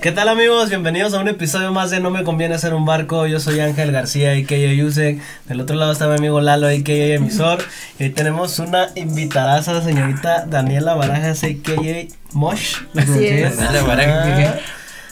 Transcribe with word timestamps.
¿Qué 0.00 0.12
tal 0.12 0.28
amigos? 0.28 0.68
Bienvenidos 0.68 1.12
a 1.14 1.20
un 1.20 1.26
episodio 1.26 1.72
más 1.72 1.90
de 1.90 1.98
No 1.98 2.10
me 2.10 2.22
conviene 2.22 2.56
ser 2.58 2.72
un 2.72 2.84
barco. 2.84 3.26
Yo 3.26 3.40
soy 3.40 3.58
Ángel 3.58 3.90
García, 3.90 4.32
a.k.a. 4.32 4.72
Yusek. 4.72 5.20
Del 5.46 5.60
otro 5.60 5.74
lado 5.74 5.90
está 5.90 6.06
mi 6.06 6.14
amigo 6.14 6.40
Lalo, 6.40 6.68
a.k.a. 6.68 7.14
Emisor. 7.14 7.58
Y 7.98 8.04
hoy 8.04 8.10
tenemos 8.10 8.60
una 8.60 8.88
invitadaza, 8.94 9.82
señorita 9.82 10.46
Daniela 10.46 10.94
Barajas, 10.94 11.42
a.k.a. 11.42 12.14
Mosh. 12.32 12.76
Así 12.96 13.26
es. 13.26 13.56
Daniela 13.56 13.82
Barajas. 13.82 14.60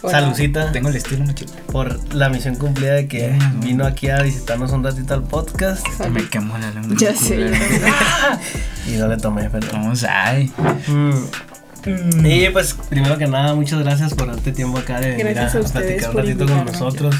Salucita 0.08 0.70
Tengo 0.70 0.90
el 0.90 0.96
estilo 0.96 1.24
mucho. 1.24 1.46
por 1.72 2.14
la 2.14 2.28
misión 2.28 2.54
cumplida 2.54 2.92
de 2.92 3.08
que 3.08 3.36
vino 3.56 3.84
aquí 3.84 4.08
a 4.08 4.22
visitarnos 4.22 4.70
un 4.70 4.84
ratito 4.84 5.14
al 5.14 5.24
podcast. 5.24 5.84
Me 6.10 6.28
quemó 6.28 6.56
la 6.58 6.70
lengua. 6.70 6.96
Ya 6.96 7.14
sé. 7.14 7.50
Y 8.86 8.92
no 8.98 9.08
le 9.08 9.16
tomé, 9.16 9.50
pero. 9.50 9.66
Vamos 9.72 10.04
ahí. 10.04 10.48
Mm. 10.86 11.55
Y 11.86 12.48
pues, 12.50 12.74
primero 12.88 13.16
que 13.18 13.26
nada, 13.26 13.54
muchas 13.54 13.80
gracias 13.80 14.14
por 14.14 14.28
darte 14.28 14.52
tiempo 14.52 14.78
acá 14.78 15.00
de 15.00 15.10
venir 15.16 15.38
a, 15.38 15.48
platicar 15.50 16.10
un 16.10 16.16
ratito 16.16 16.46
con 16.46 16.64
nosotros 16.64 17.14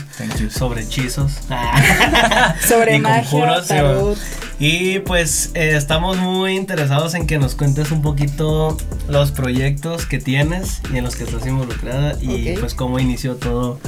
sobre 0.50 0.82
hechizos. 0.82 1.32
Sobre 2.66 2.96
y 2.96 2.98
magia, 2.98 3.30
conjuros, 3.30 3.66
tarot. 3.66 4.18
Y 4.58 5.00
pues 5.00 5.50
eh, 5.54 5.76
estamos 5.76 6.16
muy 6.16 6.56
interesados 6.56 7.14
en 7.14 7.26
que 7.26 7.38
nos 7.38 7.54
cuentes 7.54 7.90
un 7.90 8.00
poquito 8.00 8.76
los 9.08 9.30
proyectos 9.30 10.06
que 10.06 10.18
tienes 10.18 10.80
y 10.92 10.96
en 10.96 11.04
los 11.04 11.14
que 11.16 11.24
estás 11.24 11.46
involucrada 11.46 12.16
y 12.20 12.56
pues 12.56 12.74
cómo 12.74 12.98
inició 12.98 13.36
todo 13.36 13.78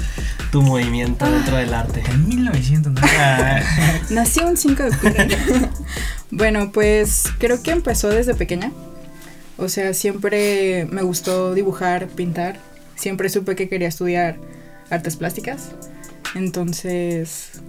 tu 0.52 0.60
movimiento 0.62 1.30
dentro 1.30 1.56
del 1.56 1.72
arte. 1.72 2.02
En 2.08 2.28
1900. 2.28 2.92
¿no? 2.92 3.00
Ah, 3.20 3.60
Nací 4.10 4.40
un 4.40 4.56
5 4.56 4.82
de 4.82 4.88
octubre. 4.90 5.28
bueno, 6.30 6.70
pues 6.72 7.24
creo 7.38 7.62
que 7.62 7.72
empezó 7.72 8.08
desde 8.08 8.34
pequeña. 8.34 8.70
O 9.58 9.68
sea, 9.68 9.92
siempre 9.92 10.86
me 10.90 11.02
gustó 11.02 11.52
dibujar, 11.52 12.06
pintar. 12.06 12.58
Siempre 12.94 13.28
supe 13.28 13.56
que 13.56 13.68
quería 13.68 13.88
estudiar 13.88 14.36
artes 14.88 15.16
plásticas. 15.16 15.70
Entonces 16.34 17.60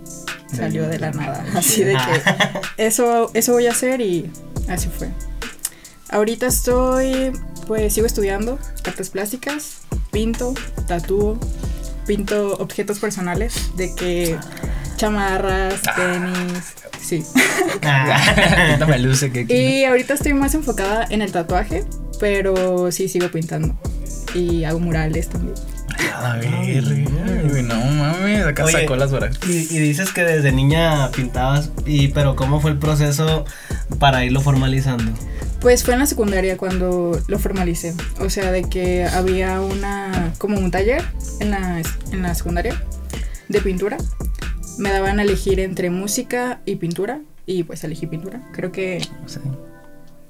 salió 0.55 0.87
de 0.87 0.99
la 0.99 1.11
nada. 1.11 1.43
Así 1.55 1.83
de 1.83 1.93
que 1.93 2.83
eso, 2.85 3.31
eso 3.33 3.53
voy 3.53 3.67
a 3.67 3.71
hacer 3.71 4.01
y 4.01 4.29
así 4.67 4.89
fue. 4.89 5.09
Ahorita 6.09 6.47
estoy, 6.47 7.31
pues 7.67 7.93
sigo 7.93 8.07
estudiando 8.07 8.59
artes 8.85 9.09
plásticas, 9.09 9.81
pinto, 10.11 10.53
tatúo, 10.87 11.39
pinto 12.05 12.53
objetos 12.57 12.99
personales, 12.99 13.71
de 13.75 13.93
que 13.93 14.37
chamarras, 14.95 15.81
tenis, 15.95 16.73
sí. 17.01 17.23
ah. 17.83 18.77
Me 18.87 18.99
luce 18.99 19.31
que. 19.31 19.45
Y 19.53 19.85
ahorita 19.85 20.13
estoy 20.13 20.33
más 20.33 20.53
enfocada 20.53 21.05
en 21.09 21.21
el 21.21 21.31
tatuaje, 21.31 21.85
pero 22.19 22.91
sí 22.91 23.09
sigo 23.09 23.29
pintando. 23.29 23.75
Y 24.33 24.63
hago 24.63 24.79
murales 24.79 25.29
también. 25.29 25.55
A 26.15 26.37
ver, 26.37 26.83
güey, 27.49 27.63
no 27.63 27.75
mames. 27.75 28.45
Acá 28.45 28.65
Oye, 28.65 28.81
sacó 28.81 28.95
las 28.95 29.11
horas. 29.11 29.39
Y, 29.47 29.75
y 29.75 29.79
dices 29.79 30.11
que 30.11 30.23
desde 30.23 30.51
niña 30.51 31.11
pintabas, 31.11 31.71
y 31.85 32.09
pero 32.09 32.35
¿cómo 32.35 32.61
fue 32.61 32.71
el 32.71 32.77
proceso 32.77 33.45
para 33.99 34.23
irlo 34.23 34.41
formalizando? 34.41 35.11
Pues 35.61 35.83
fue 35.83 35.93
en 35.93 35.99
la 35.99 36.05
secundaria 36.05 36.57
cuando 36.57 37.19
lo 37.27 37.39
formalicé. 37.39 37.93
O 38.19 38.29
sea, 38.29 38.51
de 38.51 38.63
que 38.63 39.05
había 39.05 39.59
una, 39.59 40.33
como 40.37 40.57
un 40.57 40.71
taller 40.71 41.03
en 41.41 41.51
la, 41.51 41.81
en 42.11 42.21
la 42.21 42.33
secundaria 42.33 42.81
de 43.49 43.61
pintura. 43.61 43.97
Me 44.79 44.89
daban 44.91 45.19
a 45.19 45.23
elegir 45.23 45.59
entre 45.59 45.89
música 45.89 46.61
y 46.65 46.75
pintura. 46.77 47.21
Y 47.45 47.63
pues 47.63 47.83
elegí 47.83 48.07
pintura. 48.07 48.41
Creo 48.53 48.71
que 48.71 49.05
sea, 49.25 49.41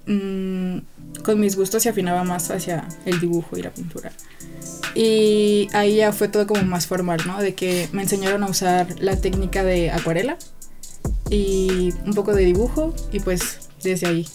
mm, 0.08 0.80
con 1.23 1.40
mis 1.40 1.56
gustos 1.56 1.84
se 1.84 1.90
afinaba 1.90 2.23
más 2.23 2.50
hacia 2.51 2.88
el 3.06 3.19
dibujo 3.19 3.57
y 3.57 3.62
la 3.62 3.72
pintura. 3.72 4.12
Y 4.96 5.68
ahí 5.73 5.97
ya 5.97 6.12
fue 6.12 6.28
todo 6.29 6.47
como 6.47 6.63
más 6.63 6.88
formal, 6.88 7.19
¿no? 7.28 7.40
De 7.41 7.53
que 7.56 7.88
me 7.91 8.01
enseñaron 8.01 8.44
a 8.44 8.47
usar 8.47 8.88
la 9.00 9.18
técnica 9.18 9.63
de 9.63 9.91
acuarela 9.91 10.38
y 11.29 11.94
un 12.06 12.13
poco 12.13 12.34
de 12.34 12.44
dibujo 12.46 12.94
y 13.12 13.19
pues 13.19 13.69
desde 13.84 14.07
ahí. 14.07 14.28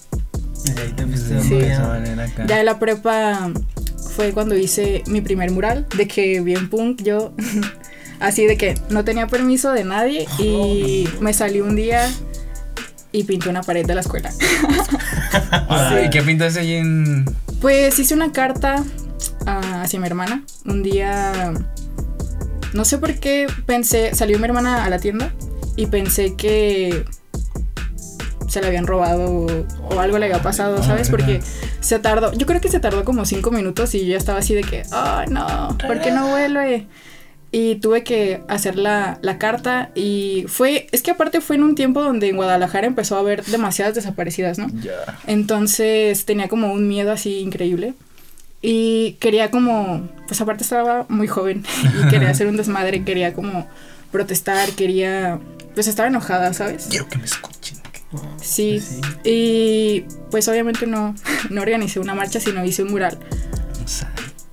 Desde 0.65 0.83
ahí 0.83 0.93
te 0.93 1.03
Sí. 1.17 1.35
dando 1.35 1.57
de 1.57 1.61
ya- 1.67 1.73
esa 1.73 1.89
manera 1.89 2.25
acá. 2.25 2.47
Ya 2.47 2.61
en 2.61 2.67
la 2.67 2.79
prepa 2.79 3.51
fue 4.15 4.33
cuando 4.33 4.57
hice 4.57 5.03
mi 5.07 5.21
primer 5.23 5.51
mural, 5.51 5.87
de 5.97 6.07
que 6.07 6.41
bien 6.41 6.71
punk 6.71 7.03
yo, 7.03 7.35
así 8.21 8.47
de 8.47 8.57
que 8.57 8.79
no 8.91 9.05
tenía 9.05 9.27
permiso 9.27 9.73
de 9.73 9.85
nadie 9.85 10.27
y 10.39 11.09
me 11.21 11.33
salí 11.33 11.61
un 11.61 11.77
día 11.77 12.11
y 13.13 13.25
pinté 13.25 13.49
una 13.49 13.63
pared 13.63 13.87
de 13.87 13.95
la 13.95 14.01
escuela. 14.01 14.31
Ah, 15.51 16.01
¿Y 16.05 16.11
qué 16.11 16.23
pintaste 16.23 16.61
allí 16.61 16.75
en.? 16.75 17.25
Pues 17.61 17.99
hice 17.99 18.15
una 18.15 18.31
carta 18.31 18.85
ah, 19.47 19.83
hacia 19.83 19.99
mi 19.99 20.07
hermana. 20.07 20.45
Un 20.65 20.85
día, 20.85 21.53
no 22.73 22.85
sé 22.85 22.99
por 22.99 23.15
qué 23.15 23.49
pensé, 23.67 24.15
salió 24.15 24.39
mi 24.39 24.45
hermana 24.45 24.85
a 24.85 24.91
la 24.91 25.01
tienda 25.01 25.33
y 25.75 25.87
pensé 25.87 26.37
que 26.37 27.05
se 28.47 28.61
la 28.61 28.69
habían 28.69 28.87
robado 28.87 29.47
o, 29.91 29.99
algo 29.99 30.19
le 30.19 30.27
había 30.27 30.41
pasado, 30.41 30.83
¿sabes? 30.85 31.11
Porque 31.11 31.41
se 31.81 31.99
tardó, 31.99 32.33
yo 32.33 32.47
creo 32.47 32.61
que 32.61 32.69
se 32.69 32.79
tardó 32.79 33.05
como 33.05 33.25
cinco 33.25 33.51
minutos 33.51 33.95
y 33.97 34.01
yo 34.01 34.13
ya 34.13 34.17
estaba 34.17 34.39
así 34.39 34.55
de 34.55 34.63
que, 34.63 34.85
ay 34.93 35.27
no, 35.29 35.77
¿por 35.85 36.01
qué 36.01 36.13
no 36.13 36.29
vuelve? 36.29 36.87
Y 37.57 37.77
tuve 37.77 38.03
que 38.03 38.43
hacer 38.49 38.75
la, 38.75 39.21
la 39.23 39.39
carta 39.39 39.93
y 39.95 40.45
fue, 40.49 40.89
es 40.91 41.03
que 41.03 41.13
aparte 41.13 41.41
fue 41.41 41.55
en 41.55 41.63
un 41.63 41.77
tiempo 41.77 42.03
donde 42.03 42.29
en 42.29 42.35
Guadalajara 42.35 42.85
empezó 42.85 43.15
a 43.15 43.21
haber 43.21 43.45
demasiadas 43.45 43.95
desaparecidas, 43.95 44.59
¿no? 44.59 44.67
Ya. 44.83 45.21
Entonces 45.29 46.25
tenía 46.25 46.49
como 46.49 46.73
un 46.73 46.89
miedo 46.89 47.13
así 47.13 47.39
increíble. 47.39 47.95
Y 48.61 49.13
quería 49.21 49.53
como, 49.53 50.09
pues 50.27 50.41
aparte 50.41 50.65
estaba 50.65 51.07
muy 51.09 51.29
joven 51.29 51.65
y 52.05 52.09
quería 52.09 52.31
hacer 52.31 52.49
un 52.49 52.57
desmadre, 52.57 53.05
quería 53.05 53.35
como 53.35 53.69
protestar, 54.11 54.71
quería, 54.71 55.39
pues 55.77 55.87
estaba 55.87 56.09
enojada, 56.09 56.53
¿sabes? 56.55 56.89
Quiero 56.91 57.09
que 57.09 57.19
me 57.19 57.25
escuchen. 57.25 57.79
Sí. 58.43 58.81
Sí. 58.81 59.01
Y 59.23 60.01
pues 60.33 60.49
obviamente 60.49 60.89
no, 60.89 61.15
no 61.51 61.63
organicé 61.63 62.01
una 62.01 62.17
marcha, 62.17 62.41
sino 62.41 62.65
hice 62.65 62.83
un 62.83 62.91
mural. 62.91 63.17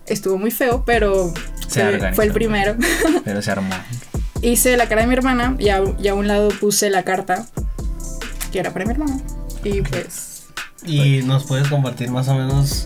Estuvo 0.05 0.37
muy 0.37 0.51
feo, 0.51 0.83
pero 0.85 1.33
Se 1.71 1.81
fue, 1.81 1.93
organizó. 1.93 2.15
fue 2.15 2.25
el 2.25 2.33
primero. 2.33 2.75
pero 3.25 3.41
se 3.41 3.51
armó. 3.51 3.73
hice 4.41 4.75
la 4.77 4.87
cara 4.87 5.01
de 5.01 5.07
mi 5.07 5.13
hermana 5.13 5.55
y 5.57 5.69
a, 5.69 5.81
y 6.01 6.07
a 6.07 6.13
un 6.13 6.27
lado 6.27 6.49
puse 6.49 6.89
la 6.89 7.03
carta 7.03 7.45
que 8.51 8.59
era 8.59 8.73
para 8.73 8.85
mi 8.85 8.91
hermana. 8.91 9.17
Y 9.63 9.81
pues 9.81 10.43
Y 10.85 11.21
nos 11.23 11.45
puedes 11.45 11.67
compartir 11.67 12.09
más 12.11 12.27
o 12.27 12.35
menos 12.35 12.85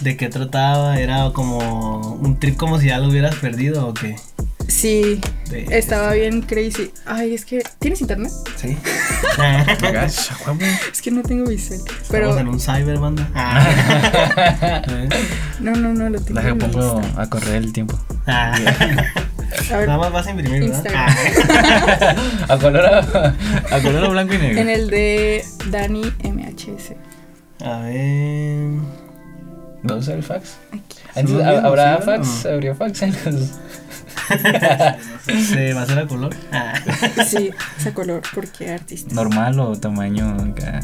de 0.00 0.16
qué 0.16 0.28
trataba, 0.28 0.98
era 0.98 1.30
como 1.32 2.14
un 2.14 2.38
trip 2.38 2.56
como 2.56 2.78
si 2.78 2.88
ya 2.88 2.98
lo 2.98 3.08
hubieras 3.08 3.36
perdido 3.36 3.86
o 3.86 3.94
qué. 3.94 4.16
Sí, 4.74 5.20
De- 5.50 5.78
estaba 5.78 6.12
bien 6.12 6.42
crazy. 6.42 6.90
Ay, 7.06 7.34
es 7.34 7.44
que, 7.44 7.62
¿tienes 7.78 8.00
internet? 8.00 8.32
Sí. 8.56 8.76
Es 10.92 11.02
que 11.02 11.10
no 11.10 11.22
tengo. 11.22 11.50
Estamos 11.50 11.84
Pero 12.10 12.38
en 12.38 12.48
un 12.48 12.60
cyber 12.60 12.98
banda. 12.98 13.28
no, 15.60 15.72
no, 15.74 15.92
no 15.94 16.08
lo 16.08 16.20
tengo. 16.20 16.40
Deja 16.40 16.54
pongo 16.54 17.00
a 17.16 17.28
correr 17.28 17.56
el 17.56 17.72
tiempo. 17.72 17.98
Ah. 18.26 18.54
A 19.72 19.76
ver, 19.76 19.86
Nada 19.86 19.98
más 20.00 20.12
vas 20.12 20.26
a 20.26 20.30
imprimir, 20.30 20.62
¿verdad? 20.68 20.76
Instagram. 20.76 21.08
Ah. 22.48 22.52
a 22.54 22.58
color 22.58 22.86
a, 22.86 22.98
a 23.70 23.80
color 23.82 24.04
a 24.04 24.08
blanco 24.08 24.34
y 24.34 24.38
negro. 24.38 24.60
en 24.60 24.68
el 24.68 24.90
de 24.90 25.44
Dani 25.70 26.02
MHS. 26.24 26.94
A 27.64 27.78
ver. 27.82 28.70
¿No 29.84 29.96
usa 29.96 30.14
el 30.14 30.22
fax? 30.24 30.56
Aquí. 30.72 30.80
Antes, 31.14 31.30
¿Son 31.30 31.38
los 31.38 31.46
¿ha- 31.46 31.50
mismos, 31.52 31.64
¿Habrá 31.66 31.98
fax? 31.98 32.46
¿Habría 32.46 32.74
fax 32.74 33.02
en 33.02 33.12
los.? 33.26 33.50
¿Se 35.48 35.72
va 35.74 35.80
a 35.80 35.84
hacer 35.84 35.98
a 35.98 36.06
color? 36.06 36.34
Ah. 36.52 36.74
Sí, 37.26 37.50
ese 37.78 37.92
color, 37.92 38.22
porque 38.34 38.70
artista. 38.70 39.14
¿Normal 39.14 39.58
o 39.60 39.76
tamaño 39.78 40.36
acá? 40.40 40.80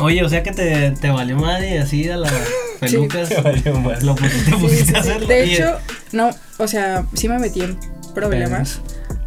Oye, 0.00 0.24
o 0.24 0.28
sea 0.28 0.42
que 0.42 0.50
te, 0.52 0.90
te 0.92 1.10
valió 1.10 1.36
madre 1.36 1.74
y 1.76 1.78
así 1.78 2.08
a 2.08 2.16
las 2.16 2.32
pelucas. 2.80 3.28
Te 3.28 3.40
valió 3.40 3.78
madre. 3.80 4.04
Lo 4.04 4.14
pusiste, 4.16 4.50
Sí, 4.50 4.56
pusiste 4.60 4.84
sí, 4.86 4.94
a 4.96 5.02
sí. 5.02 5.08
hacerlo. 5.08 5.26
De 5.28 5.44
hecho, 5.44 5.78
no, 6.12 6.30
o 6.58 6.66
sea, 6.68 7.04
sí 7.14 7.28
me 7.28 7.38
metí 7.38 7.60
en 7.62 7.78
problemas. 8.14 8.80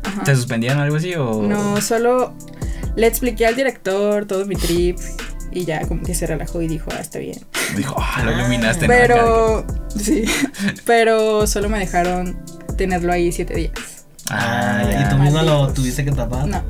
Ajá. 0.03 0.23
¿Te 0.23 0.35
suspendían 0.35 0.77
o 0.79 0.81
algo 0.83 0.97
así 0.97 1.13
o.? 1.15 1.41
No, 1.41 1.79
solo 1.81 2.33
le 2.95 3.07
expliqué 3.07 3.45
al 3.45 3.55
director 3.55 4.25
todo 4.25 4.45
mi 4.45 4.55
trip 4.55 4.97
y 5.51 5.65
ya 5.65 5.81
como 5.87 6.03
que 6.03 6.13
se 6.13 6.27
relajó 6.27 6.61
y 6.61 6.67
dijo, 6.67 6.89
ah, 6.93 6.99
está 6.99 7.19
bien. 7.19 7.39
Dijo, 7.75 7.95
ah, 7.97 8.23
lo 8.25 8.31
iluminaste. 8.31 8.87
¿no? 8.87 8.93
Acá, 8.93 9.01
Pero, 9.07 9.67
sí, 9.97 10.25
pero 10.85 11.47
solo 11.47 11.69
me 11.69 11.79
dejaron 11.79 12.37
tenerlo 12.77 13.11
ahí 13.11 13.31
siete 13.31 13.53
días. 13.55 13.71
Ah, 14.29 14.83
y 14.85 14.91
ya. 14.91 15.09
tú 15.09 15.17
misma 15.19 15.41
lo 15.41 15.69
tuviste 15.71 16.03
que 16.03 16.11
tapar. 16.11 16.45
No, 16.47 16.61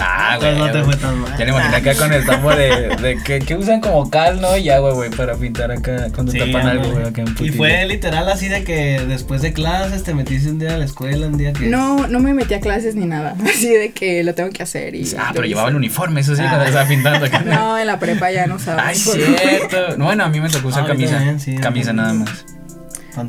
Ah, 0.00 0.38
güey. 0.40 0.50
Entonces 0.50 0.58
no 0.58 0.72
te 0.72 0.84
fue 0.84 0.96
tan 0.96 1.20
mal. 1.20 1.30
Ya 1.38 1.44
le 1.44 1.50
imaginé 1.52 1.76
acá 1.76 1.94
con 1.94 2.12
el 2.12 2.26
tambo 2.26 2.50
de, 2.50 2.96
de 3.00 3.18
que, 3.22 3.38
que 3.38 3.54
usan 3.54 3.80
como 3.80 4.10
cal, 4.10 4.40
¿no? 4.40 4.56
Y 4.56 4.68
agua, 4.70 4.92
güey, 4.92 5.10
para 5.10 5.36
pintar 5.36 5.70
acá 5.70 6.08
cuando 6.12 6.32
Sí, 6.32 6.40
tapan 6.40 6.66
algo, 6.66 6.90
güey, 6.90 7.04
acá 7.06 7.22
en 7.22 7.36
Y 7.38 7.50
fue 7.50 7.86
literal 7.86 8.28
así 8.28 8.48
de 8.48 8.64
que 8.64 9.04
después 9.06 9.40
de 9.40 9.52
clases 9.52 10.02
te 10.02 10.14
metiste 10.14 10.50
un 10.50 10.58
día 10.58 10.74
a 10.74 10.78
la 10.78 10.84
escuela, 10.84 11.28
un 11.28 11.38
día 11.38 11.52
que. 11.52 11.66
no, 11.66 12.08
no 12.08 12.18
me 12.18 12.34
metí 12.34 12.54
a 12.54 12.60
clases 12.60 12.96
ni 12.96 13.06
nada. 13.06 13.36
Así 13.44 13.68
de 13.68 13.92
que 13.92 14.24
lo 14.24 14.34
tengo 14.34 14.50
que 14.50 14.64
hacer 14.64 14.96
y. 14.96 15.08
Ah, 15.16 15.30
pero 15.32 15.46
llevaba 15.46 15.68
el 15.68 15.76
uniforme, 15.76 16.22
eso 16.22 16.34
sí, 16.34 16.42
Ah. 16.44 16.48
cuando 16.48 16.66
estaba 16.66 16.88
pintando 16.88 17.24
acá. 17.26 17.40
No, 17.46 17.78
en 17.78 17.86
la 17.86 18.00
prepa 18.00 18.32
ya 18.32 18.48
no 18.48 18.56
usaba. 18.56 18.84
Ay, 18.84 18.96
cierto. 18.96 19.96
No, 19.96 20.06
bueno, 20.06 20.24
a 20.24 20.28
mí 20.28 20.40
me 20.40 20.48
tocó 20.48 20.68
usar 20.68 20.82
Ah, 20.82 20.88
camisa. 20.88 21.14
también, 21.18 21.38
sí, 21.38 21.54
camisa 21.56 21.90
también. 21.90 21.96
nada 21.96 22.12
más. 22.14 22.44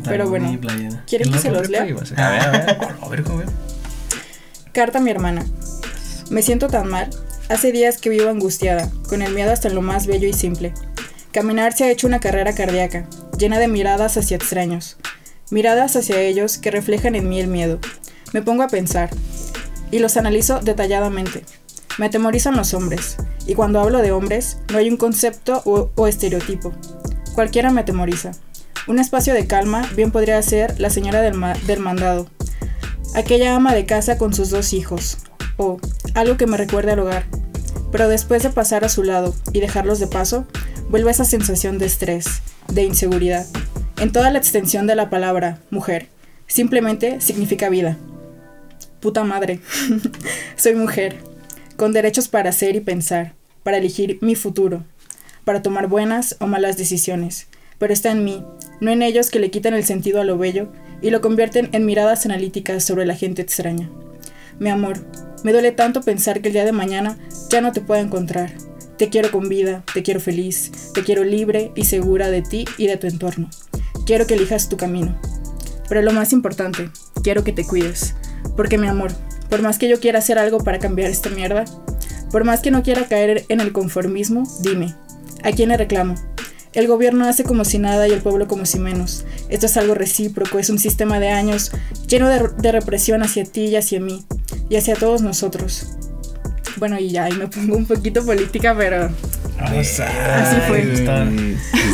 Pero 0.04 0.30
bueno. 0.30 0.60
¿quieren 1.07 1.31
que 1.31 1.39
se 1.39 1.51
los 1.51 1.69
lea? 1.69 1.84
A 1.84 1.86
ver, 1.86 2.42
a 2.42 2.51
ver, 2.51 2.98
a 3.01 3.07
ver, 3.10 3.24
joven. 3.24 3.48
Carta 4.74 5.00
a 5.00 5.01
mi 5.01 5.12
hermana. 5.12 5.45
Me 6.30 6.42
siento 6.42 6.68
tan 6.68 6.88
mal. 6.88 7.10
Hace 7.50 7.72
días 7.72 7.98
que 7.98 8.10
vivo 8.10 8.30
angustiada, 8.30 8.92
con 9.07 9.22
el 9.22 9.34
miedo 9.34 9.51
hasta 9.51 9.69
lo 9.69 9.81
más 9.81 10.06
bello 10.06 10.28
y 10.28 10.34
simple. 10.34 10.74
Caminar 11.31 11.72
se 11.74 11.86
ha 11.86 11.92
hecho 11.92 12.07
una 12.07 12.19
carrera 12.19 12.54
cardíaca, 12.54 13.07
llena 13.38 13.57
de 13.60 13.69
miradas 13.69 14.18
hacia 14.18 14.36
extraños. 14.36 14.98
Miradas 15.50 15.95
hacia 15.95 16.19
ellos 16.19 16.57
que 16.57 16.72
reflejan 16.72 17.16
en 17.16 17.30
mí 17.30 17.40
el 17.40 17.48
miedo. 17.48 17.80
Me 18.33 18.42
pongo 18.42 18.63
a 18.63 18.68
pensar, 18.68 19.10
y 19.92 20.00
los 20.00 20.18
analizo 20.18 20.60
detalladamente. 20.60 21.44
Me 21.98 22.07
atemorizan 22.07 22.57
los 22.57 22.74
hombres, 22.74 23.16
y 23.45 23.56
cuando 23.56 23.80
hablo 23.80 24.00
de 24.00 24.12
hombres, 24.12 24.57
no 24.72 24.78
hay 24.78 24.90
un 24.90 24.98
concepto 24.98 25.62
o, 25.63 25.90
o 25.95 26.07
estereotipo. 26.07 26.74
Cualquiera 27.33 27.72
me 27.72 27.81
atemoriza. 27.81 28.31
Un 28.88 29.00
espacio 29.00 29.34
de 29.34 29.48
calma 29.48 29.88
bien 29.95 30.12
podría 30.12 30.42
ser 30.42 30.80
la 30.80 30.89
señora 30.89 31.22
del, 31.22 31.34
ma- 31.34 31.56
del 31.66 31.80
mandado, 31.80 32.28
aquella 33.16 33.56
ama 33.56 33.74
de 33.74 33.86
casa 33.86 34.18
con 34.18 34.34
sus 34.34 34.50
dos 34.50 34.74
hijos, 34.74 35.18
o 35.57 35.80
algo 36.13 36.38
que 36.38 36.48
me 36.48 36.57
recuerde 36.57 36.92
al 36.94 37.00
hogar. 37.00 37.25
Pero 37.92 38.07
después 38.07 38.44
de 38.44 38.50
pasar 38.50 38.86
a 38.86 38.89
su 38.89 39.04
lado 39.04 39.36
y 39.54 39.60
dejarlos 39.60 40.00
de 40.00 40.07
paso, 40.07 40.45
vuelve 40.89 41.12
esa 41.12 41.25
sensación 41.25 41.78
de 41.78 41.86
estrés, 41.86 42.42
de 42.69 42.84
inseguridad. 42.84 43.45
En 44.00 44.12
toda 44.12 44.30
la 44.31 44.38
extensión 44.38 44.88
de 44.88 44.95
la 44.95 45.10
palabra 45.10 45.60
mujer, 45.69 46.07
simplemente 46.48 47.19
significa 47.19 47.69
vida. 47.69 47.98
Puta 49.01 49.24
madre. 49.24 49.60
Soy 50.56 50.75
mujer, 50.75 51.18
con 51.75 51.92
derechos 51.94 52.28
para 52.30 52.50
hacer 52.51 52.75
y 52.75 52.81
pensar, 52.81 53.33
para 53.63 53.78
elegir 53.78 54.18
mi 54.22 54.36
futuro, 54.36 54.83
para 55.44 55.62
tomar 55.62 55.88
buenas 55.88 56.36
o 56.40 56.48
malas 56.48 56.78
decisiones, 56.78 57.48
pero 57.78 57.94
está 57.94 58.12
en 58.12 58.24
mí, 58.24 58.44
no 58.80 58.92
en 58.92 59.02
ellos 59.02 59.30
que 59.30 59.40
le 59.40 59.52
quitan 59.52 59.74
el 59.74 59.84
sentido 59.84 60.22
a 60.22 60.24
lo 60.24 60.38
bello 60.38 60.70
y 61.02 61.10
lo 61.10 61.22
convierten 61.22 61.70
en 61.72 61.86
miradas 61.86 62.26
analíticas 62.26 62.84
sobre 62.84 63.06
la 63.06 63.16
gente 63.16 63.42
extraña. 63.42 63.90
Mi 64.60 64.70
amor, 64.70 65.06
me 65.44 65.52
duele 65.52 65.72
tanto 65.72 66.02
pensar 66.02 66.42
que 66.42 66.50
el 66.50 66.54
día 66.54 66.66
de 66.66 66.72
mañana 66.72 67.18
ya 67.50 67.62
no 67.62 67.72
te 67.72 67.82
pueda 67.82 68.02
encontrar. 68.02 68.52
Te 68.98 69.10
quiero 69.10 69.30
con 69.32 69.48
vida, 69.48 69.84
te 69.94 70.02
quiero 70.02 70.20
feliz, 70.20 70.72
te 70.94 71.04
quiero 71.04 71.24
libre 71.24 71.72
y 71.76 71.86
segura 71.86 72.32
de 72.32 72.42
ti 72.42 72.66
y 72.78 72.88
de 72.88 72.98
tu 72.98 73.06
entorno. 73.06 73.50
Quiero 74.06 74.26
que 74.26 74.34
elijas 74.34 74.70
tu 74.70 74.78
camino. 74.78 75.20
Pero 75.88 76.02
lo 76.02 76.12
más 76.12 76.34
importante, 76.34 76.90
quiero 77.24 77.44
que 77.44 77.54
te 77.54 77.66
cuides. 77.66 78.16
Porque 78.56 78.80
mi 78.80 78.88
amor, 78.88 79.12
por 79.50 79.62
más 79.62 79.78
que 79.78 79.88
yo 79.88 80.00
quiera 80.00 80.20
hacer 80.20 80.40
algo 80.40 80.58
para 80.60 80.80
cambiar 80.80 81.12
esta 81.12 81.30
mierda, 81.30 81.66
por 82.32 82.44
más 82.44 82.62
que 82.62 82.72
no 82.72 82.82
quiera 82.82 83.08
caer 83.08 83.46
en 83.50 83.62
el 83.62 83.72
conformismo, 83.72 84.44
dime, 84.62 84.96
¿a 85.44 85.52
quién 85.52 85.70
le 85.70 85.78
reclamo? 85.78 86.16
El 86.74 86.88
gobierno 86.88 87.28
hace 87.28 87.44
como 87.44 87.66
si 87.66 87.80
nada 87.80 88.08
y 88.08 88.12
el 88.12 88.22
pueblo 88.22 88.48
como 88.48 88.66
si 88.66 88.80
menos. 88.80 89.25
Esto 89.50 89.66
es 89.66 89.78
algo 89.78 89.96
recíproco, 89.96 90.60
es 90.60 90.69
un 90.69 90.80
sistema 90.80 91.19
de 91.19 91.30
años 91.30 91.72
lleno 92.08 92.30
de, 92.30 92.50
de 92.58 92.72
represión 92.72 93.24
hacia 93.24 93.44
ti 93.46 93.66
y 93.66 93.75
hacia 93.75 94.00
mí, 94.00 94.25
y 94.69 94.75
hacia 94.75 94.96
todos 94.96 95.22
nosotros. 95.22 95.88
Bueno, 96.78 97.00
y 97.00 97.10
ya, 97.10 97.24
ahí 97.25 97.34
me 97.34 97.48
pongo 97.48 97.75
un 97.75 97.86
poquito 97.88 98.24
política, 98.24 98.75
pero 98.78 99.08
O 99.08 99.84
sea, 99.84 100.44
Así 100.44 100.58
fue. 100.68 100.81
ay, 100.84 100.92
está- 100.94 101.28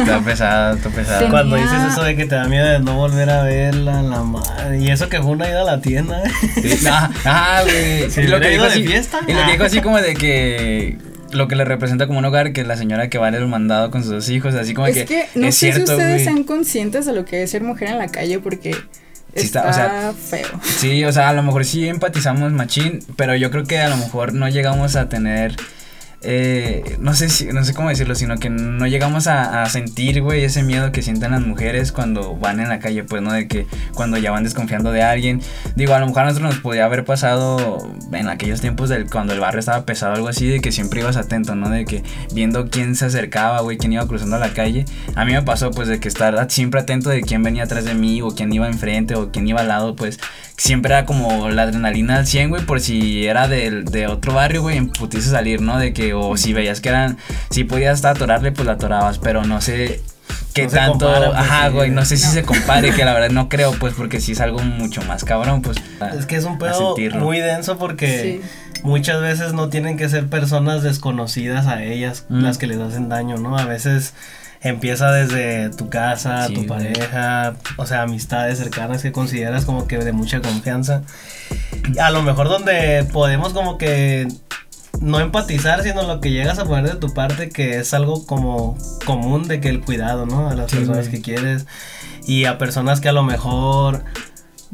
Está 0.02 0.20
pesado, 0.26 0.76
está 0.76 0.90
pesado. 0.90 1.18
Tenía- 1.20 1.32
Cuando 1.32 1.56
dices 1.56 1.80
eso 1.92 2.04
de 2.04 2.16
que 2.18 2.26
te 2.26 2.36
da 2.36 2.46
miedo 2.50 2.68
de 2.68 2.80
no 2.80 2.98
volver 2.98 3.30
a 3.30 3.44
verla, 3.44 4.02
la 4.02 4.24
madre. 4.24 4.80
Y 4.82 4.90
eso 4.90 5.08
que 5.08 5.22
fue 5.22 5.32
una 5.32 5.48
ida 5.48 5.62
a 5.62 5.64
la 5.64 5.80
tienda. 5.80 6.22
¿eh? 6.24 6.32
Sí, 6.78 6.86
ah, 6.90 7.10
ah, 7.24 7.62
güey. 7.64 8.12
Si 8.12 8.22
Y 8.22 8.28
lo 8.28 8.42
que 8.42 8.50
dijo 8.50 8.64
ido 8.64 8.66
de 8.66 8.70
así, 8.72 8.86
fiesta. 8.86 9.20
y 9.26 9.32
lo 9.34 9.46
que 9.46 9.52
dijo 9.54 9.64
así 9.64 9.80
como 9.82 10.02
de 10.02 10.14
que 10.16 10.98
lo 11.34 11.48
que 11.48 11.56
le 11.56 11.66
representa 11.66 12.08
como 12.08 12.20
un 12.20 12.26
hogar, 12.26 12.54
que 12.54 12.64
la 12.64 12.78
señora 12.78 13.10
que 13.10 13.18
va 13.18 13.28
en 13.28 13.36
el 13.36 13.48
mandado 13.48 13.92
con 13.92 14.02
sus 14.04 14.12
dos 14.12 14.30
hijos, 14.30 14.56
así 14.56 14.74
como 14.74 14.88
es 14.88 14.96
que, 14.96 15.06
que 15.06 15.26
no 15.36 15.48
es 15.48 15.56
sé 15.56 15.72
cierto, 15.72 15.88
si 15.88 15.92
ustedes 15.94 16.14
güey. 16.14 16.24
sean 16.24 16.44
conscientes 16.44 17.06
de 17.06 17.14
lo 17.14 17.26
que 17.26 17.44
es 17.44 17.52
ser 17.52 17.64
mujer 17.64 17.90
en 17.90 17.98
la 17.98 18.08
calle 18.08 18.40
porque 18.40 18.74
Sí 19.36 19.48
está, 19.48 19.68
está, 19.68 19.70
o 19.70 19.74
sea, 19.74 20.14
feo. 20.14 20.60
Sí, 20.62 21.04
o 21.06 21.12
sea, 21.12 21.30
a 21.30 21.34
lo 21.34 21.42
mejor 21.42 21.66
sí 21.66 21.88
empatizamos 21.88 22.52
machín, 22.52 23.00
pero 23.16 23.36
yo 23.36 23.50
creo 23.50 23.64
que 23.64 23.80
a 23.80 23.90
lo 23.90 23.98
mejor 23.98 24.34
no 24.34 24.48
llegamos 24.48 24.96
a 24.96 25.10
tener 25.10 25.56
eh, 26.24 26.98
no 27.00 27.14
sé 27.14 27.30
si, 27.30 27.46
no 27.48 27.64
sé 27.64 27.74
cómo 27.74 27.90
decirlo, 27.90 28.16
sino 28.16 28.38
que 28.38 28.50
no 28.50 28.88
llegamos 28.88 29.28
a, 29.28 29.66
sentir, 29.68 30.22
güey, 30.22 30.44
ese 30.44 30.64
miedo 30.64 30.92
que 30.92 31.02
sienten 31.02 31.32
las 31.32 31.42
mujeres 31.42 31.92
cuando 31.92 32.36
van 32.36 32.60
en 32.60 32.70
la 32.70 32.80
calle, 32.80 33.04
pues, 33.04 33.22
¿no? 33.22 33.32
De 33.34 33.48
que 33.48 33.66
cuando 33.94 34.18
ya 34.18 34.32
van 34.32 34.44
desconfiando 34.44 34.92
de 34.92 35.04
alguien. 35.04 35.42
Digo, 35.76 35.94
a 35.94 36.00
lo 36.00 36.08
mejor 36.08 36.24
a 36.24 36.26
nosotros 36.26 36.56
nos 36.56 36.62
podía 36.62 36.86
haber 36.86 37.06
pasado 37.06 37.94
en 38.12 38.30
aquellos 38.30 38.62
tiempos 38.62 38.90
del 38.90 39.10
cuando 39.10 39.34
el 39.34 39.40
barrio 39.40 39.60
estaba 39.60 39.86
pesado, 39.86 40.14
algo 40.14 40.28
así, 40.28 40.48
de 40.48 40.60
que 40.62 40.72
siempre 40.72 41.02
ibas 41.02 41.18
atento, 41.18 41.56
¿no? 41.56 41.70
De 41.70 41.86
que 41.86 42.04
viendo 42.34 42.70
quién 42.70 42.96
se 42.96 43.06
acercaba, 43.06 43.62
güey, 43.62 43.78
quién 43.78 43.94
iba 43.94 44.08
cruzando 44.08 44.38
la 44.38 44.54
calle. 44.54 44.86
A 45.16 45.26
mí 45.26 45.34
me 45.34 45.42
pasó, 45.42 45.72
pues, 45.72 45.88
de 45.88 46.00
que 46.00 46.08
estar 46.08 46.50
siempre 46.50 46.82
atento 46.82 47.10
de 47.10 47.22
quién 47.22 47.44
venía 47.44 47.64
atrás 47.64 47.86
de 47.86 47.94
mí, 47.94 48.22
o 48.22 48.30
quién 48.30 48.52
iba 48.54 48.68
enfrente, 48.68 49.16
o 49.16 49.32
quién 49.32 49.48
iba 49.48 49.62
al 49.62 49.68
lado, 49.68 49.96
pues, 49.96 50.20
siempre 50.58 50.94
era 50.94 51.06
como 51.06 51.50
la 51.50 51.64
adrenalina 51.64 52.18
al 52.18 52.28
100, 52.28 52.50
güey, 52.50 52.66
por 52.66 52.80
si 52.80 53.26
era 53.26 53.48
del- 53.48 53.86
de, 53.86 54.08
otro 54.08 54.34
barrio, 54.34 54.62
güey, 54.62 54.78
en 54.78 54.90
putiza 54.90 55.32
salir, 55.32 55.62
¿no? 55.62 55.78
De 55.80 55.94
que, 55.94 56.13
o 56.14 56.38
si 56.38 56.54
veías 56.54 56.82
que 56.82 56.90
eran, 56.90 57.18
si 57.50 57.64
podías 57.64 57.96
hasta 57.96 58.12
atorarle, 58.12 58.52
pues 58.52 58.66
la 58.66 58.74
atorabas, 58.74 59.20
pero 59.20 59.44
no 59.44 59.62
sé 59.62 60.02
qué 60.54 60.64
No 60.66 60.70
tanto, 60.70 61.06
compara, 61.06 61.28
pues, 61.32 61.40
ajá, 61.40 61.70
güey, 61.70 61.90
no 61.90 62.06
sé 62.06 62.18
si 62.18 62.28
No. 62.28 62.32
se 62.34 62.44
compare, 62.44 62.92
que 62.92 63.06
la 63.06 63.14
verdad 63.14 63.30
no 63.32 63.50
creo, 63.50 63.72
pues, 63.80 63.94
porque 63.96 64.20
si 64.22 64.34
es 64.34 64.40
algo 64.42 64.60
mucho 64.60 65.02
más 65.04 65.24
cabrón, 65.24 65.62
pues. 65.62 65.78
a- 66.00 66.10
Es 66.10 66.26
que 66.26 66.36
es 66.36 66.44
un 66.46 66.58
pedo 66.60 66.96
muy 67.20 67.40
denso 67.40 67.78
porque 67.78 68.42
Sí. 68.42 68.82
muchas 68.84 69.20
veces 69.22 69.54
no 69.54 69.70
tienen 69.70 69.98
que 69.98 70.08
ser 70.10 70.28
personas 70.28 70.84
desconocidas 70.84 71.66
a 71.68 71.84
ellas 71.84 72.26
Mm. 72.30 72.42
las 72.44 72.58
que 72.58 72.68
les 72.68 72.80
hacen 72.80 73.10
daño, 73.10 73.38
¿no? 73.38 73.58
A 73.58 73.66
veces 73.66 74.14
empieza 74.62 75.12
desde 75.12 75.70
tu 75.72 75.90
casa, 75.90 76.48
Sí, 76.48 76.54
tu 76.54 76.64
güey. 76.66 76.70
pareja, 76.70 77.56
o 77.76 77.86
sea, 77.86 78.04
amistades 78.04 78.60
cercanas 78.60 79.02
que 79.02 79.12
consideras 79.12 79.66
como 79.66 79.88
que 79.88 79.98
de 79.98 80.14
mucha 80.14 80.40
confianza. 80.42 81.02
A 82.02 82.12
lo 82.12 82.22
mejor 82.22 82.48
donde 82.48 83.06
podemos 83.12 83.52
como 83.54 83.78
que 83.78 84.28
no 85.04 85.20
empatizar, 85.20 85.84
sino 85.84 86.02
lo 86.04 86.20
que 86.22 86.32
llegas 86.32 86.60
a 86.60 86.66
poner 86.66 86.90
de 86.94 86.96
tu 86.96 87.14
parte, 87.14 87.50
que 87.50 87.78
es 87.78 87.94
algo 87.94 88.26
como 88.26 88.78
común 89.06 89.48
de 89.48 89.60
que 89.60 89.70
el 89.70 89.82
cuidado, 89.82 90.26
¿no? 90.26 90.50
A 90.50 90.56
las 90.56 90.72
Sí, 90.72 90.78
personas 90.78 91.10
güey. 91.10 91.12
que 91.12 91.22
quieres 91.22 91.66
y 92.26 92.46
a 92.46 92.58
personas 92.58 93.02
que 93.02 93.10
a 93.10 93.14
lo 93.14 93.22
mejor 93.24 94.04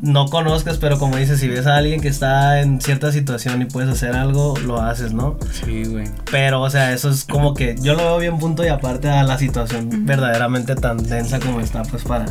no 0.01 0.27
conozcas, 0.27 0.77
pero 0.77 0.97
como 0.99 1.17
dices, 1.17 1.39
si 1.39 1.47
ves 1.49 1.65
a 1.67 1.75
alguien 1.75 1.99
que 1.99 2.07
está 2.07 2.61
en 2.61 2.79
cierta 2.79 3.11
situación 3.11 3.61
y 3.61 3.65
puedes 3.65 3.89
hacer 3.89 4.15
algo, 4.15 4.53
lo 4.65 4.79
haces, 4.81 5.11
¿no? 5.13 5.37
Sí, 5.51 5.83
güey. 5.85 6.07
Pero, 6.31 6.61
o 6.61 6.69
sea, 6.69 6.93
eso 6.93 7.09
es 7.09 7.25
como 7.25 7.53
que 7.53 7.75
yo 7.81 7.95
lo 7.95 8.03
veo 8.05 8.17
bien 8.19 8.37
punto 8.39 8.63
y 8.63 8.67
aparte 8.69 9.09
a 9.09 9.23
la 9.23 9.37
situación 9.37 10.05
verdaderamente 10.05 10.75
tan 10.75 10.97
densa 11.03 11.39
como 11.39 11.59
está, 11.59 11.81
pues 11.83 12.03
para, 12.03 12.27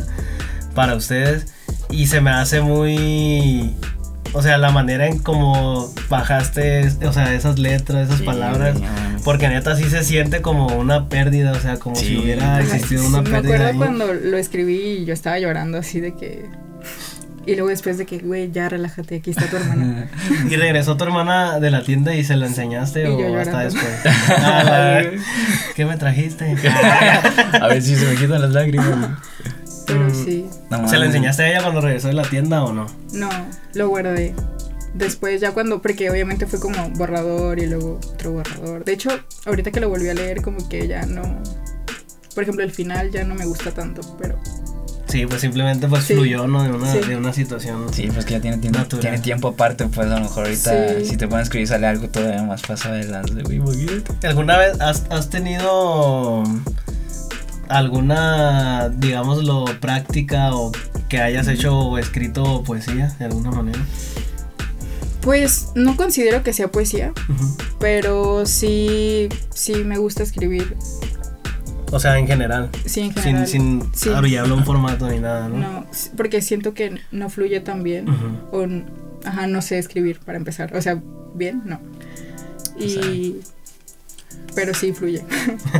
para 0.73 0.95
ustedes. 0.95 1.53
Y 1.91 2.07
se 2.07 2.21
me 2.21 2.31
hace 2.31 2.61
muy... 2.61 3.75
O 4.33 4.41
sea, 4.43 4.57
la 4.57 4.69
manera 4.71 5.07
en 5.07 5.17
cómo 5.19 5.91
bajaste, 6.09 6.87
o 7.05 7.11
sea, 7.13 7.33
esas 7.33 7.57
letras, 7.59 8.07
esas 8.07 8.19
Sí, 8.19 8.25
palabras. 8.25 8.75
no 8.75 8.81
mames. 8.81 9.21
Porque 9.23 9.47
neta 9.47 9.75
sí 9.75 9.85
se 9.89 10.03
siente 10.03 10.41
como 10.41 10.67
una 10.67 11.09
pérdida, 11.09 11.51
o 11.51 11.59
sea, 11.59 11.77
como 11.77 11.95
si 11.95 12.05
Sí. 12.05 12.17
hubiera 12.17 12.57
Ajá, 12.57 12.61
existido 12.61 13.01
sí, 13.01 13.07
una 13.09 13.21
me 13.21 13.29
pérdida. 13.29 13.55
acuerdo 13.55 13.67
ahí. 13.67 13.77
cuando 13.77 14.13
lo 14.13 14.37
escribí 14.37 14.77
y 14.99 15.05
yo 15.05 15.13
estaba 15.13 15.39
llorando 15.39 15.77
así 15.79 15.99
de 15.99 16.13
que... 16.15 16.45
Y 17.45 17.53
luego 17.53 17.69
después 17.69 17.97
de 17.97 18.05
que, 18.05 18.19
güey, 18.19 18.51
ya 18.51 18.69
relájate, 18.69 19.15
aquí 19.15 19.31
está 19.31 19.47
tu 19.47 19.55
hermana. 19.55 20.07
Y 20.49 20.55
regresó 20.55 20.97
tu 20.97 21.05
hermana 21.05 21.59
de 21.59 21.71
la 21.71 21.81
tienda 21.83 22.13
y 22.13 22.23
se 22.23 22.35
la 22.35 22.45
enseñaste 22.45 23.03
Y 23.03 23.07
o 23.07 23.39
hasta 23.39 23.61
después. 23.61 23.87
Ah, 24.29 24.63
la- 24.63 25.03
¿Qué 25.75 25.85
me 25.85 25.97
trajiste? 25.97 26.55
a 27.61 27.67
ver 27.67 27.81
si 27.81 27.95
se 27.95 28.05
me 28.05 28.15
quitan 28.15 28.41
las 28.43 28.51
lágrimas. 28.51 29.09
Pero 29.89 30.05
Mm. 30.09 30.25
sí, 30.25 30.45
No 30.69 30.87
¿Se 30.87 30.97
la 30.97 31.05
enseñaste 31.05 31.43
a 31.43 31.49
ella 31.49 31.61
cuando 31.63 31.81
regresó 31.81 32.07
de 32.07 32.13
la 32.13 32.23
tienda 32.23 32.63
o 32.63 32.71
no? 32.73 32.85
no, 33.13 33.29
lo 33.73 33.89
guardé. 33.89 34.33
Después 34.93 35.39
ya 35.41 35.51
cuando, 35.51 35.81
porque 35.81 36.09
obviamente 36.09 36.47
fue 36.47 36.59
como 36.59 36.89
borrador 36.91 37.59
y 37.59 37.67
luego 37.67 37.99
otro 38.13 38.31
borrador. 38.31 38.83
De 38.85 38.93
hecho, 38.93 39.09
ahorita 39.45 39.71
que 39.71 39.79
lo 39.79 39.89
volví 39.89 40.09
a 40.09 40.13
leer 40.13 40.41
como 40.41 40.67
que 40.69 40.87
ya 40.87 41.05
no... 41.05 41.21
Por 42.33 42.43
ejemplo, 42.43 42.63
el 42.63 42.71
final 42.71 43.11
ya 43.11 43.23
no 43.23 43.35
me 43.35 43.45
gusta 43.45 43.71
tanto, 43.71 44.01
pero... 44.19 44.39
Sí, 45.07 45.25
pues 45.25 45.41
simplemente 45.41 45.87
pues 45.87 46.03
Sí. 46.05 46.13
fluyó, 46.13 46.47
¿no? 46.47 46.63
De 46.63 46.69
una, 46.71 46.91
Sí. 46.91 46.99
de 46.99 47.15
una 47.17 47.33
situación. 47.33 47.91
Sí, 47.93 48.09
pues 48.13 48.25
que 48.25 48.33
ya 48.35 48.41
tiene 48.41 48.57
tiempo, 48.57 48.83
tiene 48.99 49.17
tiempo 49.19 49.47
aparte, 49.49 49.85
pues 49.87 50.07
a 50.07 50.15
lo 50.15 50.21
mejor 50.21 50.45
ahorita 50.45 50.99
Sí. 50.99 51.05
si 51.05 51.17
te 51.17 51.27
pones 51.27 51.39
a 51.41 51.43
escribir 51.43 51.67
sale 51.67 51.87
algo 51.87 52.07
todavía 52.09 52.43
más 52.43 52.61
güey, 53.43 53.57
imagínate. 53.57 54.27
¿Alguna 54.27 54.57
vez 54.57 54.79
has, 54.79 55.03
has 55.09 55.29
tenido 55.31 56.43
alguna, 57.69 58.89
digámoslo, 58.89 59.65
práctica 59.79 60.53
o 60.53 60.71
que 61.07 61.19
hayas 61.19 61.47
hecho 61.47 61.77
o 61.77 61.97
escrito 61.97 62.63
poesía 62.63 63.15
de 63.19 63.25
alguna 63.25 63.51
manera? 63.51 63.79
Pues 65.21 65.71
no 65.75 65.95
considero 65.97 66.43
que 66.43 66.53
sea 66.53 66.69
poesía, 66.71 67.11
pero 67.79 68.45
sí, 68.45 69.27
sí 69.53 69.83
me 69.85 69.97
gusta 69.97 70.23
escribir. 70.23 70.75
O 71.91 71.99
sea, 71.99 72.17
en 72.19 72.27
general. 72.27 72.69
Sí, 72.85 73.01
en 73.01 73.13
Sin, 73.13 73.23
general. 73.23 73.47
sin 73.47 73.89
Sí. 73.93 74.09
abreviarlo 74.09 74.55
un 74.55 74.63
formato 74.63 75.09
ni 75.09 75.19
nada, 75.19 75.49
¿no? 75.49 75.57
No, 75.57 75.85
porque 76.15 76.41
siento 76.41 76.73
que 76.73 76.99
no 77.11 77.29
fluye 77.29 77.59
tan 77.59 77.83
bien. 77.83 78.07
Ujú. 78.09 78.27
O, 78.57 79.27
ajá, 79.27 79.47
no 79.47 79.61
sé 79.61 79.77
escribir 79.79 80.19
para 80.19 80.37
empezar. 80.37 80.75
O 80.75 80.81
sea, 80.81 81.01
bien, 81.33 81.63
no. 81.65 81.79
Y 82.79 83.37
pero 84.59 84.73
sí 84.73 84.91
fluye. 84.91 85.23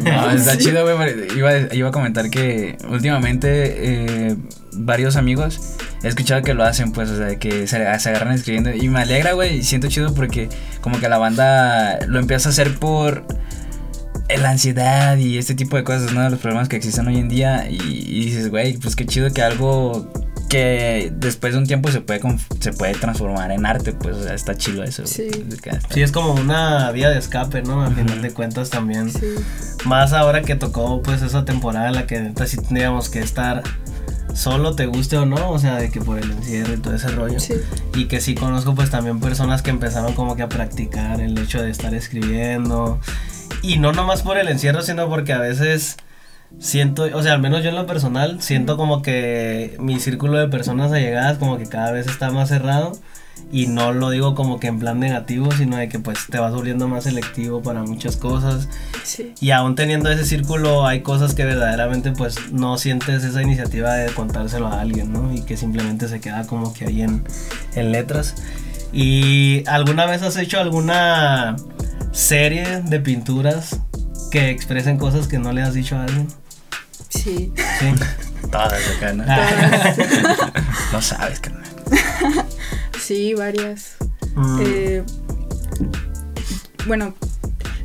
No, 0.04 0.32
está 0.32 0.58
chido, 0.58 0.84
güey. 0.84 1.38
Iba, 1.38 1.74
iba 1.74 1.90
a 1.90 1.92
comentar 1.92 2.30
que 2.30 2.78
últimamente 2.90 4.30
eh, 4.30 4.36
varios 4.72 5.18
amigos 5.18 5.76
he 6.02 6.08
escuchado 6.08 6.42
que 6.44 6.54
lo 6.54 6.64
hacen, 6.64 6.94
pues, 6.94 7.10
o 7.10 7.18
sea, 7.18 7.38
que 7.38 7.68
se, 7.68 8.00
se 8.00 8.10
agarran 8.10 8.34
escribiendo. 8.34 8.74
Y 8.74 8.88
me 8.88 9.02
alegra, 9.02 9.34
güey, 9.34 9.58
y 9.58 9.64
siento 9.64 9.90
chido 9.90 10.14
porque 10.14 10.48
como 10.80 10.98
que 11.02 11.10
la 11.10 11.18
banda 11.18 12.00
lo 12.08 12.20
empieza 12.20 12.48
a 12.48 12.52
hacer 12.54 12.76
por 12.76 13.26
la 14.30 14.52
ansiedad 14.52 15.18
y 15.18 15.38
este 15.38 15.56
tipo 15.56 15.76
de 15.76 15.84
cosas, 15.84 16.14
¿no? 16.14 16.30
Los 16.30 16.40
problemas 16.40 16.70
que 16.70 16.78
existen 16.78 17.06
hoy 17.06 17.18
en 17.18 17.28
día. 17.28 17.70
Y, 17.70 17.76
y 17.82 18.26
dices, 18.28 18.50
güey, 18.50 18.78
pues 18.78 18.96
qué 18.96 19.06
chido 19.06 19.30
que 19.34 19.42
algo 19.42 20.10
que 20.50 21.14
después 21.16 21.54
de 21.54 21.60
un 21.60 21.68
tiempo 21.68 21.92
se 21.92 22.02
puede 22.02 22.22
se 22.60 22.74
puede 22.74 22.94
transformar 22.94 23.52
en 23.52 23.66
arte, 23.66 23.94
pues, 23.94 24.18
o 24.18 24.24
sea, 24.24 24.34
está 24.34 24.56
chido 24.56 24.84
eso. 24.84 25.06
Sí. 25.06 25.30
Sí, 25.92 26.02
es 26.02 26.12
como 26.12 26.34
una 26.34 26.92
vía 26.92 27.10
de 27.10 27.20
escape, 27.20 27.62
¿no? 27.62 27.84
A 27.84 27.92
final 27.92 28.22
de 28.22 28.32
cuentas 28.32 28.72
también. 28.72 29.12
Sí. 29.12 29.36
Más 29.86 30.12
ahora 30.12 30.42
que 30.42 30.56
tocó 30.56 31.02
pues 31.04 31.22
esa 31.22 31.46
temporada 31.46 31.88
en 31.88 31.96
la 31.96 32.08
que 32.08 32.32
pues, 32.36 32.50
sí 32.50 32.58
tendríamos 32.58 33.10
que 33.10 33.20
estar 33.20 33.64
solo 34.34 34.76
te 34.76 34.88
guste 34.88 35.18
o 35.18 35.26
no, 35.26 35.52
o 35.52 35.60
sea, 35.60 35.76
de 35.76 35.92
que 35.92 36.02
por 36.02 36.18
el 36.18 36.32
encierro 36.32 36.74
y 36.74 36.78
todo 36.78 36.96
ese 36.96 37.10
rollo. 37.10 37.40
Sí. 37.40 37.54
Y 37.94 38.06
que 38.06 38.20
sí 38.20 38.34
conozco 38.34 38.74
pues 38.74 38.90
también 38.90 39.20
personas 39.20 39.62
que 39.62 39.70
empezaron 39.70 40.14
como 40.14 40.36
que 40.36 40.42
a 40.42 40.50
practicar 40.50 41.22
el 41.22 41.38
hecho 41.38 41.62
de 41.62 41.70
estar 41.70 41.94
escribiendo. 41.94 43.00
Y 43.62 43.78
no 43.78 43.92
nomás 43.92 44.24
por 44.24 44.38
el 44.38 44.48
encierro, 44.48 44.82
sino 44.82 45.08
porque 45.10 45.34
a 45.34 45.40
veces 45.40 45.98
siento, 46.58 47.04
o 47.14 47.24
sea, 47.24 47.34
al 47.34 47.42
menos 47.42 47.64
yo 47.64 47.70
en 47.70 47.76
lo 47.76 47.86
personal, 47.86 48.42
siento 48.42 48.78
como 48.78 49.02
que 49.02 49.76
mi 49.80 50.00
círculo 50.00 50.38
de 50.40 50.48
personas 50.48 50.92
allegadas 50.92 51.38
como 51.38 51.58
que 51.58 51.66
cada 51.66 51.92
vez 51.92 52.08
está 52.08 52.32
más 52.32 52.50
cerrado. 52.50 52.94
Y 53.52 53.68
no 53.68 53.94
lo 53.94 54.10
digo 54.10 54.36
como 54.36 54.60
que 54.60 54.68
en 54.68 54.80
plan 54.80 55.00
negativo, 55.00 55.50
sino 55.52 55.78
de 55.78 55.88
que 55.88 55.98
pues 55.98 56.28
te 56.30 56.38
vas 56.40 56.54
volviendo 56.54 56.88
más 56.88 57.06
selectivo 57.06 57.62
para 57.62 57.84
muchas 57.84 58.18
cosas. 58.18 58.68
Sí. 59.04 59.34
Y 59.40 59.52
aún 59.52 59.76
teniendo 59.76 60.12
ese 60.12 60.26
círculo 60.26 60.86
hay 60.86 61.02
cosas 61.02 61.34
que 61.34 61.46
verdaderamente 61.46 62.12
pues 62.12 62.52
no 62.52 62.78
sientes 62.78 63.24
esa 63.24 63.42
iniciativa 63.42 63.94
de 63.94 64.12
contárselo 64.12 64.68
a 64.68 64.82
alguien, 64.82 65.14
¿no? 65.14 65.34
Y 65.34 65.42
que 65.42 65.58
simplemente 65.58 66.08
se 66.10 66.20
queda 66.20 66.46
como 66.46 66.74
que 66.74 66.86
ahí 66.86 67.02
en, 67.02 67.24
en 67.76 67.92
letras. 67.92 68.36
¿Y 68.92 69.64
alguna 69.68 70.06
vez 70.06 70.22
has 70.22 70.38
hecho 70.38 70.60
alguna 70.60 71.56
serie 72.12 72.82
de 72.82 73.00
pinturas 73.00 73.80
que 74.32 74.50
expresen 74.50 74.98
cosas 74.98 75.28
que 75.28 75.40
no 75.40 75.54
le 75.54 75.62
has 75.62 75.74
dicho 75.74 75.96
a 75.96 76.04
alguien? 76.04 76.28
Sí. 77.10 77.52
Sí. 77.80 77.94
Todas 78.52 78.74
acá, 78.98 79.14
¿no? 79.14 79.24
Todas. 79.26 79.98
no 80.94 81.02
sabes, 81.02 81.40
carnal. 81.40 81.66
Sí, 83.00 83.34
varias. 83.34 83.96
Mm, 84.36 84.60
Eh, 84.62 85.04
bueno, 86.86 87.16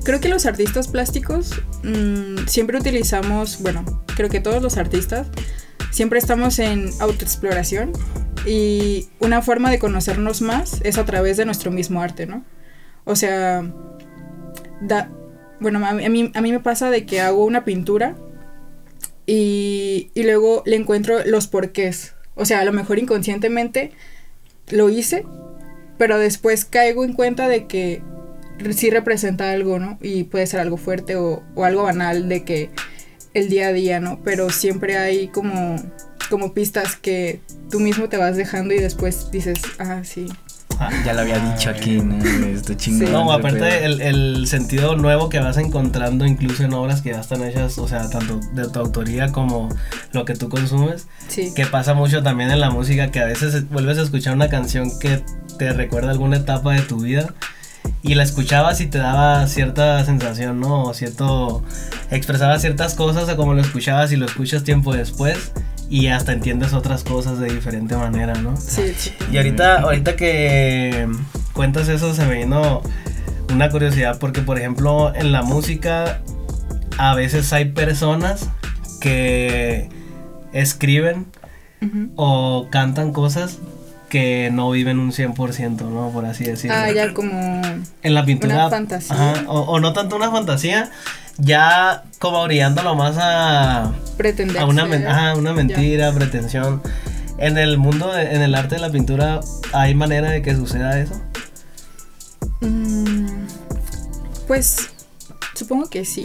creo 0.04 0.20
que 0.20 0.28
los 0.28 0.44
artistas 0.44 0.88
plásticos 0.88 1.52
mm, 1.82 2.46
siempre 2.46 2.78
utilizamos, 2.78 3.60
bueno, 3.62 3.84
creo 4.16 4.28
que 4.28 4.40
todos 4.40 4.62
los 4.62 4.76
artistas 4.76 5.28
siempre 5.90 6.18
estamos 6.18 6.58
en 6.58 6.90
autoexploración 7.00 7.92
y 8.44 9.08
una 9.20 9.40
forma 9.40 9.70
de 9.70 9.78
conocernos 9.78 10.42
más 10.42 10.80
es 10.82 10.98
a 10.98 11.04
través 11.06 11.36
de 11.38 11.46
nuestro 11.46 11.70
mismo 11.70 12.02
arte, 12.02 12.26
¿no? 12.26 12.44
O 13.04 13.16
sea, 13.16 13.62
da, 14.82 15.08
bueno, 15.60 15.86
a 15.86 15.92
mí, 15.94 16.32
a 16.34 16.40
mí 16.42 16.52
me 16.52 16.60
pasa 16.60 16.90
de 16.90 17.06
que 17.06 17.20
hago 17.20 17.44
una 17.44 17.64
pintura 17.64 18.16
y, 19.26 20.10
y 20.14 20.22
luego 20.22 20.62
le 20.66 20.76
encuentro 20.76 21.24
los 21.24 21.46
porqués. 21.46 22.14
O 22.34 22.44
sea, 22.44 22.60
a 22.60 22.64
lo 22.64 22.72
mejor 22.72 22.98
inconscientemente 22.98 23.92
lo 24.70 24.90
hice, 24.90 25.24
pero 25.98 26.18
después 26.18 26.64
caigo 26.64 27.04
en 27.04 27.12
cuenta 27.12 27.48
de 27.48 27.66
que 27.66 28.02
sí 28.74 28.90
representa 28.90 29.50
algo, 29.50 29.78
¿no? 29.78 29.98
Y 30.02 30.24
puede 30.24 30.46
ser 30.46 30.60
algo 30.60 30.76
fuerte 30.76 31.16
o, 31.16 31.42
o 31.54 31.64
algo 31.64 31.84
banal 31.84 32.28
de 32.28 32.44
que 32.44 32.70
el 33.34 33.48
día 33.48 33.68
a 33.68 33.72
día, 33.72 34.00
¿no? 34.00 34.20
Pero 34.24 34.50
siempre 34.50 34.96
hay 34.96 35.28
como, 35.28 35.76
como 36.30 36.54
pistas 36.54 36.96
que 36.96 37.40
tú 37.70 37.80
mismo 37.80 38.08
te 38.08 38.16
vas 38.16 38.36
dejando 38.36 38.74
y 38.74 38.78
después 38.78 39.30
dices, 39.30 39.58
ah, 39.78 40.02
sí. 40.04 40.26
Ya 41.04 41.12
lo 41.12 41.20
había 41.20 41.38
dicho 41.38 41.70
aquí, 41.70 41.98
¿no? 41.98 42.22
Está 42.46 42.76
chingón. 42.76 43.06
Sí. 43.06 43.12
No, 43.12 43.32
aparte 43.32 43.84
el, 43.84 44.00
el 44.00 44.46
sentido 44.46 44.96
nuevo 44.96 45.28
que 45.28 45.38
vas 45.40 45.56
encontrando 45.56 46.26
incluso 46.26 46.64
en 46.64 46.72
obras 46.74 47.00
que 47.02 47.10
ya 47.10 47.20
están 47.20 47.42
hechas, 47.44 47.78
o 47.78 47.86
sea, 47.88 48.08
tanto 48.10 48.40
de 48.52 48.68
tu 48.68 48.78
autoría 48.80 49.32
como 49.32 49.68
lo 50.12 50.24
que 50.24 50.34
tú 50.34 50.48
consumes, 50.48 51.06
Sí. 51.28 51.52
que 51.54 51.66
pasa 51.66 51.94
mucho 51.94 52.22
también 52.22 52.50
en 52.50 52.60
la 52.60 52.70
música, 52.70 53.10
que 53.10 53.20
a 53.20 53.24
veces 53.24 53.68
vuelves 53.70 53.98
a 53.98 54.02
escuchar 54.02 54.34
una 54.34 54.48
canción 54.48 54.90
que 54.98 55.22
te 55.58 55.72
recuerda 55.72 56.10
alguna 56.10 56.36
etapa 56.38 56.72
de 56.74 56.80
tu 56.82 57.00
vida 57.00 57.34
y 58.02 58.14
la 58.14 58.22
escuchabas 58.22 58.80
y 58.80 58.86
te 58.86 58.98
daba 58.98 59.46
cierta 59.46 60.04
sensación, 60.04 60.58
¿no? 60.60 60.84
O 60.84 60.94
cierto, 60.94 61.62
expresaba 62.10 62.58
ciertas 62.58 62.94
cosas 62.94 63.28
a 63.28 63.36
como 63.36 63.54
lo 63.54 63.60
escuchabas 63.60 64.10
y 64.12 64.16
lo 64.16 64.26
escuchas 64.26 64.64
tiempo 64.64 64.94
después 64.94 65.52
y 65.88 66.08
hasta 66.08 66.32
entiendes 66.32 66.72
otras 66.72 67.04
cosas 67.04 67.38
de 67.38 67.52
diferente 67.52 67.96
manera, 67.96 68.34
¿no? 68.34 68.56
Sí, 68.56 68.94
sí. 68.96 69.12
Y 69.30 69.36
ahorita, 69.36 69.82
ahorita 69.82 70.16
que 70.16 71.08
cuentas 71.52 71.88
eso 71.88 72.14
se 72.14 72.24
me 72.26 72.34
vino 72.34 72.82
una 73.52 73.70
curiosidad 73.70 74.18
porque 74.18 74.40
por 74.40 74.58
ejemplo 74.58 75.14
en 75.14 75.32
la 75.32 75.42
música 75.42 76.20
a 76.98 77.14
veces 77.14 77.52
hay 77.52 77.66
personas 77.66 78.48
que 79.00 79.88
escriben 80.52 81.26
o 82.16 82.68
cantan 82.70 83.12
cosas 83.12 83.58
que 84.14 84.48
no 84.52 84.70
viven 84.70 85.00
un 85.00 85.10
100%, 85.10 85.90
¿no? 85.90 86.10
Por 86.12 86.24
así 86.24 86.44
decirlo. 86.44 86.76
Ah, 86.78 86.88
ya 86.92 87.12
como... 87.12 87.60
En 88.04 88.14
la 88.14 88.24
pintura. 88.24 88.54
Una 88.54 88.70
fantasía. 88.70 89.12
ajá, 89.16 89.44
o, 89.48 89.60
o 89.62 89.80
no 89.80 89.92
tanto 89.92 90.14
una 90.14 90.30
fantasía, 90.30 90.92
ya 91.38 92.04
como 92.20 92.38
orillándolo 92.38 92.94
más 92.94 93.16
a, 93.18 93.92
pretender. 94.16 94.58
a 94.62 94.66
una, 94.66 94.84
ajá, 94.84 95.34
una 95.34 95.52
mentira, 95.52 96.12
pretensión. 96.12 96.80
En 97.38 97.58
el 97.58 97.76
mundo, 97.76 98.12
de- 98.12 98.36
en 98.36 98.42
el 98.42 98.54
arte 98.54 98.76
de 98.76 98.80
la 98.82 98.90
pintura, 98.90 99.40
¿hay 99.72 99.96
manera 99.96 100.30
de 100.30 100.42
que 100.42 100.54
suceda 100.54 100.96
eso? 101.00 101.20
Mm, 102.60 103.26
pues 104.46 104.90
supongo 105.56 105.90
que 105.90 106.04
sí, 106.04 106.24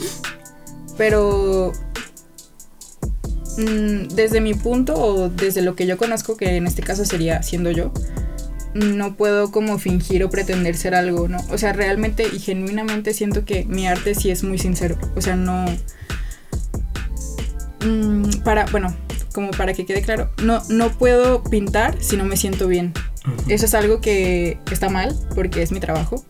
pero 0.96 1.72
mm, 3.59 4.15
desde 4.15 4.41
mi 4.41 4.53
punto 4.53 4.95
o 4.95 5.29
desde 5.29 5.61
lo 5.61 5.75
que 5.75 5.85
yo 5.85 5.97
conozco, 5.97 6.37
que 6.37 6.55
en 6.55 6.67
este 6.67 6.81
caso 6.81 7.05
sería 7.05 7.43
siendo 7.43 7.71
yo, 7.71 7.91
no 8.73 9.15
puedo 9.15 9.51
como 9.51 9.77
fingir 9.79 10.23
o 10.23 10.29
pretender 10.29 10.77
ser 10.77 10.95
algo, 10.95 11.27
¿no? 11.27 11.39
O 11.49 11.57
sea, 11.57 11.73
realmente 11.73 12.27
y 12.31 12.39
genuinamente 12.39 13.13
siento 13.13 13.45
que 13.45 13.65
mi 13.65 13.87
arte 13.87 14.15
sí 14.15 14.29
es 14.31 14.43
muy 14.43 14.57
sincero, 14.57 14.97
o 15.15 15.21
sea, 15.21 15.35
no... 15.35 15.65
Mm, 17.85 18.41
para, 18.43 18.65
bueno, 18.67 18.95
como 19.33 19.51
para 19.51 19.73
que 19.73 19.85
quede 19.85 20.01
claro, 20.01 20.31
no, 20.43 20.61
no 20.69 20.91
puedo 20.91 21.43
pintar 21.43 21.95
si 22.01 22.17
no 22.17 22.25
me 22.25 22.37
siento 22.37 22.67
bien. 22.67 22.93
Eso 23.47 23.65
es 23.65 23.73
algo 23.73 24.01
que 24.01 24.57
está 24.71 24.89
mal 24.89 25.15
porque 25.35 25.61
es 25.61 25.71
mi 25.71 25.79
trabajo. 25.79 26.23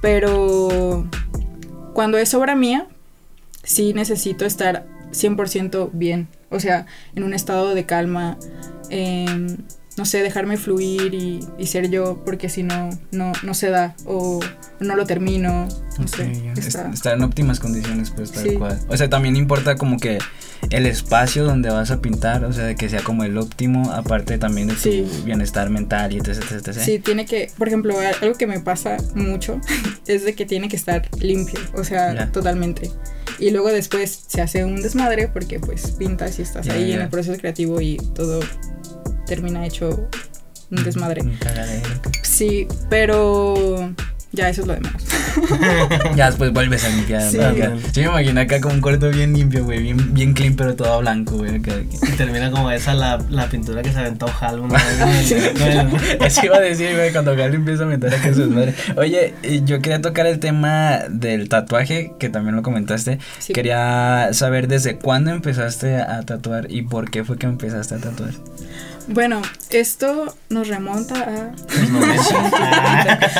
Pero 0.00 1.06
cuando 1.94 2.18
es 2.18 2.34
obra 2.34 2.56
mía, 2.56 2.88
sí 3.62 3.92
necesito 3.94 4.44
estar 4.44 4.86
100% 5.12 5.90
bien. 5.92 6.28
O 6.52 6.60
sea, 6.60 6.86
en 7.16 7.24
un 7.24 7.34
estado 7.34 7.74
de 7.74 7.86
calma. 7.86 8.38
No 9.96 10.04
sé, 10.04 10.22
dejarme 10.22 10.56
fluir 10.56 11.14
y, 11.14 11.40
y 11.58 11.66
ser 11.66 11.90
yo, 11.90 12.22
porque 12.24 12.48
si 12.48 12.62
no, 12.62 12.90
no, 13.10 13.32
no 13.42 13.54
se 13.54 13.70
da. 13.70 13.94
O 14.06 14.40
no 14.80 14.96
lo 14.96 15.04
termino. 15.06 15.68
No 15.98 16.08
sé. 16.08 16.32
Está- 16.56 16.84
Est- 16.88 16.94
Estar 16.94 17.14
en 17.16 17.22
óptimas 17.22 17.60
condiciones, 17.60 18.10
pues 18.10 18.32
tal 18.32 18.42
Sí. 18.48 18.56
cual. 18.56 18.78
O 18.88 18.96
sea, 18.96 19.08
también 19.10 19.36
importa 19.36 19.76
como 19.76 19.98
que 19.98 20.18
el 20.70 20.86
espacio 20.86 21.44
donde 21.44 21.70
vas 21.70 21.90
a 21.90 22.00
pintar, 22.00 22.44
o 22.44 22.52
sea, 22.52 22.64
de 22.64 22.76
que 22.76 22.88
sea 22.88 23.02
como 23.02 23.24
el 23.24 23.36
óptimo, 23.36 23.90
aparte 23.92 24.38
también 24.38 24.68
de 24.68 24.74
tu 24.74 24.80
Sí. 24.80 25.06
bienestar 25.24 25.70
mental 25.70 26.12
y 26.12 26.18
etc, 26.18 26.28
etc, 26.50 26.68
etc. 26.68 26.78
Sí, 26.84 26.98
tiene 26.98 27.26
que, 27.26 27.50
por 27.58 27.68
ejemplo, 27.68 27.94
algo 28.20 28.34
que 28.36 28.46
me 28.46 28.60
pasa 28.60 28.96
mucho 29.14 29.60
es 30.06 30.24
de 30.24 30.34
que 30.34 30.46
tiene 30.46 30.68
que 30.68 30.76
estar 30.76 31.08
limpio, 31.20 31.58
o 31.74 31.84
sea, 31.84 32.30
totalmente. 32.32 32.90
Y 33.38 33.50
luego 33.50 33.68
después 33.68 34.24
se 34.28 34.40
hace 34.40 34.64
un 34.64 34.82
desmadre 34.82 35.26
porque 35.28 35.58
pues 35.58 35.92
pintas 35.92 36.38
y 36.38 36.42
estás 36.42 36.68
ahí 36.68 36.92
en 36.92 37.00
el 37.02 37.08
proceso 37.08 37.36
creativo 37.38 37.80
y 37.80 37.96
todo 38.14 38.40
termina 39.34 39.64
hecho 39.64 40.10
un 40.70 40.84
desmadre. 40.84 41.22
Un. 41.22 41.38
Sí, 42.22 42.68
pero 42.90 43.94
ya 44.32 44.50
eso 44.50 44.62
es 44.62 44.66
lo 44.66 44.74
de 44.74 44.80
menos. 44.80 45.02
ya 46.16 46.26
después 46.26 46.52
vuelves 46.52 46.84
a 46.84 46.88
limpiar. 46.90 47.22
Sí. 47.30 47.38
Sí, 47.92 48.00
me 48.00 48.06
imagino 48.06 48.40
acá 48.42 48.60
como 48.60 48.74
un 48.74 48.82
cuarto 48.82 49.08
bien 49.10 49.32
limpio, 49.32 49.64
güey, 49.64 49.82
bien, 49.82 50.12
bien 50.12 50.34
clean, 50.34 50.54
pero 50.54 50.74
todo 50.74 51.00
blanco, 51.00 51.36
güey. 51.36 51.56
Y 51.56 52.12
termina 52.16 52.50
como 52.50 52.70
esa 52.70 52.92
la, 52.92 53.22
la 53.30 53.48
pintura 53.48 53.82
que 53.82 53.90
se 53.90 53.98
aventó 53.98 54.26
Hal 54.40 54.60
una 54.60 54.74
vez. 54.74 55.32
Eso 56.20 56.46
iba 56.46 56.56
a 56.56 56.60
decir, 56.60 56.94
güey, 56.94 57.12
cuando 57.12 57.34
Gali 57.34 57.56
empieza 57.56 57.84
a 57.84 57.86
meter 57.86 58.14
acá 58.14 58.34
sus 58.34 58.48
madres. 58.48 58.74
Oye, 58.96 59.34
y 59.42 59.64
yo 59.64 59.80
quería 59.80 60.02
tocar 60.02 60.26
el 60.26 60.40
tema 60.40 61.00
del 61.08 61.48
tatuaje, 61.48 62.12
que 62.18 62.28
también 62.28 62.56
lo 62.56 62.62
comentaste. 62.62 63.18
Sí. 63.38 63.54
Quería 63.54 64.28
saber 64.32 64.68
desde 64.68 64.96
cuándo 64.96 65.30
empezaste 65.30 65.96
a 65.96 66.22
tatuar 66.22 66.70
y 66.70 66.82
por 66.82 67.10
qué 67.10 67.24
fue 67.24 67.38
que 67.38 67.46
empezaste 67.46 67.94
a 67.94 67.98
tatuar. 67.98 68.32
Bueno, 69.08 69.42
esto 69.70 70.36
nos 70.48 70.68
remonta 70.68 71.14
a 71.14 71.52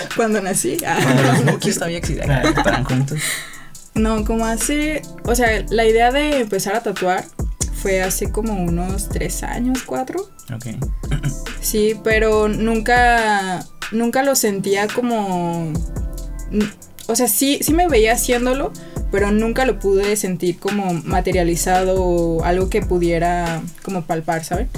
cuando 0.16 0.40
nací. 0.40 0.78
Ah. 0.86 0.98
Cuando 1.02 1.22
los 1.22 1.44
Bookies 1.52 1.74
todavía 1.76 1.98
existían, 1.98 2.30
estaban 2.46 2.84
juntos. 2.84 3.20
No, 3.94 4.24
como 4.24 4.46
hace, 4.46 5.02
o 5.24 5.34
sea, 5.34 5.64
la 5.68 5.84
idea 5.84 6.10
de 6.10 6.40
empezar 6.40 6.74
a 6.74 6.82
tatuar 6.82 7.24
fue 7.74 8.02
hace 8.02 8.30
como 8.30 8.54
unos 8.54 9.08
tres 9.08 9.42
años, 9.42 9.82
cuatro. 9.84 10.30
Ok. 10.54 10.66
Sí, 11.60 11.94
pero 12.02 12.48
nunca, 12.48 13.64
nunca 13.90 14.22
lo 14.22 14.34
sentía 14.34 14.86
como, 14.88 15.72
o 17.06 17.16
sea, 17.16 17.28
sí, 17.28 17.58
sí 17.60 17.74
me 17.74 17.88
veía 17.88 18.12
haciéndolo, 18.14 18.72
pero 19.10 19.30
nunca 19.30 19.66
lo 19.66 19.78
pude 19.78 20.16
sentir 20.16 20.58
como 20.58 20.94
materializado 20.94 22.02
o 22.02 22.44
algo 22.44 22.70
que 22.70 22.80
pudiera 22.82 23.60
como 23.82 24.02
palpar, 24.02 24.44
¿saben? 24.44 24.68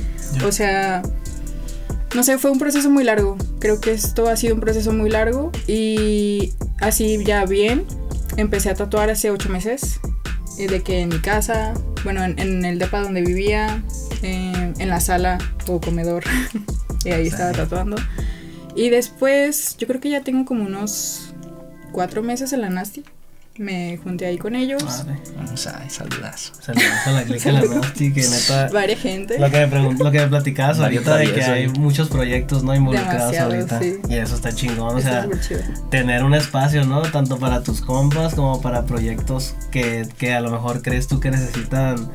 O 0.45 0.53
sea, 0.53 1.03
no 2.15 2.23
sé, 2.23 2.39
fue 2.39 2.51
un 2.51 2.59
proceso 2.59 2.91
muy 2.91 3.05
largo. 3.05 3.37
Creo 3.61 3.81
que 3.81 3.93
esto 3.93 4.29
ha 4.29 4.37
sido 4.37 4.55
un 4.55 4.61
proceso 4.61 4.93
muy 4.93 5.11
largo 5.11 5.51
y 5.67 6.53
así 6.81 7.23
ya 7.25 7.45
bien, 7.45 7.85
empecé 8.37 8.71
a 8.71 8.75
tatuar 8.75 9.11
hace 9.11 9.31
ocho 9.31 9.49
meses. 9.49 10.01
eh, 10.59 10.69
De 10.69 10.83
que 10.83 11.01
en 11.01 11.09
mi 11.09 11.19
casa, 11.21 11.75
bueno, 12.05 12.23
en, 12.25 12.39
en 12.39 12.65
el 12.65 12.79
depa 12.79 13.01
donde 13.01 13.23
vivía, 13.23 13.83
eh, 14.23 14.73
en 14.79 14.89
la 14.89 15.01
sala 15.01 15.39
o 15.67 15.81
comedor, 15.81 16.25
y 17.05 17.11
ahí 17.11 17.27
estaba 17.27 17.53
tatuando. 17.53 17.97
Y 18.77 18.91
después, 18.91 19.77
yo 19.79 19.87
creo 19.87 20.01
que 20.01 20.11
ya 20.11 20.23
tengo 20.23 20.45
como 20.45 20.65
unos 20.65 21.33
cuatro 21.93 22.23
meses 22.23 22.53
en 22.53 22.61
la 22.61 22.71
Nasty. 22.71 23.05
Me 23.57 23.97
junté 24.03 24.27
ahí 24.27 24.37
con 24.37 24.57
ellos. 24.57 24.83
Madre. 24.83 25.17
Vamos 25.37 25.67
a 25.69 25.89
saludazo. 25.89 26.53
Saludos 26.61 26.85
a 27.07 27.11
la 27.13 27.23
clica 27.23 27.53
de 27.53 27.69
la 27.69 27.75
Nasty, 27.77 28.13
que 28.13 28.23
neta. 28.23 28.69
Varia 28.73 28.97
gente. 28.97 29.39
Lo 29.39 29.49
que 29.49 29.59
me, 29.67 29.71
pregun- 29.71 29.99
lo 29.99 30.11
que 30.11 30.19
me 30.19 30.27
platicabas 30.27 30.81
ahorita 30.81 31.17
de 31.19 31.33
que 31.33 31.43
hay 31.45 31.69
muchos 31.69 32.09
proyectos 32.09 32.65
no 32.65 32.75
involucrados 32.75 33.33
Demasiado, 33.33 33.53
ahorita. 33.55 33.79
sí. 33.81 33.99
Y 34.09 34.15
eso 34.17 34.35
está 34.35 34.53
chingón. 34.53 34.97
O 34.97 35.01
sea, 35.01 35.29
tener 35.89 36.25
un 36.25 36.35
espacio, 36.35 36.85
¿no? 36.85 37.03
Tanto 37.03 37.39
para 37.39 37.63
tus 37.63 37.81
compas 37.81 38.35
como 38.35 38.61
para 38.61 38.87
proyectos 38.87 39.55
que, 39.71 40.09
que 40.19 40.35
a 40.35 40.41
lo 40.41 40.51
mejor 40.51 40.83
crees 40.83 41.07
tú 41.07 41.21
que 41.21 41.31
necesitan 41.31 42.11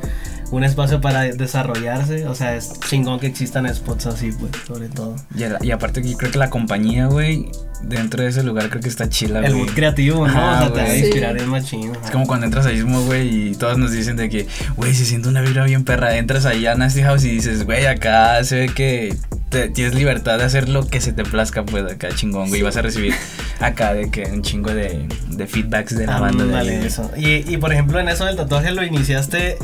un 0.52 0.64
espacio 0.64 1.00
para 1.02 1.24
desarrollarse. 1.24 2.28
O 2.28 2.36
sea, 2.36 2.56
es 2.56 2.80
chingón 2.90 3.20
que 3.20 3.28
existan 3.28 3.74
spots 3.74 4.08
así, 4.08 4.32
pues, 4.32 4.52
sobre 4.68 4.90
todo. 4.90 5.16
Y, 5.36 5.44
a- 5.44 5.58
y 5.62 5.72
aparte 5.72 6.02
yo 6.08 6.18
creo 6.18 6.32
que 6.32 6.38
la 6.40 6.50
compañía, 6.50 7.08
güey, 7.08 7.52
dentro 7.84 8.24
de 8.24 8.30
ese 8.30 8.44
lugar 8.44 8.70
creo 8.70 8.82
que 8.82 8.90
está 8.90 9.08
chila, 9.10 9.40
El 9.40 9.56
mood 9.56 9.70
creativo, 9.70 10.28
¿no? 10.28 10.34
Ajá, 10.38 10.58
o 10.58 10.60
sea, 10.66 10.74
te 10.74 10.80
va 10.80 10.86
a 10.86 10.88
güey. 10.90 11.00
inspirar 11.00 11.32
Sí. 11.32 11.36
bien 11.38 11.50
machín. 11.50 11.92
Es 12.04 12.12
como 12.12 12.28
cuando 12.28 12.46
entras 12.46 12.66
a 12.66 12.72
Ismo, 12.74 13.02
güey, 13.06 13.50
y 13.52 13.56
todos 13.56 13.78
nos 13.78 13.92
dicen 13.92 14.16
de 14.18 14.30
que, 14.30 14.48
güey, 14.76 14.94
se 14.94 15.06
siente 15.06 15.30
una 15.30 15.42
vibra 15.42 15.64
bien 15.66 15.84
perra. 15.86 16.18
Entras 16.18 16.46
ahí 16.46 16.66
a 16.66 16.76
Nasty 16.76 17.02
House 17.04 17.24
y 17.24 17.30
dices, 17.32 17.64
güey, 17.66 17.86
acá 17.86 18.44
se 18.44 18.56
ve 18.60 18.70
que 18.70 19.16
te- 19.50 19.70
tienes 19.70 19.96
libertad 19.96 20.38
de 20.40 20.44
hacer 20.44 20.68
lo 20.70 20.88
que 20.88 21.00
se 21.02 21.14
te 21.14 21.24
plazca, 21.24 21.64
pues 21.64 21.90
acá 21.92 22.10
chingón, 22.14 22.50
güey. 22.50 22.60
Y 22.62 22.64
vas 22.64 22.76
a 22.76 22.82
recibir 22.82 23.14
acá 23.60 23.94
de 23.94 24.10
que 24.12 24.24
un 24.26 24.42
chingo 24.42 24.72
de, 24.74 25.08
de 25.30 25.48
feedbacks 25.48 25.96
de 25.96 26.06
la 26.06 26.20
banda. 26.20 26.44
de 26.44 26.50
ahí, 26.52 26.60
Ándale, 26.60 26.76
güey. 26.78 26.88
eso. 26.88 27.12
Y, 27.18 27.54
y 27.54 27.58
por 27.58 27.72
ejemplo, 27.72 28.00
en 28.00 28.10
eso 28.10 28.26
del 28.26 28.36
tatuaje 28.36 28.72
lo 28.72 28.84
iniciaste 28.84 29.58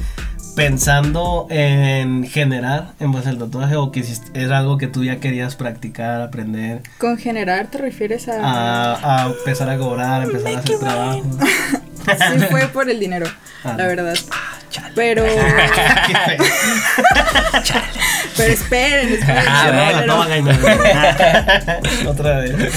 pensando 0.55 1.47
en 1.49 2.25
generar 2.25 2.93
en 2.99 3.11
base 3.11 3.29
al 3.29 3.37
tatuaje 3.37 3.75
o 3.75 3.91
que 3.91 4.03
era 4.33 4.59
algo 4.59 4.77
que 4.77 4.87
tú 4.87 5.03
ya 5.03 5.19
querías 5.19 5.55
practicar, 5.55 6.21
aprender, 6.21 6.81
Con 6.97 7.17
generar 7.17 7.67
te 7.67 7.77
refieres 7.77 8.27
a... 8.29 8.39
a, 8.41 9.23
a 9.23 9.27
empezar 9.27 9.69
a 9.69 9.77
cobrar, 9.77 10.21
a 10.21 10.23
empezar 10.23 10.55
a 10.55 10.59
hacer 10.59 10.79
trabajo. 10.79 11.21
Sí 12.05 12.39
fue 12.51 12.67
por 12.67 12.87
el 12.87 12.99
dinero, 12.99 13.25
Ah. 13.63 13.73
la 13.79 13.87
verdad. 13.87 14.13
Chale. 14.69 14.91
Pero... 14.93 15.23
Qué 16.07 16.13
feo. 16.37 16.45
Pero 18.37 18.53
esperen, 18.53 19.09
esperen. 19.13 19.43
Ah, 19.47 20.03
no, 20.05 20.27
Gainer. 20.27 20.55
Otra 22.07 22.39
vez. 22.41 22.73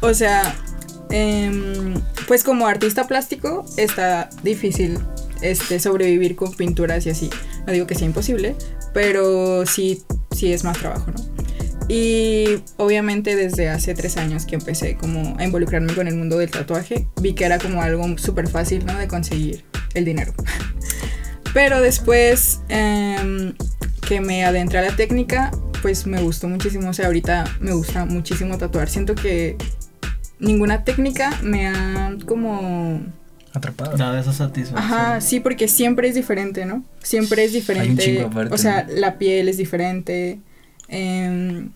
O 0.00 0.14
sea, 0.14 0.54
em, 1.10 1.94
pues 2.28 2.44
como 2.44 2.68
artista 2.68 3.08
plástico 3.08 3.64
está 3.76 4.28
difícil 4.44 5.00
este, 5.42 5.80
sobrevivir 5.80 6.36
con 6.36 6.52
pinturas 6.52 7.06
y 7.06 7.10
así. 7.10 7.30
No 7.66 7.72
digo 7.72 7.86
que 7.86 7.94
sea 7.94 8.06
imposible, 8.06 8.54
pero 8.92 9.64
sí, 9.66 10.02
sí 10.30 10.52
es 10.52 10.64
más 10.64 10.78
trabajo, 10.78 11.10
¿no? 11.10 11.40
Y 11.88 12.62
obviamente 12.76 13.34
desde 13.34 13.68
hace 13.68 13.94
tres 13.94 14.16
años 14.16 14.46
que 14.46 14.54
empecé 14.54 14.94
como 14.94 15.36
a 15.38 15.44
involucrarme 15.44 15.92
con 15.92 16.06
el 16.06 16.14
mundo 16.14 16.38
del 16.38 16.48
tatuaje, 16.48 17.08
vi 17.20 17.34
que 17.34 17.44
era 17.44 17.58
como 17.58 17.82
algo 17.82 18.16
súper 18.16 18.46
fácil, 18.46 18.86
¿no? 18.86 18.96
De 18.96 19.08
conseguir 19.08 19.64
el 19.94 20.04
dinero. 20.04 20.32
Pero 21.52 21.80
después 21.80 22.60
em, 22.68 23.54
que 24.06 24.20
me 24.20 24.44
adentré 24.44 24.78
a 24.78 24.82
la 24.82 24.94
técnica, 24.94 25.50
pues 25.82 26.06
me 26.06 26.22
gustó 26.22 26.48
muchísimo. 26.48 26.90
O 26.90 26.92
sea, 26.92 27.06
ahorita 27.06 27.44
me 27.58 27.72
gusta 27.72 28.04
muchísimo 28.04 28.56
tatuar. 28.56 28.88
Siento 28.88 29.16
que 29.16 29.56
ninguna 30.38 30.84
técnica 30.84 31.38
me 31.42 31.66
ha 31.66 32.16
como... 32.26 33.00
Atrapado. 33.52 33.96
Dado 33.96 34.18
esa 34.18 34.32
satisfacción. 34.32 34.78
Ajá, 34.78 35.20
sí, 35.20 35.40
porque 35.40 35.66
siempre 35.68 36.08
es 36.08 36.14
diferente, 36.14 36.64
¿no? 36.66 36.84
Siempre 37.02 37.44
es 37.44 37.50
Hay 37.52 37.56
un 37.56 37.60
diferente. 37.60 38.04
chingo 38.04 38.26
aparte, 38.28 38.54
o 38.54 38.58
sea, 38.58 38.84
¿no? 38.84 38.94
la 38.94 39.18
piel 39.18 39.48
es 39.48 39.56
diferente. 39.56 40.38
em, 40.88 41.70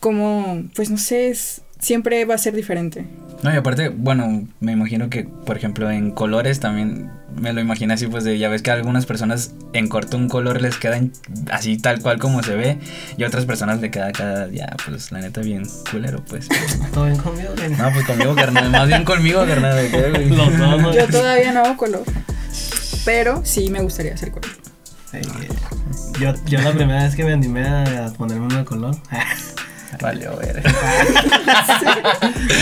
como, 0.00 0.64
pues 0.74 0.90
no 0.90 0.98
sé, 0.98 1.28
es, 1.30 1.62
siempre 1.78 2.24
va 2.26 2.34
a 2.34 2.38
ser 2.38 2.54
diferente. 2.54 3.06
No, 3.44 3.52
y 3.52 3.56
aparte, 3.56 3.90
bueno, 3.90 4.48
me 4.60 4.72
imagino 4.72 5.10
que, 5.10 5.24
por 5.24 5.58
ejemplo, 5.58 5.90
en 5.90 6.12
colores 6.12 6.60
también 6.60 7.10
me 7.38 7.52
lo 7.52 7.60
imagino 7.60 7.92
así, 7.92 8.06
pues 8.06 8.24
de 8.24 8.38
ya 8.38 8.48
ves 8.48 8.62
que 8.62 8.70
a 8.70 8.72
algunas 8.72 9.04
personas 9.04 9.52
en 9.74 9.86
corto 9.88 10.16
un 10.16 10.30
color 10.30 10.62
les 10.62 10.78
queda 10.78 10.98
así 11.52 11.76
tal 11.76 12.00
cual 12.00 12.18
como 12.18 12.42
se 12.42 12.56
ve, 12.56 12.78
y 13.18 13.22
a 13.22 13.26
otras 13.26 13.44
personas 13.44 13.82
le 13.82 13.90
queda 13.90 14.12
cada, 14.12 14.48
ya, 14.50 14.74
pues 14.86 15.12
la 15.12 15.20
neta 15.20 15.42
bien 15.42 15.64
culero, 15.90 16.24
pues. 16.24 16.48
¿Todo 16.94 17.04
bien 17.04 17.18
conmigo? 17.18 17.50
No, 17.76 17.92
pues 17.92 18.06
conmigo, 18.06 18.34
carnal, 18.34 18.70
más 18.70 18.88
bien 18.88 19.04
conmigo, 19.04 19.44
carnal. 19.44 19.76
¿de 19.76 19.90
qué, 19.90 20.10
güey? 20.10 20.28
Los 20.30 20.38
dos, 20.38 20.80
¿no? 20.80 20.94
Yo 20.94 21.06
todavía 21.06 21.52
no 21.52 21.60
hago 21.66 21.76
color. 21.76 22.04
Pero 23.04 23.42
sí 23.44 23.68
me 23.68 23.82
gustaría 23.82 24.14
hacer 24.14 24.30
color. 24.30 24.48
Sí. 25.10 25.18
Yo, 26.18 26.32
yo 26.46 26.62
la 26.62 26.72
primera 26.72 27.02
vez 27.02 27.14
que 27.14 27.24
me 27.24 27.34
animé 27.34 27.68
a 27.68 28.10
ponerme 28.16 28.46
uno 28.46 28.56
de 28.56 28.64
color, 28.64 28.96
Vale, 30.00 30.26
a 30.26 30.30
ver. 30.36 30.62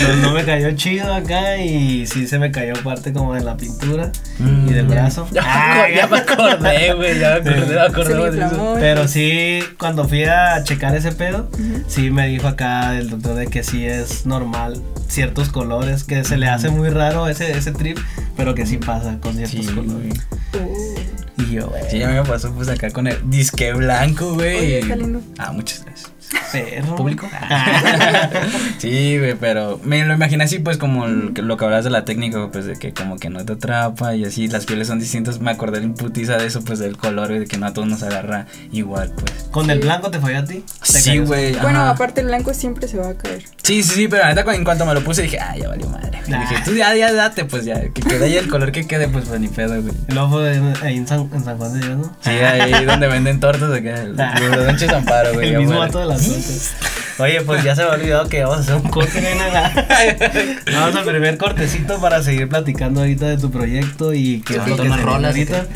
no, 0.07 0.15
no 0.17 0.31
me 0.33 0.43
cayó 0.43 0.71
chido 0.75 1.13
acá 1.13 1.57
y 1.57 2.05
sí 2.07 2.27
se 2.27 2.39
me 2.39 2.51
cayó 2.51 2.73
parte 2.83 3.13
como 3.13 3.33
de 3.33 3.41
la 3.41 3.57
pintura 3.57 4.11
Mm, 4.39 4.67
y 4.69 4.73
del 4.73 4.87
ya. 4.87 4.95
brazo. 4.95 5.27
Ya, 5.31 5.41
me 5.41 5.47
Ah, 5.49 5.85
ya 5.95 6.07
me 6.07 6.17
acordé, 6.17 6.93
güey, 6.95 7.19
ya 7.19 7.39
me 7.43 7.49
acordé, 7.51 7.75
me 7.75 7.79
acordé 7.81 8.13
de 8.15 8.27
eso. 8.29 8.43
inflamó. 8.45 8.75
Pero 8.79 9.07
sí, 9.07 9.59
cuando 9.77 10.07
fui 10.07 10.23
a 10.23 10.63
checar 10.63 10.95
ese 10.95 11.11
pedo, 11.11 11.49
sí 11.87 12.09
me 12.09 12.27
dijo 12.27 12.47
acá 12.47 12.97
el 12.97 13.09
doctor 13.09 13.35
de 13.35 13.47
que 13.47 13.63
sí 13.63 13.85
es 13.85 14.25
normal 14.25 14.81
ciertos 15.07 15.49
colores, 15.49 16.03
que 16.03 16.23
se 16.23 16.37
le 16.37 16.47
hace 16.47 16.69
muy 16.69 16.89
raro 16.89 17.27
ese, 17.27 17.51
ese 17.55 17.71
trip, 17.71 17.99
pero 18.35 18.55
que 18.55 18.65
sí 18.65 18.77
pasa 18.77 19.19
con 19.21 19.35
ciertos 19.35 19.65
Sí, 19.67 19.71
colores. 19.71 20.13
Uh, 20.53 21.41
Y 21.41 21.51
yo, 21.53 21.67
güey, 21.67 21.83
Sí, 21.91 21.99
ya 21.99 22.07
me 22.09 22.23
pasó 22.23 22.51
pues 22.53 22.67
acá 22.69 22.89
con 22.89 23.05
el 23.07 23.17
disque 23.29 23.73
blanco, 23.73 24.33
güey. 24.33 24.57
Oye, 24.57 24.79
está 24.79 24.95
lindo. 24.95 25.21
Ah, 25.37 25.51
muchas 25.51 25.83
gracias. 25.85 26.11
Perro. 26.51 26.95
¿Público? 26.95 27.27
sí, 28.77 29.17
güey, 29.17 29.35
pero 29.35 29.79
me 29.83 30.03
lo 30.05 30.13
imaginé 30.13 30.43
así, 30.43 30.59
pues, 30.59 30.77
como 30.77 31.05
el- 31.05 31.33
lo 31.35 31.57
que 31.57 31.65
hablas 31.65 31.83
de 31.83 31.89
la 31.89 32.05
técnica, 32.05 32.49
pues, 32.51 32.65
de 32.65 32.77
que 32.77 32.93
como 32.93 33.17
que 33.17 33.29
no 33.29 33.43
te 33.45 33.53
atrapa 33.53 34.15
y 34.15 34.25
así, 34.25 34.47
las 34.47 34.65
pieles 34.65 34.87
son 34.87 34.99
distintas. 34.99 35.39
Me 35.39 35.51
acordé 35.51 35.79
en 35.79 35.93
putiza 35.93 36.37
de 36.37 36.47
eso, 36.47 36.63
pues, 36.63 36.79
del 36.79 36.97
color, 36.97 37.27
de 37.29 37.45
que 37.45 37.57
no 37.57 37.67
a 37.67 37.73
todos 37.73 37.87
nos 37.87 38.03
agarra 38.03 38.47
igual, 38.71 39.11
pues. 39.15 39.45
¿Con 39.51 39.69
el 39.69 39.79
blanco 39.79 40.11
te 40.11 40.19
falló 40.19 40.39
a 40.39 40.45
ti? 40.45 40.63
¿Te 40.81 40.99
Sí, 40.99 41.17
güey. 41.19 41.53
Bueno, 41.55 41.81
aparte 41.85 42.21
el 42.21 42.27
blanco 42.27 42.53
siempre 42.53 42.87
se 42.87 42.97
va 42.97 43.09
a 43.09 43.13
caer. 43.15 43.43
Sí, 43.63 43.83
sí, 43.83 43.95
sí, 43.95 44.07
pero 44.07 44.23
la 44.23 44.33
neta, 44.33 44.53
en 44.53 44.63
cuanto 44.63 44.85
me 44.85 44.93
lo 44.93 45.03
puse, 45.03 45.23
dije, 45.23 45.39
ah, 45.39 45.55
ya 45.57 45.69
valió 45.69 45.87
madre. 45.89 46.12
Nah. 46.27 46.41
Dije, 46.41 46.61
tú 46.63 46.73
ya, 46.73 46.95
ya 46.95 47.11
date, 47.13 47.45
pues, 47.45 47.65
ya, 47.65 47.81
que 47.81 48.01
quede 48.01 48.25
ahí 48.25 48.37
el 48.37 48.49
color 48.49 48.71
que 48.71 48.85
quede, 48.87 49.07
pues, 49.07 49.25
pues, 49.27 49.39
ni 49.39 49.47
pedo, 49.47 49.81
güey. 49.81 49.93
Y 50.07 50.13
luego 50.13 50.29
fue 50.29 50.61
ahí 50.81 50.97
en 50.97 51.07
San, 51.07 51.29
en 51.33 51.43
San 51.43 51.57
Juan 51.57 51.73
de 51.73 51.85
Dios, 51.85 51.97
¿no? 51.97 52.15
Sí, 52.21 52.29
ahí 52.29 52.85
donde 52.85 53.07
venden 53.07 53.39
tortas, 53.39 53.71
acá, 53.71 54.01
el, 54.01 54.19
el 54.19 54.65
Don 54.65 54.77
Chesamparo, 54.77 55.33
güey. 55.33 55.49
El 55.49 55.59
mismo 55.59 55.77
vato 55.77 55.99
de 55.99 56.05
las 56.05 56.25
tortas. 56.25 56.75
Oye, 57.19 57.41
pues 57.41 57.63
ya 57.63 57.75
se 57.75 57.83
me 57.83 57.89
ha 57.89 57.93
olvidado 57.93 58.27
que 58.27 58.41
vamos 58.43 58.57
a 58.57 58.61
hacer 58.61 58.75
un 58.75 58.89
corte, 58.89 59.21
nena. 59.21 59.71
Vamos 60.73 60.95
al 60.95 61.05
primer 61.05 61.37
cortecito 61.37 62.01
para 62.01 62.23
seguir 62.23 62.49
platicando 62.49 63.01
ahorita 63.01 63.27
de 63.27 63.37
tu 63.37 63.51
proyecto 63.51 64.13
y 64.13 64.41
qué 64.41 64.55
es 64.55 64.67
lo 64.67 64.75
que 64.75 64.89
se 64.89 64.97
rolas, 64.97 65.31
ahorita. 65.31 65.67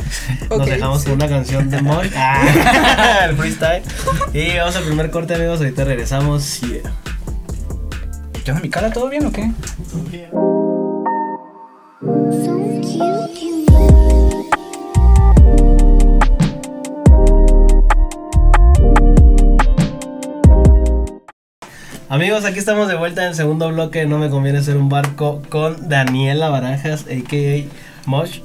Nos 0.49 0.65
dejamos 0.65 1.03
con 1.03 1.13
una 1.13 1.27
canción 1.27 1.69
de 1.69 1.81
Moy. 1.81 2.09
el 3.23 3.35
freestyle. 3.35 3.83
Y 4.33 4.57
vamos 4.57 4.75
al 4.77 4.83
primer 4.83 5.11
corte, 5.11 5.35
amigos. 5.35 5.59
Ahorita 5.59 5.83
regresamos. 5.83 6.61
Yeah. 6.61 6.91
¿Qué 8.47 8.51
onda, 8.51 8.63
mi 8.63 8.69
cara? 8.69 8.89
¿Todo 8.93 9.09
bien 9.09 9.25
o 9.25 9.31
qué? 9.33 9.51
Amigos, 22.07 22.45
aquí 22.45 22.57
estamos 22.57 22.87
de 22.87 22.95
vuelta 22.95 23.23
en 23.23 23.31
el 23.31 23.35
segundo 23.35 23.67
bloque. 23.67 24.05
No 24.05 24.17
me 24.17 24.29
conviene 24.29 24.63
ser 24.63 24.77
un 24.77 24.87
barco 24.87 25.41
con 25.49 25.89
Daniela 25.89 26.47
Barajas, 26.47 27.01
a.k.a. 27.01 27.65
Mosh. 28.05 28.39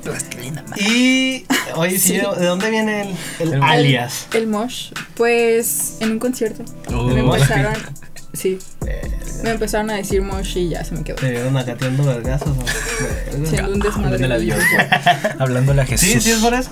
Y, 0.81 1.47
oye, 1.77 1.97
sí. 2.01 2.15
¿de 2.15 2.47
dónde 2.47 2.71
viene 2.71 3.03
el, 3.39 3.49
el 3.49 3.55
El- 3.55 3.63
alias? 3.63 4.27
El 4.35 4.49
mosh, 4.49 4.91
pues 5.15 5.99
en 6.01 6.11
un 6.11 6.19
concierto. 6.19 6.65
Uh, 6.89 7.05
me 7.05 7.21
empezaron. 7.21 7.75
Sí. 8.33 8.59
Me 9.43 9.51
empezaron 9.51 9.91
a 9.91 9.97
decir 9.97 10.23
Mosh 10.23 10.57
y 10.57 10.71
ya 10.71 10.85
se 10.85 10.95
me 10.95 11.03
quedó. 11.03 11.17
Te 11.17 11.31
vieron 11.31 11.57
acá 11.57 11.77
tirando 11.77 12.05
vergazos. 12.05 12.57
Siendo 13.45 13.73
un 13.73 13.81
desmadre. 13.81 14.25
Hablándole 14.25 14.35
a 14.35 14.39
Dios. 14.39 14.61
Hablándole 15.39 15.83
a 15.83 15.87
Jesús. 15.87 16.09
Sí, 16.09 16.21
sí, 16.21 16.31
es 16.31 16.39
por 16.39 16.55
eso. 16.55 16.71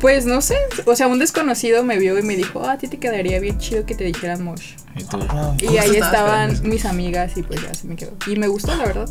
Pues 0.00 0.24
no 0.24 0.40
sé, 0.40 0.56
o 0.86 0.96
sea, 0.96 1.08
un 1.08 1.18
desconocido 1.18 1.84
me 1.84 1.98
vio 1.98 2.18
y 2.18 2.22
me 2.22 2.34
dijo, 2.34 2.64
ah, 2.64 2.72
a 2.72 2.78
ti 2.78 2.88
te 2.88 2.98
quedaría 2.98 3.38
bien 3.38 3.58
chido 3.58 3.84
que 3.84 3.94
te 3.94 4.04
dijeran 4.04 4.42
Mosh. 4.42 4.72
Y 4.96 5.04
tú. 5.04 5.18
Ah, 5.28 5.52
Y 5.60 5.78
ahí 5.78 5.90
estaba 5.96 6.06
estaban 6.06 6.50
esperando 6.50 6.68
mis 6.74 6.84
amigas 6.84 7.36
y 7.36 7.42
pues 7.42 7.62
ya 7.62 7.72
se 7.74 7.86
me 7.86 7.96
quedó. 7.96 8.12
Y 8.26 8.36
me 8.36 8.48
gustó, 8.48 8.74
la 8.76 8.84
verdad. 8.86 9.08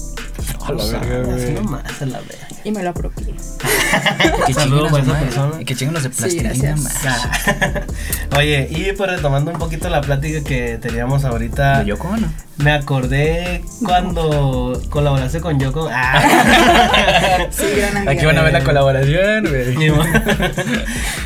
A 0.66 0.72
la 0.74 0.84
verga, 0.86 1.34
Así 1.36 1.44
güey. 1.46 1.54
nomás, 1.56 2.02
a 2.02 2.06
la 2.06 2.20
verga. 2.20 2.48
Y 2.64 2.72
me 2.72 2.84
lo 2.84 2.90
apropié. 2.90 3.34
Que 4.46 4.54
Saludos 4.54 4.94
a 4.94 5.00
esa 5.00 5.20
persona. 5.20 5.62
Y 5.62 5.66
que 5.66 5.76
chinguen 5.76 5.94
los 5.94 6.04
de 6.04 6.10
Sí, 6.12 6.18
plastilina, 6.42 6.50
gracias. 6.74 7.04
man. 7.06 7.84
Ah. 8.32 8.38
Oye, 8.38 8.68
y 8.70 8.92
pues 8.94 9.10
retomando 9.10 9.52
un 9.52 9.58
poquito 9.58 9.90
la 9.90 10.02
plática 10.02 10.44
que 10.44 10.78
teníamos 10.82 11.24
ahorita, 11.26 11.80
¿De 11.80 11.86
Yoko 11.86 12.16
me 12.58 12.74
acordé 12.74 13.64
cuando 13.86 14.82
colaboraste 14.90 15.40
con 15.40 15.60
Yoko. 15.60 15.90
Ah. 15.92 16.22
Sí, 17.52 17.64
gran 17.78 17.98
amiga. 17.98 18.12
Aquí 18.12 18.26
van 18.26 18.38
a 18.38 18.42
ver 18.44 18.54
la 18.54 18.64
colaboración, 18.64 19.46
güey. 19.48 19.94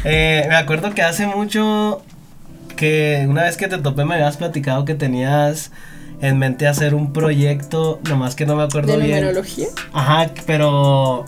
Eh, 0.06 0.46
me 0.48 0.56
acuerdo 0.56 0.94
que 0.94 1.02
hace 1.02 1.26
mucho 1.28 2.04
que 2.84 3.26
una 3.30 3.44
vez 3.44 3.56
que 3.56 3.70
te 3.70 3.78
topé 3.78 4.04
me 4.04 4.16
habías 4.16 4.36
platicado 4.36 4.84
que 4.84 4.94
tenías 4.94 5.72
en 6.20 6.38
mente 6.38 6.68
hacer 6.68 6.94
un 6.96 7.14
proyecto, 7.14 8.02
nomás 8.10 8.36
que 8.36 8.46
no 8.46 8.58
me 8.58 8.64
acuerdo 8.64 8.98
¿De 8.98 9.06
bien. 9.06 9.22
numerología? 9.22 9.68
Ajá, 9.94 10.32
pero 10.46 11.24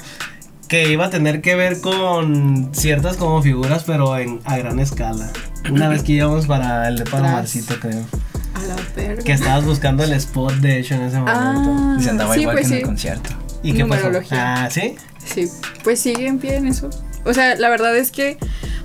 que 0.68 0.92
iba 0.92 1.06
a 1.06 1.10
tener 1.10 1.40
que 1.40 1.56
ver 1.56 1.80
con 1.80 2.72
ciertas 2.74 3.16
como 3.16 3.42
figuras, 3.42 3.86
pero 3.86 4.18
en, 4.18 4.42
a 4.44 4.58
gran 4.58 4.82
escala. 4.82 5.30
Una 5.72 5.88
vez 5.88 6.04
que 6.04 6.12
íbamos 6.12 6.46
para 6.46 6.90
el 6.90 6.98
de 6.98 7.06
Palomarcito, 7.06 7.80
creo. 7.80 8.04
A 8.54 8.62
la 8.68 8.76
verga. 8.94 9.24
Que 9.24 9.32
estabas 9.32 9.64
buscando 9.64 10.04
el 10.04 10.12
spot, 10.12 10.56
de 10.56 10.80
hecho, 10.80 10.96
en 10.96 11.04
ese 11.04 11.20
momento. 11.20 11.40
Ah, 11.40 11.96
Y 11.98 12.04
se 12.04 12.10
andaba 12.10 12.34
sí, 12.34 12.42
igual 12.42 12.58
pues 12.58 12.68
que 12.68 12.74
en 12.74 12.78
sí. 12.80 12.82
el 12.82 12.86
concierto. 12.88 13.30
¿Y 13.64 13.72
qué 13.72 13.86
pasó? 13.86 14.02
numerología. 14.08 14.66
Ah, 14.66 14.70
¿sí? 14.70 14.96
Sí, 15.26 15.50
pues 15.86 16.02
sigue 16.02 16.28
en 16.28 16.38
pie 16.38 16.58
en 16.58 16.68
eso. 16.68 16.90
O 17.24 17.34
sea, 17.34 17.56
la 17.56 17.70
verdad 17.70 17.96
es 17.96 18.12
que 18.12 18.38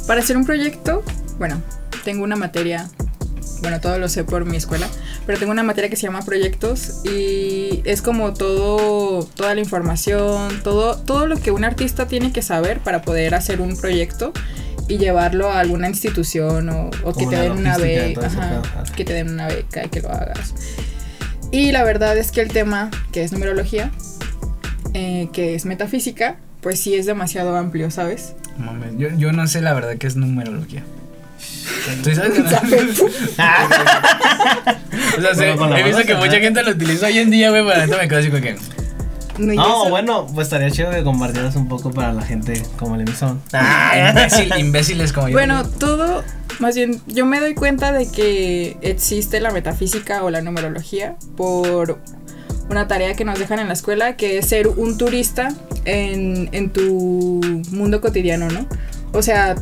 para 0.07 0.21
hacer 0.21 0.37
un 0.37 0.45
proyecto, 0.47 1.03
bueno, 1.39 1.61
tengo 2.05 2.25
una 2.25 2.37
materia, 2.37 2.89
bueno, 3.61 3.81
todo 3.81 3.99
lo 3.99 4.09
sé 4.09 4.25
por 4.25 4.45
mi 4.45 4.57
escuela, 4.57 4.89
pero 5.27 5.39
tengo 5.39 5.53
una 5.53 5.63
materia 5.63 5.91
que 5.91 5.97
se 5.97 6.03
llama 6.03 6.23
proyectos 6.23 7.03
y 7.05 7.83
es 7.85 8.03
como 8.03 8.35
todo, 8.35 9.25
toda 9.25 9.55
la 9.55 9.61
información, 9.61 10.61
todo, 10.63 10.97
todo 10.97 11.27
lo 11.27 11.37
que 11.37 11.51
un 11.51 11.65
artista 11.65 12.07
tiene 12.07 12.33
que 12.33 12.43
saber 12.43 12.81
para 12.81 13.03
poder 13.03 13.35
hacer 13.35 13.61
un 13.61 13.77
proyecto 13.77 14.33
y 14.89 14.99
llevarlo 14.99 15.51
a 15.51 15.61
alguna 15.61 15.89
institución 15.89 16.69
o, 16.69 16.91
o 17.05 17.15
que 17.15 17.27
te 17.27 17.37
den 17.37 17.53
una 17.53 17.79
beca, 17.79 18.27
ajá, 18.27 18.63
que 18.97 19.05
te 19.05 19.13
den 19.13 19.31
una 19.31 19.47
beca 19.47 19.85
y 19.85 19.89
que 19.89 20.01
lo 20.01 20.11
hagas. 20.11 20.55
Y 21.53 21.73
la 21.73 21.85
verdad 21.85 22.17
es 22.17 22.33
que 22.33 22.41
el 22.41 22.49
tema, 22.49 22.91
que 23.13 23.23
es 23.23 23.33
numerología, 23.33 23.91
eh, 24.95 25.29
que 25.33 25.55
es 25.55 25.65
metafísica, 25.65 26.37
pues 26.61 26.81
sí 26.81 26.95
es 26.95 27.07
demasiado 27.07 27.57
amplio, 27.57 27.91
¿sabes? 27.91 28.35
Mames, 28.59 28.95
yo, 28.99 29.09
yo 29.17 29.33
no 29.33 29.47
sé 29.47 29.61
la 29.61 29.73
verdad 29.73 29.97
que 29.97 30.07
es 30.07 30.17
numerología. 30.17 30.85
¿Tú 32.03 32.15
sabes? 32.15 32.39
o 32.41 32.49
sea, 35.21 35.35
sé- 35.35 35.37
Bueno, 35.37 35.57
con 35.57 35.71
la 35.71 35.81
he 35.81 35.85
visto 35.85 35.99
mano 35.99 36.07
que 36.07 36.15
mucha 36.15 36.39
gente 36.39 36.63
lo 36.63 36.71
utiliza 36.73 37.07
hoy 37.07 37.19
en 37.19 37.31
día, 37.31 37.51
güey, 37.51 37.65
pero 37.67 37.81
neta 37.87 37.97
me 37.99 38.09
quedo 38.09 38.19
así 38.21 38.29
como 38.31 38.43
que. 38.43 38.57
No, 39.39 39.89
bueno, 39.89 40.27
pues 40.35 40.49
estaría 40.49 40.71
chido 40.71 40.91
que 40.91 41.03
compartieras 41.03 41.57
un 41.57 41.67
poco 41.69 41.91
para 41.91 42.13
la 42.13 42.23
gente 42.23 42.63
como 42.79 42.97
el 42.97 43.03
emisor. 43.03 43.37
Imbécil, 44.11 44.53
imbéciles 44.59 45.13
como 45.15 45.29
yo. 45.29 45.33
Bueno, 45.33 45.67
todo, 45.67 46.23
más 46.59 46.75
bien, 46.77 47.01
yo 47.07 47.25
me 47.25 47.41
doy 47.41 47.55
cuenta 47.55 47.91
de 47.93 48.11
que 48.11 48.77
existe 48.83 49.41
la 49.41 49.51
metafísica 49.51 50.25
o 50.25 50.31
la 50.31 50.43
numerología 50.43 51.17
por 51.37 51.99
una 52.69 52.87
tarea 52.87 53.15
que 53.15 53.25
nos 53.25 53.39
dejan 53.39 53.61
en 53.61 53.69
la 53.69 53.75
escuela, 53.75 54.17
que 54.17 54.37
es 54.39 54.47
ser 54.47 54.69
un 54.69 54.99
turista 54.99 55.55
en, 55.87 56.51
en 56.53 56.69
tu 56.71 57.41
mundo 57.71 58.01
cotidiano, 58.03 58.49
¿no? 58.51 58.67
O 59.13 59.23
sea, 59.23 59.55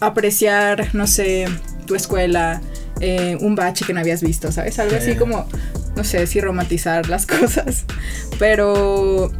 apreciar, 0.00 0.94
no 0.94 1.06
sé, 1.06 1.46
tu 1.86 1.94
escuela, 1.94 2.60
eh, 3.00 3.36
un 3.40 3.54
bache 3.54 3.84
que 3.84 3.92
no 3.92 4.00
habías 4.00 4.22
visto, 4.22 4.50
¿sabes? 4.52 4.78
Algo 4.78 4.96
así 4.96 5.12
Sí. 5.12 5.16
como, 5.18 5.46
no 5.96 6.04
sé 6.04 6.26
si 6.26 6.40
romantizar 6.40 7.08
las 7.08 7.26
cosas. 7.26 7.84
Pero 8.38 9.30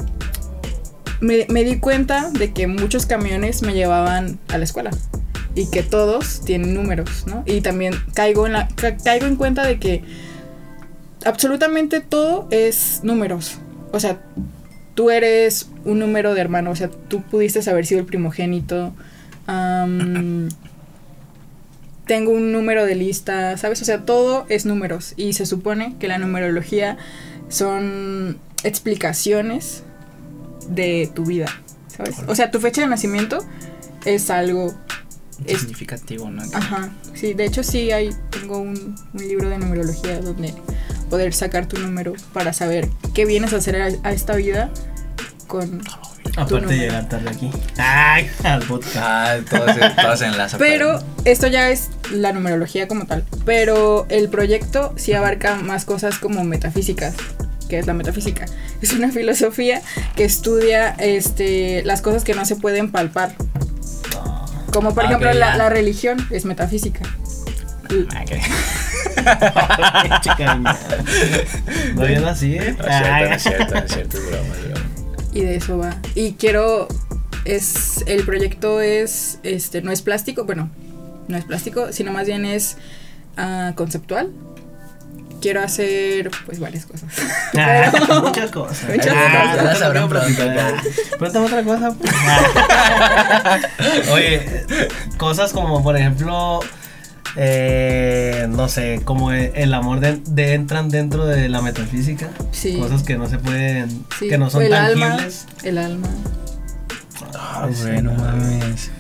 me, 1.21 1.47
me 1.49 1.64
di 1.64 1.79
cuenta 1.79 2.31
de 2.31 2.53
que 2.53 2.67
muchos 2.67 3.07
camiones 3.07 3.62
me 3.62 3.75
llevaban 3.75 4.38
a 4.49 4.59
la 4.59 4.64
escuela 4.64 4.90
y 5.55 5.71
que 5.71 5.83
todos 5.83 6.40
tienen 6.45 6.75
números, 6.75 7.25
¿no? 7.27 7.45
Y 7.47 7.61
también 7.61 7.95
caigo 8.14 8.47
en, 8.47 8.55
la, 8.55 8.69
ca- 8.75 8.97
caigo 8.97 9.27
en 9.27 9.37
cuenta 9.37 9.64
de 9.64 9.79
que 9.79 10.03
absolutamente 11.25 12.01
todo 12.01 12.49
es 12.51 13.01
números. 13.03 13.59
O 13.93 14.01
sea, 14.01 14.21
tú 14.95 15.11
eres 15.11 15.69
un 15.85 15.99
número 16.01 16.35
de 16.35 16.40
hermano, 16.40 16.71
o 16.71 16.77
sea, 16.77 16.88
tú 17.09 17.23
pudiste 17.23 17.69
haber 17.71 17.87
sido 17.87 18.01
el 18.01 18.07
primogénito. 18.07 18.93
Tengo 22.07 22.33
un 22.33 22.52
número 22.52 22.85
de 22.85 22.94
lista, 22.94 23.57
¿sabes? 23.57 23.80
O 23.83 23.85
sea, 23.85 24.04
todo 24.04 24.46
es 24.48 24.66
números 24.66 25.14
y 25.16 25.33
se 25.33 25.46
supone 25.46 25.96
que 25.98 26.09
la 26.09 26.18
numerología 26.18 26.98
son 27.48 28.38
explicaciones 28.62 29.83
de 30.68 31.11
tu 31.14 31.24
vida, 31.24 31.46
¿sabes? 31.94 32.16
O 32.26 32.35
sea, 32.35 32.50
tu 32.50 32.61
fecha 32.61 32.83
de 32.83 32.87
nacimiento 32.88 33.38
es 34.04 34.28
algo 34.30 34.74
es- 35.46 35.61
significativo, 35.61 36.30
¿no? 36.30 36.42
Ajá, 36.52 36.90
sí, 37.14 37.33
de 37.35 37.44
hecho 37.46 37.62
sí 37.62 37.90
hay, 37.90 38.11
tengo 38.30 38.59
un, 38.59 38.94
un 39.14 39.20
libro 39.28 39.48
de 39.48 39.59
numerología 39.59 40.20
donde 40.20 40.54
poder 41.11 41.33
sacar 41.35 41.66
tu 41.66 41.78
número 41.78 42.12
para 42.33 42.52
saber 42.52 42.88
qué 43.14 43.24
vienes 43.24 43.52
a 43.52 43.57
hacer 43.57 43.80
a, 43.80 43.88
a 44.02 44.12
esta 44.12 44.37
vida 44.37 44.70
con... 45.46 45.83
Aparte 46.37 46.66
de 46.66 46.79
llegar 46.79 47.09
tarde 47.09 47.31
aquí. 47.31 47.51
Ay, 47.79 48.29
al 48.42 48.62
podcast. 48.62 48.97
Ah, 48.99 49.37
todo 49.49 49.73
se, 49.73 49.81
todo 50.03 50.16
se 50.16 50.27
enlaza. 50.27 50.59
Pero 50.59 50.99
esto 51.25 51.47
ya 51.47 51.70
es 51.70 51.90
la 52.11 52.33
numerología 52.33 52.88
como 52.88 53.07
tal, 53.07 53.25
pero 53.44 54.07
el 54.09 54.29
proyecto 54.29 54.92
sí 54.97 55.12
abarca 55.12 55.57
más 55.57 55.85
cosas 55.85 56.18
como 56.18 56.42
metafísicas. 56.44 57.14
¿Qué 57.68 57.79
es 57.79 57.87
la 57.87 57.94
metafísica? 57.94 58.47
Es 58.83 58.92
una 58.92 59.11
filosofía 59.11 59.81
que 60.14 60.25
estudia 60.25 60.90
este, 60.99 61.83
las 61.85 62.03
cosas 62.03 62.23
que 62.25 62.35
no 62.35 62.44
se 62.44 62.57
pueden 62.57 62.90
palpar. 62.92 63.33
Como 64.73 64.92
por 64.92 65.05
Ah, 65.05 65.07
ejemplo 65.07 65.33
la, 65.33 65.68
religión 65.70 66.18
es 66.31 66.44
metafísica. 66.44 67.01
Ah, 68.14 68.25
que- 68.27 68.40
Chica, 70.20 70.55
niña. 70.57 70.77
No 72.18 72.29
así, 72.29 72.57
¿eh? 72.57 72.77
No 72.77 72.85
es 72.87 72.92
cierto, 72.92 73.25
no 73.29 73.35
es 73.35 73.42
cierto, 73.42 73.75
no 73.75 73.81
es 73.81 73.92
cierto, 73.92 74.18
es 74.18 74.27
broma, 74.27 74.55
es 74.55 74.64
broma. 74.64 74.74
Y 75.35 75.40
de 75.42 75.57
eso 75.57 75.77
va. 75.79 75.97
Y 76.14 76.33
quiero 76.33 76.88
es 77.44 78.03
el 78.07 78.25
proyecto 78.25 78.81
es 78.81 79.38
este 79.42 79.83
no 79.83 79.92
es 79.92 80.01
plástico, 80.01 80.44
bueno, 80.44 80.70
no 81.29 81.37
es 81.37 81.44
plástico, 81.44 81.92
sino 81.92 82.12
más 82.12 82.27
bien 82.27 82.44
es 82.47 82.77
ah, 83.37 83.73
conceptual. 83.75 84.31
Quiero 85.42 85.61
hacer 85.62 86.31
pues 86.47 86.59
varias 86.59 86.87
cosas. 86.87 87.11
Ah, 87.55 87.92
muchas 88.25 88.51
cosas. 88.51 88.83
Muchas 88.88 89.14
Ah, 89.14 89.57
cosas. 89.61 89.94
no 89.94 90.09
pronto, 90.09 91.44
otra 91.44 91.62
cosa. 91.62 91.92
pues. 91.92 92.12
Ah. 92.16 93.59
Oye, 94.12 94.64
cosas 95.18 95.53
como 95.53 95.83
por 95.83 95.97
ejemplo, 95.99 96.61
eh, 97.37 98.47
no 98.49 98.68
sé, 98.68 99.01
como 99.05 99.33
el 99.33 99.75
amor 99.75 100.01
de, 100.01 100.20
de- 100.27 100.55
entran 100.55 100.88
dentro 100.88 101.27
de 101.27 101.49
la 101.49 101.61
metafísica. 101.62 102.31
Sí. 102.53 102.77
Cosas 102.79 103.03
que 103.03 103.16
no 103.16 103.29
se 103.29 103.38
pueden, 103.38 104.05
Sí, 104.18 104.29
que 104.29 104.38
no 104.38 104.51
son 104.51 104.62
el 104.62 104.75
alma, 104.75 105.09
tangibles. 105.09 105.47
el 105.64 105.79
alma. 105.79 106.09
Ah, 107.37 107.68
güey, 107.83 108.03
no 108.03 108.12
mames. 108.14 108.90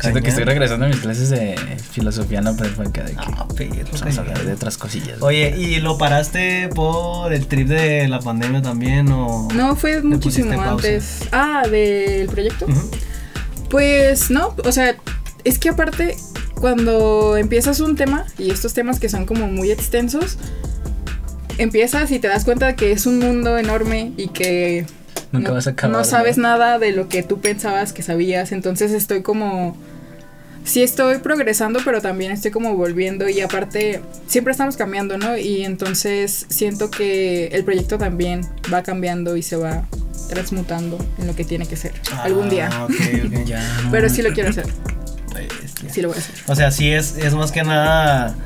Siento 0.00 0.20
que 0.22 0.28
estoy 0.28 0.44
regresando 0.44 0.84
a 0.86 0.88
mis 0.88 0.98
clases 0.98 1.30
de 1.30 1.54
filosofía 1.92 2.40
no 2.42 2.54
prepa 2.56 2.82
acá 2.82 3.04
de 3.04 3.12
que 3.12 3.16
Ah, 3.18 3.46
perro, 3.56 3.70
pues, 3.88 4.00
vamos 4.02 4.18
a 4.18 4.20
hablar 4.20 4.44
de 4.44 4.52
otras 4.52 4.76
cosillas. 4.76 5.22
Oye, 5.22 5.54
¿y 5.56 5.76
lo 5.76 5.96
paraste 5.96 6.68
por 6.74 7.32
el 7.32 7.46
trip 7.46 7.68
de 7.68 8.08
la 8.08 8.18
pandemia 8.20 8.60
también 8.60 9.10
o...? 9.12 9.48
No, 9.54 9.76
fue 9.76 10.02
muchísimo 10.02 10.60
antes. 10.60 11.20
Ah, 11.32 11.62
del 11.70 12.28
proyecto. 12.28 12.66
Pues 13.70 14.30
no, 14.30 14.54
o 14.64 14.72
sea, 14.72 14.94
es 15.44 15.58
que 15.58 15.70
aparte, 15.70 16.16
cuando 16.64 17.36
empiezas 17.36 17.80
un 17.80 17.94
tema, 17.94 18.24
y 18.38 18.50
estos 18.50 18.72
temas 18.72 18.98
que 18.98 19.10
son 19.10 19.26
como 19.26 19.48
muy 19.48 19.70
extensos, 19.70 20.38
empiezas 21.58 22.10
y 22.10 22.18
te 22.18 22.26
das 22.26 22.46
cuenta 22.46 22.68
de 22.68 22.74
que 22.74 22.90
es 22.90 23.04
un 23.04 23.18
mundo 23.18 23.58
enorme 23.58 24.12
y 24.16 24.28
que 24.28 24.86
Nunca 25.30 25.48
no, 25.48 25.54
vas 25.56 25.66
a 25.66 25.72
acabar. 25.72 25.94
no 25.94 26.04
sabes 26.04 26.38
nada 26.38 26.78
de 26.78 26.92
lo 26.92 27.10
que 27.10 27.22
tú 27.22 27.38
pensabas 27.38 27.92
que 27.92 28.02
sabías, 28.02 28.50
entonces 28.50 28.92
estoy 28.92 29.20
como... 29.20 29.76
Sí 30.64 30.82
estoy 30.82 31.18
progresando, 31.18 31.80
pero 31.84 32.00
también 32.00 32.32
estoy 32.32 32.50
como 32.50 32.74
volviendo 32.74 33.28
y 33.28 33.42
aparte 33.42 34.00
siempre 34.26 34.52
estamos 34.52 34.78
cambiando, 34.78 35.18
¿no? 35.18 35.36
Y 35.36 35.64
entonces 35.64 36.46
siento 36.48 36.90
que 36.90 37.48
el 37.48 37.62
proyecto 37.64 37.98
también 37.98 38.40
va 38.72 38.82
cambiando 38.82 39.36
y 39.36 39.42
se 39.42 39.56
va 39.56 39.86
transmutando 40.30 40.96
en 41.18 41.26
lo 41.26 41.36
que 41.36 41.44
tiene 41.44 41.66
que 41.66 41.76
ser 41.76 41.92
algún 42.22 42.48
día. 42.48 42.70
Ah, 42.72 42.84
ok, 42.84 42.94
ok. 43.26 43.44
Ya, 43.44 43.82
no. 43.82 43.90
Pero 43.90 44.08
sí 44.08 44.22
lo 44.22 44.32
quiero 44.32 44.48
hacer, 44.48 44.64
Sí 45.90 46.02
lo 46.02 46.08
voy 46.08 46.16
a 46.16 46.20
hacer. 46.20 46.34
O 46.48 46.54
sea, 46.54 46.70
sí 46.70 46.90
es, 46.90 47.16
es 47.16 47.34
más 47.34 47.52
que 47.52 47.62
nada 47.62 48.36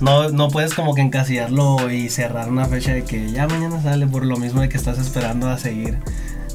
no, 0.00 0.28
no 0.30 0.48
puedes 0.48 0.74
como 0.74 0.94
que 0.94 1.00
encasillarlo 1.00 1.90
y 1.90 2.08
cerrar 2.08 2.48
una 2.48 2.66
fecha 2.66 2.92
de 2.92 3.04
que 3.04 3.30
ya 3.30 3.46
mañana 3.46 3.82
sale 3.82 4.06
por 4.06 4.24
lo 4.24 4.36
mismo 4.36 4.60
de 4.60 4.68
que 4.68 4.76
estás 4.76 4.98
esperando 4.98 5.48
a 5.48 5.58
seguir 5.58 5.98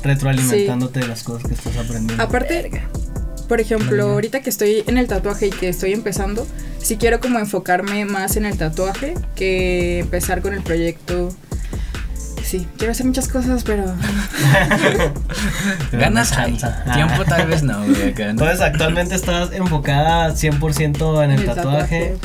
retroalimentándote 0.02 1.02
de 1.02 1.08
las 1.08 1.24
cosas 1.24 1.48
que 1.48 1.54
estás 1.54 1.76
aprendiendo. 1.78 2.22
Aparte, 2.24 2.72
por 3.48 3.60
ejemplo, 3.60 4.12
ahorita 4.12 4.42
que 4.42 4.50
estoy 4.50 4.84
en 4.88 4.98
el 4.98 5.08
tatuaje 5.08 5.48
y 5.48 5.50
que 5.50 5.70
estoy 5.70 5.94
empezando, 5.94 6.48
sí 6.82 6.98
quiero 6.98 7.20
como 7.20 7.40
enfocarme 7.40 8.06
más 8.06 8.38
en 8.38 8.46
el 8.46 8.58
tatuaje 8.58 9.14
que 9.36 10.00
empezar 10.00 10.42
con 10.42 10.54
el 10.54 10.64
proyecto. 10.64 11.30
Sí, 12.54 12.68
quiero 12.78 12.92
hacer 12.92 13.08
muchas 13.08 13.28
cosas, 13.28 13.64
pero 13.64 13.84
Ganas 15.92 16.32
chance. 16.32 16.68
Tiempo 16.94 17.26
tal 17.26 17.48
vez 17.48 17.64
no, 17.64 17.84
güey. 17.84 18.14
Entonces 18.16 18.62
actualmente 18.62 19.16
estás 19.16 19.52
enfocada 19.54 20.30
100% 20.30 21.24
en 21.24 21.32
el, 21.32 21.46
tatuaje, 21.46 22.16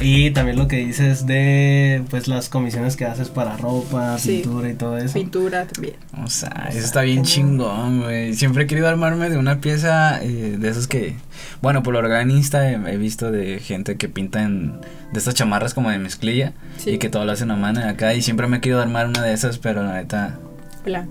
y 0.00 0.30
también 0.30 0.56
lo 0.58 0.66
que 0.68 0.76
dices 0.78 1.26
de 1.26 2.02
pues 2.10 2.28
las 2.28 2.48
comisiones 2.48 2.96
que 2.96 3.04
haces 3.04 3.28
para 3.28 3.56
ropa, 3.56 4.18
Sí. 4.18 4.40
pintura 4.42 4.68
y 4.70 4.74
todo 4.74 4.98
eso. 4.98 5.14
pintura 5.14 5.66
también. 5.66 5.94
O 6.24 6.28
sea, 6.28 6.68
eso 6.70 6.78
está 6.78 7.02
bien 7.02 7.24
chingón, 7.24 8.02
güey. 8.02 8.34
Siempre 8.34 8.64
he 8.64 8.66
querido 8.66 8.88
armarme 8.88 9.28
de 9.30 9.36
una 9.38 9.60
pieza 9.60 10.22
eh, 10.22 10.56
de 10.58 10.68
esos 10.68 10.86
que, 10.86 11.16
bueno, 11.62 11.82
por 11.82 11.94
lo 11.94 12.20
Insta 12.30 12.70
he, 12.70 12.74
he 12.92 12.96
visto 12.96 13.30
de 13.30 13.58
gente 13.60 13.96
que 13.96 14.08
pinta 14.08 14.42
en, 14.42 14.80
de 15.12 15.18
estas 15.18 15.34
chamarras 15.34 15.74
como 15.74 15.90
de 15.90 15.98
mezclilla 15.98 16.52
Sí. 16.78 16.90
y 16.90 16.98
que 16.98 17.08
todo 17.10 17.24
lo 17.24 17.32
hacen 17.32 17.50
a 17.50 17.56
mano 17.56 17.86
acá 17.86 18.14
y 18.14 18.22
siempre 18.22 18.46
me 18.46 18.58
he 18.58 18.60
querido 18.60 18.80
armar 18.80 19.06
una 19.06 19.22
de 19.22 19.32
esas, 19.34 19.58
pero 19.58 19.82
la 19.82 19.94
neta, 19.94 20.38
Hola. 20.86 21.06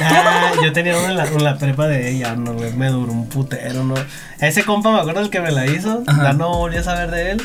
Ah, 0.00 0.50
yo 0.62 0.72
tenía 0.72 0.98
una 0.98 1.10
en 1.10 1.16
la, 1.16 1.24
la 1.30 1.56
prepa 1.58 1.86
de 1.86 2.10
ella, 2.10 2.34
no, 2.34 2.54
me 2.76 2.88
duró 2.88 3.12
un 3.12 3.28
putero, 3.28 3.84
¿no? 3.84 3.94
Ese 4.40 4.64
compa 4.64 4.92
me 4.92 4.98
acuerdo 5.00 5.20
el 5.20 5.30
que 5.30 5.40
me 5.40 5.52
la 5.52 5.66
hizo, 5.66 6.02
Ajá. 6.06 6.22
ya 6.24 6.32
no 6.32 6.48
volví 6.58 6.76
a 6.78 6.82
saber 6.82 7.10
de 7.12 7.30
él. 7.32 7.42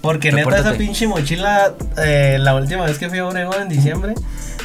Porque 0.00 0.30
neta 0.32 0.38
Repórtate. 0.48 0.68
esa 0.68 0.78
pinche 0.78 1.06
mochila, 1.06 1.72
eh, 1.98 2.38
la 2.40 2.54
última 2.54 2.84
vez 2.86 2.98
que 2.98 3.08
fui 3.10 3.18
a 3.18 3.26
Obregón 3.26 3.60
en 3.62 3.68
diciembre, 3.68 4.14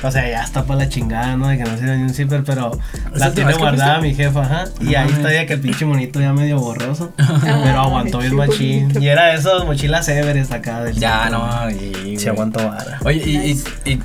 o 0.01 0.09
sea, 0.11 0.29
ya 0.29 0.43
está 0.43 0.63
para 0.63 0.79
la 0.79 0.89
chingada, 0.89 1.35
¿no? 1.35 1.49
De 1.49 1.57
que 1.57 1.63
no 1.63 1.77
sirve 1.77 1.97
ni 1.97 2.03
un 2.03 2.13
zipper, 2.13 2.43
pero 2.45 2.71
¿Esa 3.13 3.27
la 3.27 3.31
tiene 3.33 3.53
guardada 3.53 3.99
mi 3.99 4.13
jefa, 4.15 4.41
ajá. 4.43 4.63
Y 4.79 4.85
No 4.91 4.99
ahí 4.99 5.09
está 5.11 5.33
ya 5.33 5.45
que 5.45 5.53
el 5.53 5.59
pinche 5.59 5.83
monito 5.85 6.21
ya 6.21 6.31
medio 6.31 6.57
borroso, 6.59 7.11
pero 7.41 7.79
aguantó 7.81 8.19
bien 8.19 8.35
machín. 8.35 8.81
bonito. 8.83 8.99
Y 9.01 9.07
era 9.09 9.25
de 9.27 9.35
esas 9.35 9.65
mochilas 9.65 10.07
Everest 10.07 10.53
acá 10.53 10.83
del 10.83 10.95
ya 10.95 11.23
centro, 11.23 11.39
no, 11.47 11.69
y, 11.71 11.93
Sí 12.05 12.13
güey. 12.15 12.27
aguantó 12.29 12.65
vara. 12.69 12.99
Oye, 13.03 13.21
y, 13.25 13.35
y, 13.35 13.37
Nice. 13.55 13.69
y 13.85 13.99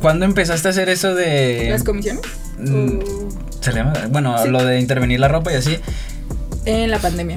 ¿cuándo 0.00 0.24
empezaste 0.24 0.66
a 0.66 0.70
hacer 0.72 0.88
eso 0.88 1.14
de... 1.14 1.68
¿Las 1.70 1.84
comisiones? 1.84 2.22
Mm. 2.58 2.98
Se 3.60 3.70
le 3.72 3.78
llama? 3.80 3.92
Bueno, 4.10 4.36
Sí. 4.42 4.48
lo 4.48 4.64
de 4.64 4.80
intervenir 4.80 5.20
la 5.20 5.28
ropa 5.28 5.52
y 5.52 5.56
así. 5.56 5.78
En 6.66 6.90
la 6.90 6.98
pandemia. 6.98 7.36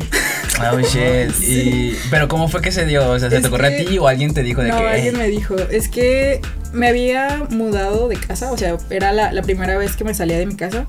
Oh, 0.72 0.80
shit. 0.80 1.34
Y, 1.42 1.96
pero 2.10 2.28
¿cómo 2.28 2.48
fue 2.48 2.62
que 2.62 2.72
se 2.72 2.86
dio? 2.86 3.10
O 3.10 3.20
sea, 3.20 3.30
¿se 3.30 3.38
Es 3.38 3.42
te 3.42 3.48
ocurrió 3.48 3.68
a 3.68 3.72
ti 3.72 3.98
o 3.98 4.08
alguien 4.08 4.34
te 4.34 4.44
dijo 4.44 4.62
de 4.62 4.70
no, 4.70 4.78
que... 4.80 4.88
alguien 4.88 5.18
me 5.18 5.28
dijo, 5.28 5.56
es 5.56 5.88
que 5.90 6.42
me 6.74 6.88
había 6.88 7.48
mudado 7.50 8.08
de 8.08 8.18
casa, 8.18 8.52
o 8.52 8.58
sea, 8.58 8.78
era 8.90 9.12
la, 9.14 9.32
la 9.32 9.42
primera 9.42 9.78
vez 9.78 9.96
que 9.96 10.04
me 10.04 10.14
salía 10.14 10.38
de 10.38 10.46
mi 10.46 10.56
casa 10.56 10.86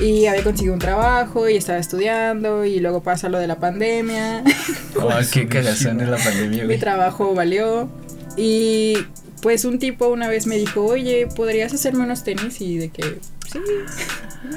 y 0.00 0.26
había 0.26 0.42
conseguido 0.42 0.72
un 0.72 0.80
trabajo 0.80 1.48
y 1.48 1.56
estaba 1.56 1.78
estudiando 1.78 2.64
y 2.64 2.80
luego 2.80 3.02
pasa 3.02 3.28
lo 3.28 3.38
de 3.38 3.46
la 3.46 3.58
pandemia, 3.58 4.42
Oh, 4.96 5.10
qué 5.32 5.46
cagazón 5.46 5.98
de 5.98 6.06
la 6.06 6.16
pandemia, 6.16 6.60
mi 6.62 6.66
güey. 6.66 6.78
trabajo 6.78 7.34
valió 7.34 7.88
y 8.36 8.96
pues 9.42 9.64
un 9.64 9.78
tipo 9.78 10.08
una 10.08 10.28
vez 10.28 10.46
me 10.46 10.56
dijo, 10.56 10.84
oye, 10.84 11.26
¿podrías 11.34 11.72
hacerme 11.72 12.04
unos 12.04 12.24
tenis? 12.24 12.60
Y 12.60 12.78
de 12.78 12.88
que 12.90 13.18
sí. 13.50 13.58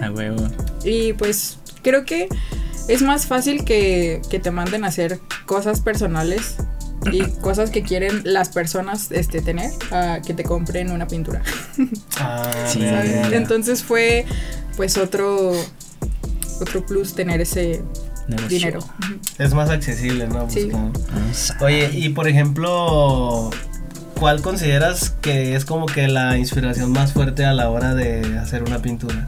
A 0.01 0.11
huevo. 0.11 0.47
Y 0.83 1.13
pues 1.13 1.57
creo 1.81 2.05
que 2.05 2.27
es 2.87 3.01
más 3.01 3.25
fácil 3.27 3.63
que, 3.65 4.21
que 4.29 4.39
te 4.39 4.51
manden 4.51 4.83
a 4.83 4.87
hacer 4.87 5.19
cosas 5.45 5.81
personales 5.81 6.55
y 7.11 7.21
cosas 7.41 7.69
que 7.69 7.83
quieren 7.83 8.21
las 8.23 8.49
personas 8.49 9.11
este, 9.11 9.41
tener 9.41 9.71
a 9.91 10.19
que 10.25 10.33
te 10.33 10.43
compren 10.43 10.91
una 10.91 11.07
pintura. 11.07 11.41
Ah. 12.19 12.43
Entonces 13.31 13.83
fue 13.83 14.25
pues 14.77 14.97
otro 14.97 15.51
otro 16.61 16.85
plus 16.85 17.13
tener 17.15 17.41
ese 17.41 17.81
Negocio. 18.27 18.47
dinero. 18.49 18.79
Es 19.37 19.53
más 19.53 19.69
accesible, 19.69 20.27
¿no? 20.27 20.43
Pues 20.47 20.53
Sí. 20.53 20.69
como- 20.69 20.91
sea, 21.33 21.57
Oye, 21.61 21.89
y 21.91 22.09
por 22.09 22.27
ejemplo, 22.29 23.49
¿cuál 24.19 24.41
consideras 24.41 25.09
que 25.21 25.55
es 25.55 25.65
como 25.65 25.87
que 25.87 26.07
la 26.07 26.37
inspiración 26.37 26.91
más 26.91 27.11
fuerte 27.13 27.43
a 27.45 27.53
la 27.53 27.69
hora 27.69 27.93
de 27.95 28.37
hacer 28.37 28.63
una 28.63 28.81
pintura? 28.81 29.27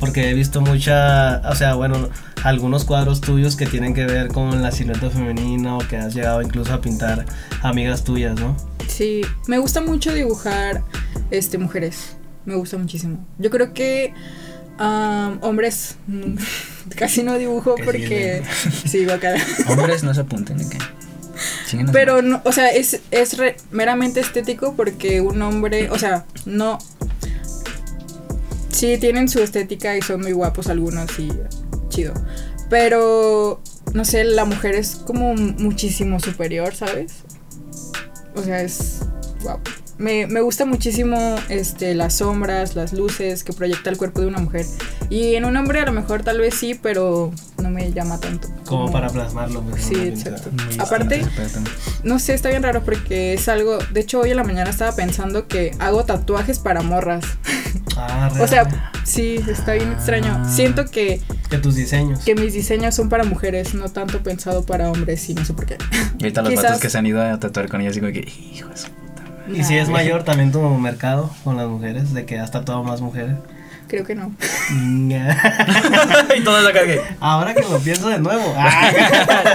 Porque 0.00 0.30
he 0.30 0.34
visto 0.34 0.60
mucha, 0.60 1.42
o 1.50 1.54
sea, 1.56 1.74
bueno, 1.74 2.08
algunos 2.44 2.84
cuadros 2.84 3.20
tuyos 3.20 3.56
que 3.56 3.66
tienen 3.66 3.94
que 3.94 4.06
ver 4.06 4.28
con 4.28 4.62
la 4.62 4.70
silueta 4.72 5.10
femenina 5.10 5.76
o 5.76 5.80
que 5.80 5.96
has 5.96 6.14
llegado 6.14 6.42
incluso 6.42 6.72
a 6.72 6.80
pintar 6.80 7.24
amigas 7.62 8.04
tuyas, 8.04 8.38
¿no? 8.38 8.56
Sí, 8.86 9.22
me 9.46 9.58
gusta 9.58 9.80
mucho 9.80 10.12
dibujar 10.12 10.82
este 11.30 11.58
mujeres. 11.58 12.16
Me 12.44 12.54
gusta 12.54 12.78
muchísimo. 12.78 13.24
Yo 13.38 13.50
creo 13.50 13.74
que 13.74 14.14
hombres 14.78 15.96
casi 16.96 17.22
no 17.22 17.36
dibujo 17.36 17.74
Que 17.74 17.82
porque 17.84 18.42
sí, 18.86 19.04
guacala. 19.06 19.42
Hombres 19.68 20.02
no 20.04 20.14
se 20.14 20.20
apunten, 20.20 20.58
¿de 20.58 20.68
qué? 20.68 20.78
Síguenos. 21.66 21.92
Pero 21.92 22.22
no, 22.22 22.40
o 22.44 22.52
sea, 22.52 22.70
es, 22.70 23.00
es 23.10 23.36
re- 23.36 23.56
meramente 23.70 24.20
estético 24.20 24.74
porque 24.74 25.20
un 25.20 25.40
hombre, 25.42 25.90
o 25.90 25.98
sea, 25.98 26.24
no. 26.46 26.78
Sí, 28.70 28.96
tienen 28.98 29.28
su 29.28 29.40
estética 29.40 29.96
y 29.96 30.02
son 30.02 30.20
muy 30.22 30.32
guapos 30.32 30.68
algunos 30.68 31.18
y 31.18 31.28
chido. 31.98 32.14
Pero, 32.70 33.60
no 33.94 34.04
sé, 34.04 34.24
la 34.24 34.44
mujer 34.44 34.74
es 34.74 34.96
como 34.96 35.34
muchísimo 35.34 36.20
superior, 36.20 36.74
¿sabes? 36.74 37.24
O 38.36 38.42
sea, 38.42 38.60
es. 38.62 39.00
Wow. 39.42 39.58
Me, 39.96 40.28
me 40.28 40.42
gusta 40.42 40.64
muchísimo 40.64 41.36
este, 41.48 41.94
las 41.94 42.18
sombras, 42.18 42.76
las 42.76 42.92
luces 42.92 43.42
que 43.42 43.52
proyecta 43.52 43.90
el 43.90 43.96
cuerpo 43.96 44.20
de 44.20 44.28
una 44.28 44.38
mujer. 44.38 44.64
Y 45.10 45.34
en 45.34 45.44
un 45.44 45.56
hombre 45.56 45.80
a 45.80 45.86
lo 45.86 45.92
mejor 45.92 46.22
tal 46.22 46.38
vez 46.38 46.54
sí, 46.54 46.78
pero 46.80 47.32
no 47.60 47.70
me 47.70 47.90
llama 47.92 48.20
tanto. 48.20 48.46
Como 48.64 48.92
para 48.92 49.08
plasmarlo. 49.08 49.62
Pues, 49.62 49.82
Sí, 49.82 49.96
exacto. 49.96 50.50
Aparte, 50.78 51.24
no 52.04 52.20
sé, 52.20 52.34
está 52.34 52.48
bien 52.50 52.62
raro 52.62 52.84
porque 52.84 53.34
es 53.34 53.48
algo. 53.48 53.78
De 53.92 54.00
hecho, 54.00 54.20
hoy 54.20 54.30
en 54.30 54.36
la 54.36 54.44
mañana 54.44 54.70
estaba 54.70 54.94
pensando 54.94 55.48
que 55.48 55.72
hago 55.80 56.04
tatuajes 56.04 56.60
para 56.60 56.82
morras. 56.82 57.24
Ah, 57.98 58.30
O 58.40 58.46
sea, 58.46 58.66
sí, 59.04 59.40
está 59.48 59.72
bien 59.72 59.92
extraño. 59.92 60.44
Siento 60.48 60.84
que, 60.86 61.20
que 61.50 61.58
tus 61.58 61.74
diseños. 61.74 62.20
que 62.20 62.34
mis 62.34 62.52
diseños 62.52 62.94
son 62.94 63.08
para 63.08 63.24
mujeres, 63.24 63.74
no 63.74 63.88
tanto 63.88 64.22
pensado 64.22 64.64
para 64.64 64.90
hombres 64.90 65.28
y 65.28 65.34
no 65.34 65.44
sé 65.44 65.52
por 65.52 65.66
qué. 65.66 65.78
Y 66.18 66.22
ahorita 66.24 66.42
los 66.42 66.54
vatos 66.54 66.80
que 66.80 66.90
se 66.90 66.98
han 66.98 67.06
ido 67.06 67.22
a 67.22 67.38
tatuar 67.38 67.68
con 67.68 67.80
ellas, 67.80 67.94
digo 67.94 68.06
que, 68.08 68.20
hijo 68.52 68.68
de 68.68 68.76
su 68.76 68.88
puta 68.88 69.22
madre. 69.22 69.58
Y 69.58 69.64
si 69.64 69.76
es 69.76 69.88
mayor 69.88 70.22
también 70.24 70.52
tu 70.52 70.60
mercado 70.60 71.30
con 71.42 71.56
las 71.56 71.66
mujeres, 71.68 72.14
de 72.14 72.24
que 72.24 72.38
has 72.38 72.50
tatuado 72.50 72.84
más 72.84 73.00
mujeres. 73.00 73.36
Creo 73.88 74.04
que 74.04 74.14
no. 74.14 74.32
y 76.36 76.44
todos 76.44 76.66
acá 76.66 76.84
que. 76.84 77.00
Ahora 77.20 77.54
que 77.54 77.62
lo 77.62 77.78
pienso 77.78 78.08
de 78.08 78.18
nuevo. 78.18 78.54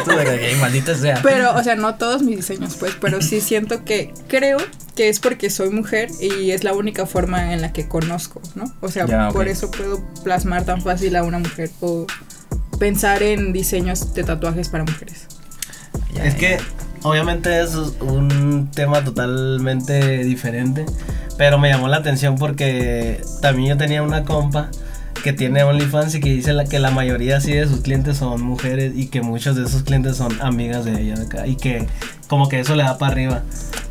Todos 0.06 0.20
acá 0.20 0.38
que, 0.38 0.56
maldita 0.60 0.96
sea. 0.96 1.20
Pero, 1.22 1.56
o 1.56 1.64
sea, 1.64 1.76
no 1.76 1.96
todos 1.96 2.24
mis 2.24 2.38
diseños, 2.38 2.76
pues, 2.80 2.94
pero 3.00 3.22
sí 3.22 3.42
siento 3.42 3.86
que 3.86 4.12
creo 4.28 4.58
que 4.96 5.10
es 5.10 5.20
porque 5.20 5.50
soy 5.50 5.70
mujer 5.70 6.10
y 6.20 6.52
es 6.52 6.64
la 6.64 6.74
única 6.74 7.06
forma 7.06 7.54
en 7.54 7.62
la 7.62 7.74
que 7.74 7.88
conozco, 7.88 8.42
¿no? 8.56 8.66
O 8.82 8.90
sea, 8.90 9.06
Ya, 9.06 9.30
por 9.30 9.48
eso 9.48 9.72
puedo 9.72 10.04
plasmar 10.24 10.66
tan 10.66 10.82
fácil 10.82 11.16
a 11.16 11.24
una 11.24 11.40
mujer 11.40 11.70
o 11.82 12.06
pensar 12.80 13.24
en 13.24 13.54
diseños 13.54 14.14
de 14.14 14.24
tatuajes 14.24 14.70
para 14.70 14.84
mujeres. 14.84 15.28
Ya, 16.14 16.26
Es 16.26 16.34
ya. 16.34 16.40
que 16.40 16.58
obviamente 17.04 17.62
es 17.62 17.76
un 17.76 18.70
tema 18.74 19.04
totalmente 19.04 20.24
diferente, 20.24 20.86
pero 21.38 21.58
me 21.58 21.70
llamó 21.70 21.88
la 21.88 21.98
atención 21.98 22.36
porque 22.38 23.22
también 23.42 23.70
yo 23.70 23.78
tenía 23.78 24.04
una 24.04 24.24
compa 24.24 24.70
que 25.24 25.34
tiene 25.34 25.64
OnlyFans 25.64 26.16
y 26.16 26.20
que 26.20 26.30
dice 26.30 26.54
la, 26.54 26.66
que 26.66 26.80
la 26.80 26.92
mayoría 26.92 27.40
sí 27.40 27.54
de 27.54 27.68
sus 27.68 27.82
clientes 27.82 28.18
son 28.18 28.42
mujeres 28.42 28.94
y 28.96 29.08
que 29.08 29.22
muchos 29.22 29.56
de 29.56 29.64
esos 29.64 29.84
clientes 29.84 30.18
son 30.18 30.42
amigas 30.42 30.86
de 30.86 31.02
ella 31.02 31.16
acá 31.22 31.48
y 31.48 31.56
que 31.56 31.88
como 32.28 32.50
que 32.50 32.60
eso 32.60 32.76
le 32.76 32.84
da 32.84 32.98
para 32.98 33.14
arriba 33.14 33.44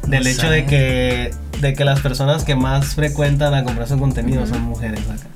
del 0.07 0.27
O 0.27 0.29
hecho 0.29 0.43
sea. 0.43 0.51
de 0.51 0.67
que 0.67 1.31
de 1.61 1.75
que 1.75 1.85
las 1.85 2.01
personas 2.01 2.45
que 2.45 2.57
más 2.57 2.95
frecuentan 2.95 3.55
a 3.55 3.65
comprar 3.65 3.87
su 3.89 3.99
contenido 3.99 4.47
son 4.47 4.63
mujeres 4.63 5.01
acá. 5.09 5.29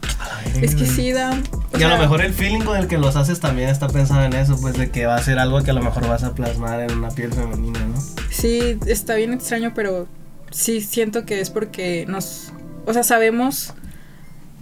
Es 0.60 0.74
que 0.74 0.86
sí 0.86 1.12
da... 1.12 1.38
Y 1.78 1.82
a 1.82 1.88
lo 1.88 1.94
sea, 1.94 1.98
mejor 1.98 2.22
el 2.22 2.32
feeling 2.32 2.60
con 2.60 2.76
el 2.76 2.88
que 2.88 2.98
los 2.98 3.14
haces 3.16 3.40
también 3.40 3.68
está 3.68 3.88
pensado 3.88 4.24
en 4.24 4.32
eso, 4.32 4.58
pues 4.60 4.76
de 4.76 4.90
que 4.90 5.06
va 5.06 5.16
a 5.16 5.22
ser 5.22 5.38
algo 5.38 5.62
que 5.62 5.70
a 5.70 5.74
lo 5.74 5.82
mejor 5.82 6.08
vas 6.08 6.24
a 6.24 6.34
plasmar 6.34 6.80
en 6.80 6.92
una 6.98 7.10
piel 7.10 7.32
femenina, 7.32 7.78
¿no? 7.80 8.00
Sí, 8.30 8.78
está 8.86 9.14
bien 9.14 9.32
extraño, 9.34 9.72
pero 9.74 10.08
sí 10.50 10.80
siento 10.80 11.24
que 11.24 11.40
es 11.40 11.50
porque 11.50 12.04
nos... 12.08 12.52
O 12.86 12.92
sea, 12.92 13.02
sabemos, 13.02 13.74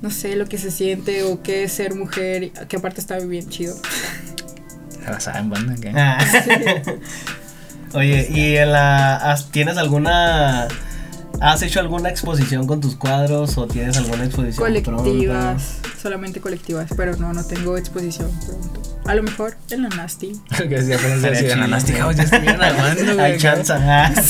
no 0.03 0.11
sé, 0.11 0.37
lo 0.37 0.47
que 0.47 0.59
se 0.59 0.71
siente 0.71 1.23
o 1.25 1.43
qué 1.43 1.65
es 1.65 1.73
ser 1.73 1.95
mujer, 1.95 2.43
y- 2.45 2.51
que 2.69 2.77
aparte 2.77 3.01
está 3.01 3.19
bien 3.19 3.49
chido. 3.49 3.75
Se 5.05 5.21
saben, 5.21 5.51
banda, 5.51 5.75
¿qué? 5.81 5.93
Ah. 5.95 6.19
Oye, 7.95 8.27
¿y 8.31 8.57
en 8.57 8.73
la 8.73 9.39
tienes 9.53 9.77
alguna 9.77 10.67
has 11.41 11.63
hecho 11.63 11.81
alguna 11.81 12.09
exposición 12.09 12.67
con 12.67 12.81
tus 12.81 12.97
cuadros 12.97 13.57
o 13.59 13.67
tienes 13.67 13.97
alguna 13.97 14.25
exposición 14.25 14.65
Colectivas, 14.65 15.63
pronta? 15.81 16.01
solamente 16.01 16.41
colectivas, 16.41 16.91
pero 16.97 17.17
no, 17.17 17.33
no 17.33 17.45
tengo 17.45 17.77
exposición 17.77 18.31
pronto. 18.47 18.94
A 19.07 19.15
lo 19.15 19.23
mejor 19.23 19.55
en 19.71 19.83
la 19.83 19.89
Nasty. 19.91 20.33
que 20.57 20.65
decía, 20.67 20.97
decía, 20.97 21.35
chido, 21.39 21.57
"No, 21.57 21.67
Nasty 21.69 21.93
güey". 21.93 22.03
House 22.03 22.17
ya 22.17 22.23
estuvieron 22.23 22.63
armando, 22.63 23.05
güey. 23.15 23.21
Hay 23.21 23.39
chance. 23.39 23.73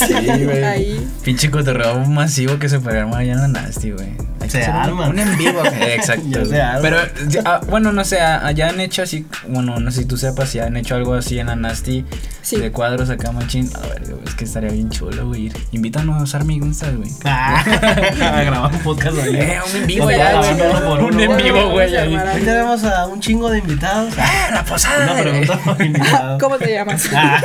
Sí, 0.07 0.13
güey. 0.43 0.63
Ahí. 0.63 1.07
Pinche 1.23 1.49
cotorreo 1.49 1.99
masivo 2.05 2.59
que 2.59 2.67
se 2.69 2.79
puede 2.79 2.99
armar 2.99 3.21
allá 3.21 3.33
en 3.33 3.41
la 3.41 3.47
Nasty, 3.47 3.91
güey. 3.91 4.09
Hay 4.45 4.51
Se 4.51 4.63
hacer 4.63 4.93
un-. 4.93 4.99
Un 4.99 5.19
en 5.19 5.37
vivo. 5.37 5.59
güey. 5.59 5.91
Exacto. 5.93 6.23
Ya 6.27 6.39
se 6.39 6.45
güey. 6.47 6.59
arma. 6.61 6.81
Pero, 6.81 6.97
ya, 7.27 7.41
ah, 7.45 7.61
bueno, 7.67 7.91
no 7.91 8.03
sé, 8.03 8.19
ah, 8.19 8.51
ya 8.51 8.69
han 8.69 8.79
hecho 8.79 9.01
así, 9.03 9.25
bueno, 9.47 9.79
no 9.79 9.91
sé 9.91 10.01
si 10.01 10.05
tú 10.05 10.17
sepas 10.17 10.49
si 10.49 10.59
han 10.59 10.77
hecho 10.77 10.95
algo 10.95 11.13
así 11.13 11.39
en 11.39 11.47
la 11.47 11.55
Nasty. 11.55 12.05
Sí. 12.41 12.57
De 12.57 12.71
cuadros 12.71 13.09
acá, 13.09 13.31
machín. 13.31 13.69
A 13.75 13.79
ver, 13.87 14.03
güey, 14.05 14.23
es 14.25 14.35
que 14.35 14.45
estaría 14.45 14.69
bien 14.69 14.89
chulo, 14.91 15.27
güey. 15.27 15.47
ir. 15.47 15.57
Invítanos 15.71 16.33
a 16.33 16.37
Army, 16.37 16.59
¿dónde 16.59 16.73
estás, 16.73 16.95
güey? 16.95 17.09
Ah, 17.23 17.63
a 18.21 18.43
grabar 18.43 18.71
un 18.71 18.79
podcast 18.79 19.17
ahí. 19.17 19.35
Eh, 19.35 19.59
un 19.67 19.81
en 19.81 19.87
vivo 19.87 20.11
ya, 20.11 20.37
güey. 20.37 20.51
Un 20.51 21.03
uno. 21.05 21.19
en 21.21 21.37
vivo, 21.37 21.69
güey. 21.71 21.95
Ahí. 21.95 22.15
tenemos 22.43 22.83
a 22.83 23.07
un 23.07 23.19
chingo 23.19 23.49
de 23.49 23.59
invitados. 23.59 24.13
¡Ah, 24.19 24.49
la 24.53 24.63
posada! 24.63 25.11
Una 25.11 25.21
pregunta 25.21 25.59
por 25.65 25.81
invitado. 25.81 26.37
¿Cómo 26.39 26.57
te 26.57 26.71
llamas? 26.71 27.09
Ah, 27.13 27.41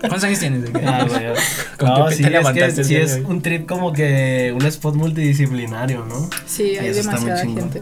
¿Cuántos 0.00 0.24
años 0.24 0.38
tienes? 0.38 0.70
güey? 0.70 0.84
ah, 0.84 1.06
güey. 1.08 1.24
¿Con 1.78 1.88
No, 1.88 2.10
sí, 2.10 2.16
te 2.18 2.22
es 2.24 2.30
levantaste 2.30 2.74
que 2.82 2.84
sí 2.84 2.96
es 2.96 3.20
un 3.24 3.40
trip 3.40 3.66
como 3.66 3.92
que 3.92 4.52
un 4.54 4.66
spot 4.66 4.94
multidisciplinario, 4.96 6.04
¿no? 6.04 6.25
Sí, 6.46 6.62
Y 6.74 6.78
hay 6.78 6.88
eso 6.88 7.00
está 7.00 7.12
muy 7.12 7.20
demasiada 7.30 7.42
chingón. 7.42 7.72
gente. 7.72 7.80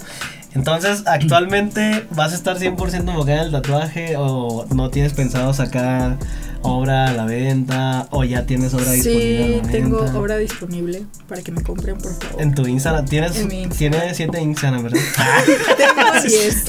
Entonces, 0.54 1.02
actualmente, 1.06 2.06
¿vas 2.10 2.32
a 2.32 2.36
estar 2.36 2.56
100% 2.58 2.94
enfocada 3.10 3.38
en 3.40 3.44
el 3.46 3.50
tatuaje 3.52 4.14
o 4.16 4.66
no 4.72 4.88
tienes 4.90 5.12
pensado 5.12 5.52
sacar 5.52 6.16
obra 6.62 7.08
a 7.08 7.12
la 7.12 7.24
venta 7.26 8.06
o 8.12 8.22
ya 8.22 8.46
tienes 8.46 8.72
obra 8.72 8.92
disponible? 8.92 9.48
Sí, 9.48 9.54
a 9.60 9.66
la 9.66 9.72
tengo 9.72 10.02
venta? 10.02 10.18
obra 10.18 10.36
disponible 10.36 11.02
para 11.28 11.42
que 11.42 11.50
me 11.50 11.60
compren, 11.62 11.98
por 11.98 12.12
favor. 12.14 12.40
En 12.40 12.54
tu 12.54 12.66
Instagram, 12.68 13.04
tienes, 13.06 13.36
En 13.36 13.48
mi 13.48 13.62
Instagram. 13.64 14.00
tienes 14.00 14.16
siete 14.16 14.40
Instagram, 14.40 14.82
¿verdad? 14.84 15.00
Tengo 15.76 16.22
10. 16.22 16.64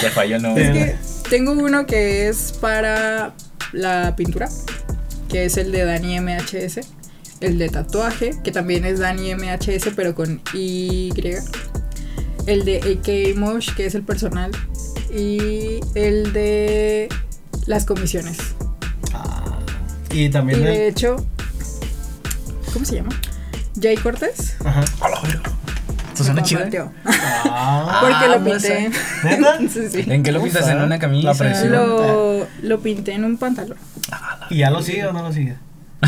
Te 0.00 0.10
falló, 0.14 0.38
no. 0.38 0.56
Es 0.56 0.66
Sí. 0.66 0.72
que 0.72 0.96
tengo 1.28 1.52
uno 1.52 1.84
que 1.86 2.28
es 2.28 2.52
para 2.58 3.34
la 3.72 4.16
pintura, 4.16 4.48
que 5.28 5.44
es 5.44 5.58
el 5.58 5.72
de 5.72 5.84
Dani 5.84 6.18
MHS. 6.20 6.80
El 7.42 7.58
de 7.58 7.68
tatuaje, 7.68 8.34
que 8.42 8.52
también 8.52 8.84
es 8.84 9.00
Dani 9.00 9.34
MHS, 9.34 9.90
pero 9.96 10.14
con 10.14 10.40
Y. 10.54 11.10
El 12.46 12.64
de 12.64 12.76
AK 13.34 13.36
Mosh, 13.38 13.74
que 13.74 13.86
es 13.86 13.94
el 13.94 14.02
personal. 14.02 14.50
Y 15.14 15.80
el 15.94 16.32
de 16.32 17.08
las 17.66 17.84
comisiones. 17.84 18.38
Ah, 19.12 19.58
y 20.10 20.24
Y 20.24 20.30
también 20.30 20.60
el- 20.60 20.64
de 20.66 20.88
hecho, 20.88 21.16
¿cómo 22.72 22.84
se 22.84 22.96
llama? 22.96 23.10
Jay 23.80 23.96
Cortés. 23.96 24.56
Ajá. 24.64 24.80
Esto 24.80 26.24
me 26.24 26.24
suena 26.24 26.42
chido. 26.42 26.92
Ah, 27.04 27.98
Porque 28.00 28.16
Ah, 28.16 28.26
lo 28.28 28.38
no 28.38 28.44
pinté. 28.44 28.90
¿Neta? 29.24 29.58
sí, 29.72 29.88
sí. 29.90 30.04
¿En 30.06 30.22
qué 30.22 30.30
lo 30.32 30.42
pintas? 30.42 30.68
¿En 30.68 30.78
una 30.80 30.98
camisa? 30.98 31.28
La 31.28 31.34
presión. 31.34 31.72
Lo, 31.72 32.46
lo 32.62 32.80
pinté 32.80 33.12
en 33.12 33.24
un 33.24 33.36
pantalón. 33.38 33.78
¿Y 34.50 34.58
ya 34.58 34.70
lo 34.70 34.82
sigue 34.82 35.04
o 35.06 35.12
no 35.12 35.22
lo 35.22 35.32
sigue? 35.32 35.56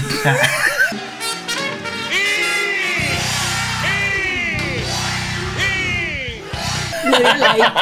Le 7.19 7.25
dio 7.25 7.35
like. 7.39 7.73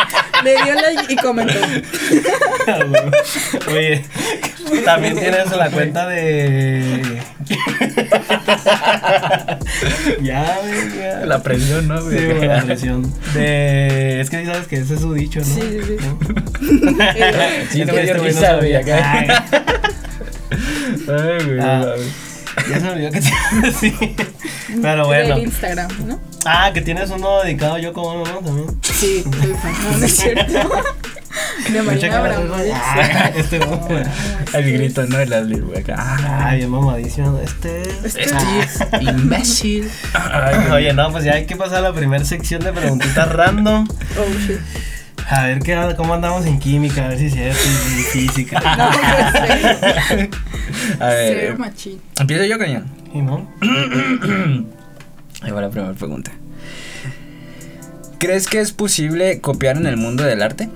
Le 0.44 0.52
dio 0.64 0.74
like 0.74 1.12
y 1.12 1.16
comentó. 1.16 1.54
Oye, 3.70 4.04
también 4.84 5.18
tienes 5.18 5.50
la 5.52 5.70
cuenta 5.70 6.06
de. 6.08 7.20
ya, 10.22 10.58
güey, 10.62 10.98
ya. 10.98 11.26
La 11.26 11.42
presión, 11.42 11.88
¿no, 11.88 11.98
Sí, 11.98 12.04
güey? 12.06 12.36
güey, 12.36 12.48
la 12.48 12.62
presión. 12.62 13.12
De. 13.34 14.20
Es 14.20 14.30
que 14.30 14.38
sí 14.40 14.46
sabes 14.46 14.66
que 14.68 14.76
ese 14.76 14.94
es 14.94 15.00
su 15.00 15.12
dicho, 15.14 15.40
¿no? 15.40 15.46
Sí, 15.46 15.60
sí, 15.60 15.80
sí. 15.86 15.96
¿No? 16.00 16.18
Sí, 17.70 17.80
Es 17.82 17.86
no 17.86 17.92
me 17.94 18.02
dio 18.02 18.14
este 18.14 18.26
risa, 18.26 18.40
sabía. 18.40 18.58
güey, 18.58 18.74
acá. 18.76 19.44
Ay, 21.08 21.44
güey. 21.46 21.60
Ah. 21.60 21.94
Ya 22.68 22.74
se 22.76 22.80
me 22.80 22.90
olvidó 22.90 23.10
que 23.10 23.20
tienes 23.20 23.76
sí. 23.76 23.94
Pero 24.82 25.06
bueno. 25.06 25.34
Del 25.36 25.44
Instagram, 25.44 25.88
¿no? 26.06 26.20
Ah, 26.44 26.70
que 26.74 26.80
tienes 26.80 27.10
uno 27.10 27.42
dedicado 27.42 27.78
yo 27.78 27.92
como 27.92 28.12
uno, 28.22 28.24
¿no? 28.32 28.38
También. 28.40 28.66
Sí. 28.82 29.24
No, 29.26 29.98
no 29.98 30.04
es 30.04 30.16
cierto. 30.16 30.70
De 31.72 31.82
Marina 31.82 32.18
Abramovic. 32.18 32.72
Ah, 32.74 33.30
este 33.34 33.58
No, 33.58 33.66
no. 33.66 33.88
no, 33.88 33.98
El 33.98 34.64
sí. 34.64 34.72
grito, 34.72 35.06
¿no? 35.06 35.18
El 35.20 35.32
Ashley, 35.32 35.60
güey. 35.60 35.84
Ah, 35.96 36.46
Ay, 36.48 36.58
bien 36.58 36.70
mamadísimo. 36.70 37.38
Este 37.38 37.82
es. 37.82 38.04
Este- 38.16 38.22
Este 38.60 39.02
imbécil. 39.04 39.88
Ay. 40.14 40.70
Oye, 40.72 40.92
no, 40.92 41.10
pues 41.12 41.24
ya 41.24 41.34
hay 41.34 41.46
que 41.46 41.56
pasar 41.56 41.78
a 41.78 41.80
la 41.82 41.92
primera 41.92 42.24
sección 42.24 42.62
de 42.62 42.72
preguntitas 42.72 43.28
random. 43.32 43.86
Oh, 44.18 44.38
shit. 44.46 44.58
A 45.30 45.44
ver 45.46 45.60
qué, 45.60 45.94
cómo 45.96 46.14
andamos 46.14 46.44
en 46.46 46.58
química, 46.58 47.04
a 47.04 47.08
ver 47.08 47.18
si 47.18 47.26
es 47.26 47.32
cierto, 47.34 47.60
y 47.64 47.98
en 47.98 48.04
física. 48.04 48.60
No, 48.76 48.90
pues, 48.90 50.28
A 51.00 51.06
ver. 51.06 51.58
Machín. 51.58 52.00
Empiezo 52.18 52.44
yo, 52.44 52.58
coño. 52.58 52.84
¿Y 53.14 53.18
no? 53.22 53.48
Ahí 55.42 55.50
va 55.50 55.60
la 55.60 55.70
primera 55.70 55.92
pregunta. 55.94 56.32
¿Crees 58.18 58.46
que 58.46 58.60
es 58.60 58.72
posible 58.72 59.40
copiar 59.40 59.76
en 59.76 59.86
el 59.86 59.96
mundo 59.96 60.22
del 60.22 60.42
arte? 60.42 60.68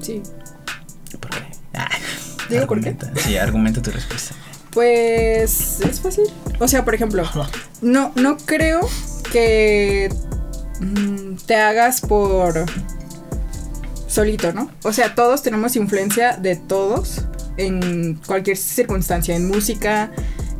Sí. 0.00 0.22
¿Por 1.18 1.30
qué? 1.30 1.38
Ah, 1.74 1.88
¿Digo 2.50 2.66
por 2.66 2.80
qué? 2.80 2.90
argumenta. 2.90 3.20
Sí, 3.20 3.36
argumenta 3.36 3.80
tu 3.80 3.90
respuesta. 3.90 4.34
Pues 4.72 5.80
es 5.80 6.00
fácil. 6.00 6.24
O 6.58 6.68
sea, 6.68 6.84
por 6.84 6.94
ejemplo, 6.94 7.24
no, 7.80 8.12
no 8.16 8.36
creo 8.36 8.80
que 9.32 10.12
mm, 10.80 11.36
te 11.46 11.56
hagas 11.56 12.02
por 12.02 12.66
solito, 14.06 14.52
¿no? 14.52 14.70
O 14.82 14.92
sea, 14.92 15.14
todos 15.14 15.42
tenemos 15.42 15.76
influencia 15.76 16.36
de 16.36 16.56
todos 16.56 17.22
en 17.56 18.14
cualquier 18.26 18.56
circunstancia, 18.56 19.34
en 19.34 19.48
música, 19.48 20.10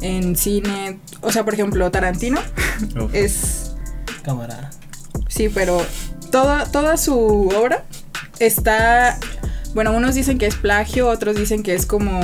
en 0.00 0.36
cine. 0.36 0.98
O 1.20 1.32
sea, 1.32 1.44
por 1.44 1.54
ejemplo, 1.54 1.90
Tarantino 1.90 2.40
Uf. 3.00 3.14
es 3.14 3.74
Cámara. 4.22 4.70
Sí, 5.28 5.48
pero 5.48 5.84
toda, 6.30 6.66
toda 6.66 6.96
su 6.96 7.48
obra 7.48 7.84
está. 8.38 9.18
Bueno, 9.74 9.92
unos 9.92 10.14
dicen 10.14 10.38
que 10.38 10.46
es 10.46 10.56
plagio, 10.56 11.08
otros 11.08 11.36
dicen 11.36 11.62
que 11.62 11.74
es 11.74 11.86
como. 11.86 12.20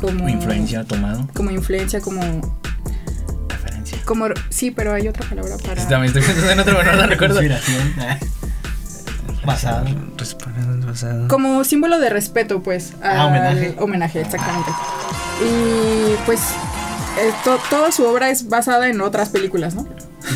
Como. 0.00 0.28
Influencia 0.28 0.84
tomado. 0.84 1.28
Como 1.34 1.50
influencia, 1.50 2.00
como. 2.00 2.20
Referencia. 3.48 3.98
como 4.04 4.26
sí, 4.48 4.70
pero 4.70 4.94
hay 4.94 5.08
otra 5.08 5.28
palabra 5.28 5.56
para. 5.58 5.80
Sí, 5.82 5.88
también 5.88 6.06
estoy 6.06 6.22
pensando 6.22 6.52
en 6.52 6.60
otro, 6.60 6.76
pero 6.78 6.92
no 6.92 6.98
la 6.98 7.06
recuerdo. 7.06 7.42
Inspiración. 7.42 7.92
Ah. 7.98 8.18
Basado. 9.44 9.84
Basado. 10.86 11.28
Como 11.28 11.64
símbolo 11.64 11.98
de 11.98 12.08
respeto, 12.08 12.62
pues. 12.62 12.94
Ah, 13.02 13.26
homenaje. 13.26 13.74
Homenaje, 13.78 14.20
exactamente. 14.22 14.70
Y 15.42 16.14
pues. 16.26 16.40
eh, 17.18 17.30
to- 17.44 17.58
toda 17.70 17.92
su 17.92 18.04
obra 18.06 18.30
es 18.30 18.48
basada 18.48 18.88
en 18.88 19.00
otras 19.00 19.28
películas, 19.30 19.74
¿no? 19.74 19.86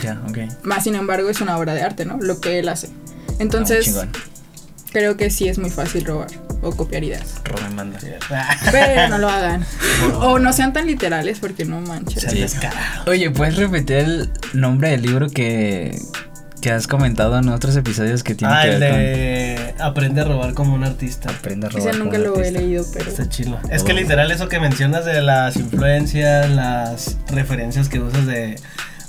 Ya, 0.03 0.21
ok. 0.29 0.39
Más 0.65 0.85
sin 0.85 0.95
embargo, 0.95 1.29
es 1.31 1.41
una 1.41 1.57
obra 1.57 1.75
de 1.75 1.83
arte, 1.83 2.05
¿no? 2.05 2.19
Lo 2.21 2.41
que 2.41 2.59
él 2.59 2.69
hace. 2.69 2.89
Ah, 2.89 3.33
Entonces, 3.39 3.87
chingón. 3.87 4.11
creo 4.93 5.17
que 5.17 5.31
sí 5.31 5.49
es 5.49 5.59
muy 5.59 5.71
fácil 5.71 6.05
robar 6.05 6.29
o 6.61 6.73
copiar 6.73 7.05
ideas. 7.05 7.35
Roben 7.45 7.75
banda. 7.77 7.99
Ah, 8.31 8.57
Pero 8.71 9.09
no 9.09 9.19
lo 9.19 9.29
hagan. 9.29 9.65
O 10.21 10.39
no 10.39 10.53
sean 10.53 10.73
tan 10.73 10.87
literales 10.87 11.39
porque 11.41 11.65
no 11.65 11.81
manches. 11.81 12.25
Sí. 12.31 12.45
Oye, 13.07 13.31
¿puedes 13.31 13.57
repetir 13.57 13.97
el 13.97 14.31
nombre 14.53 14.91
del 14.91 15.03
libro 15.03 15.29
que, 15.29 15.99
que 16.61 16.71
has 16.71 16.87
comentado 16.87 17.39
en 17.39 17.49
otros 17.49 17.77
episodios 17.77 18.23
que 18.23 18.35
tiene 18.35 18.55
Ah, 18.55 18.63
que 18.63 18.75
el 18.75 18.81
ver 18.81 18.93
de 18.95 19.75
Aprende 19.81 20.21
a 20.21 20.25
robar 20.25 20.55
como 20.55 20.75
un 20.75 20.85
artista. 20.85 21.31
Aprende 21.31 21.67
a 21.67 21.71
robar? 21.71 21.89
Ese 21.89 21.99
nunca 21.99 22.19
como 22.19 22.37
lo 22.37 22.43
he 22.43 22.51
leído, 22.53 22.85
pero. 22.93 23.11
Está 23.11 23.29
chilo. 23.29 23.59
Es 23.71 23.83
que 23.85 23.93
literal 23.95 24.31
eso 24.31 24.49
que 24.49 24.59
mencionas 24.61 25.05
de 25.05 25.23
las 25.23 25.57
influencias, 25.57 26.51
las 26.51 27.17
referencias 27.31 27.89
que 27.89 28.01
usas 28.01 28.27
de, 28.27 28.59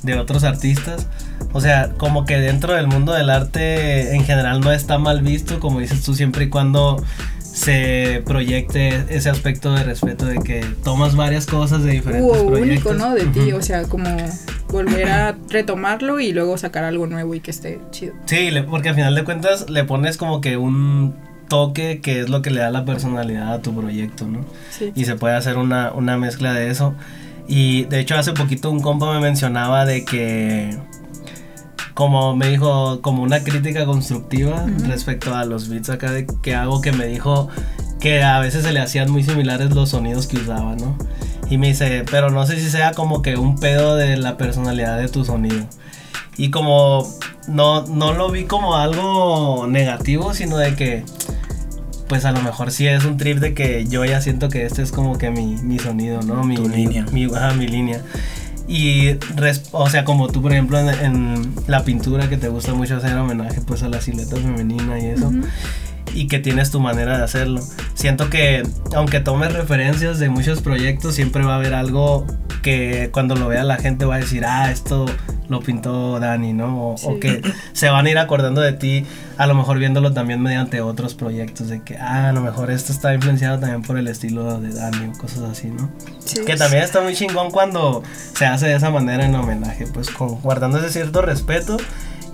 de 0.04 0.16
otros 0.16 0.44
artistas. 0.44 1.08
O 1.52 1.62
sea, 1.62 1.90
como 1.98 2.26
que 2.26 2.38
dentro 2.40 2.74
del 2.74 2.88
mundo 2.88 3.14
del 3.14 3.30
arte 3.30 4.16
en 4.16 4.24
general 4.24 4.62
no 4.62 4.72
está 4.72 4.98
mal 5.00 5.22
visto, 5.22 5.60
como 5.60 5.80
dices 5.80 6.04
tú, 6.04 6.14
siempre 6.14 6.46
y 6.46 6.50
cuando 6.50 7.04
se 7.60 8.22
proyecte 8.26 9.04
ese 9.10 9.30
aspecto 9.30 9.74
de 9.74 9.84
respeto 9.84 10.26
de 10.26 10.38
que 10.40 10.62
tomas 10.84 11.16
varias 11.18 11.46
cosas 11.46 11.84
de 11.84 11.92
diferentes 11.92 12.32
Hubo 12.32 12.48
proyectos. 12.52 12.94
único, 12.94 13.06
¿no? 13.06 13.14
De 13.14 13.26
ti. 13.26 13.52
O 13.52 13.62
sea, 13.62 13.84
como 13.84 14.10
volver 14.70 15.10
a 15.10 15.36
retomarlo 15.50 16.22
y 16.22 16.32
luego 16.32 16.58
sacar 16.58 16.86
algo 16.86 17.06
nuevo 17.06 17.36
y 17.36 17.42
que 17.42 17.52
esté 17.52 17.80
chido. 17.92 18.14
Sí, 18.28 18.50
le- 18.50 18.64
porque 18.64 18.90
al 18.90 18.96
final 18.96 19.14
de 19.14 19.26
cuentas 19.26 19.70
le 19.70 19.84
pones 19.84 20.16
como 20.16 20.40
que 20.40 20.56
un 20.56 21.14
toque 21.50 22.00
que 22.02 22.22
es 22.22 22.30
lo 22.30 22.42
que 22.42 22.50
le 22.50 22.62
da 22.62 22.70
la 22.70 22.86
personalidad 22.86 23.52
a 23.52 23.62
tu 23.62 23.76
proyecto, 23.76 24.26
¿no? 24.26 24.46
Sí. 24.70 24.94
y 24.96 25.04
se 25.04 25.16
puede 25.16 25.36
hacer 25.36 25.58
una, 25.58 25.92
una 25.92 26.18
mezcla 26.18 26.54
de 26.54 26.70
eso. 26.70 26.94
Y 27.46 27.84
de 27.86 28.00
hecho 28.00 28.16
hace 28.16 28.32
poquito 28.32 28.72
un 28.72 28.80
compa 28.80 29.12
me 29.12 29.20
mencionaba 29.20 29.84
de 29.86 30.06
que, 30.06 30.78
como 32.00 32.34
me 32.34 32.48
dijo, 32.48 33.02
como 33.02 33.24
una 33.24 33.44
crítica 33.44 33.86
constructiva 33.86 34.64
Ujú. 34.64 34.86
respecto 34.88 35.36
a 35.36 35.44
los 35.44 35.68
beats 35.68 35.90
acá 35.90 36.10
de 36.12 36.26
que 36.42 36.56
hago, 36.56 36.80
que 36.80 36.94
me 36.94 37.06
dijo 37.08 37.50
que 38.00 38.24
a 38.24 38.40
veces 38.40 38.64
se 38.64 38.72
le 38.72 38.80
hacían 38.80 39.12
muy 39.12 39.22
similares 39.22 39.72
los 39.76 39.90
sonidos 39.90 40.26
que 40.26 40.38
usaba, 40.38 40.78
¿no? 40.78 40.98
Y 41.50 41.58
me 41.58 41.68
dice, 41.68 42.06
pero 42.10 42.30
no 42.30 42.46
sé 42.46 42.58
si 42.58 42.70
sea 42.70 42.94
como 42.94 43.22
que 43.22 43.36
un 43.36 43.60
pedo 43.60 43.98
de 43.98 44.16
la 44.16 44.38
personalidad 44.38 44.98
de 44.98 45.10
tu 45.10 45.26
sonido. 45.26 45.66
Y 46.38 46.52
como 46.52 47.06
no, 47.50 47.86
no 47.88 48.14
lo 48.14 48.32
vi 48.32 48.46
como 48.46 48.78
algo 48.78 49.68
negativo, 49.68 50.34
sino 50.34 50.56
de 50.56 50.76
que 50.76 51.04
pues 52.08 52.24
a 52.24 52.32
lo 52.32 52.42
mejor 52.42 52.72
sí 52.72 52.88
es 52.88 53.04
un 53.04 53.18
trip 53.18 53.40
de 53.40 53.54
que 53.54 53.86
yo 53.88 54.06
ya 54.06 54.22
siento 54.22 54.48
que 54.48 54.66
este 54.66 54.82
es 54.84 54.94
como 54.94 55.18
que 55.18 55.32
mi, 55.32 55.58
mi 55.58 55.78
sonido, 55.80 56.22
¿no? 56.22 56.46
Mi, 56.46 56.56
Tu 56.56 56.70
mi- 56.70 56.76
línea. 56.78 57.06
Mi, 57.12 57.26
ajá, 57.26 57.52
mi 57.54 57.68
línea. 57.68 58.02
Y, 58.70 59.18
o 59.72 59.90
sea, 59.90 60.06
como 60.06 60.28
tú, 60.28 60.44
por 60.44 60.52
ejemplo, 60.52 60.80
en, 60.80 61.56
la 61.66 61.84
pintura 61.84 62.30
que 62.30 62.38
te 62.38 62.50
gusta 62.50 62.76
mucho 62.76 62.98
hacer 62.98 63.18
homenaje 63.18 63.62
pues 63.62 63.82
a 63.82 63.90
la 63.90 64.00
silueta 64.00 64.36
femenina 64.36 65.00
y 65.00 65.08
eso. 65.08 65.32
Y 66.14 66.28
que 66.28 66.40
tienes 66.40 66.72
tu 66.72 66.80
manera 66.80 67.18
de 67.18 67.24
hacerlo. 67.24 67.62
Siento 67.94 68.30
que 68.30 68.64
aunque 68.96 69.20
tomes 69.20 69.54
referencias 69.54 70.20
de 70.20 70.30
muchos 70.30 70.62
proyectos, 70.62 71.16
siempre 71.16 71.44
va 71.44 71.54
a 71.54 71.56
haber 71.58 71.74
algo 71.74 72.26
que 72.62 73.10
cuando 73.14 73.36
lo 73.36 73.48
vea 73.48 73.64
la 73.64 73.78
gente 73.78 74.04
va 74.06 74.16
a 74.16 74.20
decir, 74.20 74.44
ah, 74.46 74.70
esto 74.70 75.06
lo 75.48 75.62
pintó 75.62 76.20
Dani, 76.20 76.52
¿no? 76.54 76.90
O, 76.90 76.94
o 76.94 76.98
Sí. 76.98 77.20
que 77.22 77.42
se 77.74 77.90
van 77.90 78.06
a 78.06 78.10
ir 78.10 78.18
acordando 78.18 78.60
de 78.62 78.74
ti, 78.74 79.06
a 79.38 79.48
lo 79.48 79.56
mejor 79.56 79.80
viéndolo 79.80 80.12
también 80.14 80.42
mediante 80.42 80.82
otros 80.82 81.16
proyectos, 81.16 81.70
de 81.70 81.82
que, 81.82 81.98
ah, 81.98 82.30
a 82.30 82.32
lo 82.34 82.42
mejor 82.42 82.70
esto 82.70 82.92
está 82.92 83.14
influenciado 83.14 83.60
también 83.60 83.82
por 83.82 83.98
el 83.98 84.08
estilo 84.10 84.60
de 84.60 84.74
Dani 84.74 85.08
o 85.08 85.18
cosas 85.18 85.40
así, 85.44 85.68
¿no? 85.70 85.90
Sí. 86.24 86.42
Que 86.46 86.56
también 86.58 86.84
está 86.84 87.00
muy 87.02 87.16
chingón 87.16 87.50
cuando 87.50 88.04
se 88.34 88.46
hace 88.46 88.68
de 88.68 88.76
esa 88.76 88.90
manera 88.92 89.26
en 89.26 89.34
homenaje, 89.36 89.88
pues 89.88 90.10
con, 90.10 90.36
guardando 90.42 90.78
ese 90.80 90.90
cierto 90.92 91.22
respeto 91.22 91.78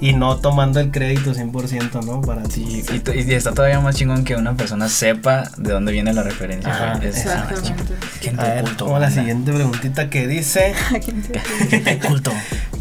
y 0.01 0.13
no 0.13 0.37
tomando 0.37 0.79
el 0.79 0.91
crédito 0.91 1.33
100%, 1.33 2.03
¿no? 2.05 2.21
Para 2.21 2.43
ti. 2.43 2.83
Y, 3.13 3.33
está 3.33 3.53
todavía 3.53 3.79
más 3.79 3.95
chingón 3.95 4.23
que 4.23 4.35
una 4.35 4.55
persona 4.55 4.89
sepa 4.89 5.49
de 5.57 5.71
dónde 5.71 5.91
viene 5.91 6.13
la 6.13 6.23
referencia. 6.23 6.71
Ajá. 6.73 6.99
Es- 7.03 7.17
Exactamente. 7.17 7.93
Gente 8.21 8.41
A 8.41 8.45
ver, 8.55 8.63
culto, 8.63 8.85
como 8.85 8.99
la 8.99 9.09
siguiente 9.11 9.51
preguntita 9.53 10.09
que 10.09 10.27
dice, 10.27 10.73
Gente 11.69 11.99
culto. 11.99 12.31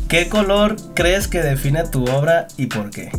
¿qué 0.09 0.29
color 0.29 0.77
crees 0.95 1.29
que 1.29 1.41
define 1.43 1.85
tu 1.85 2.05
obra 2.07 2.47
y 2.57 2.67
por 2.67 2.91
qué? 2.91 3.11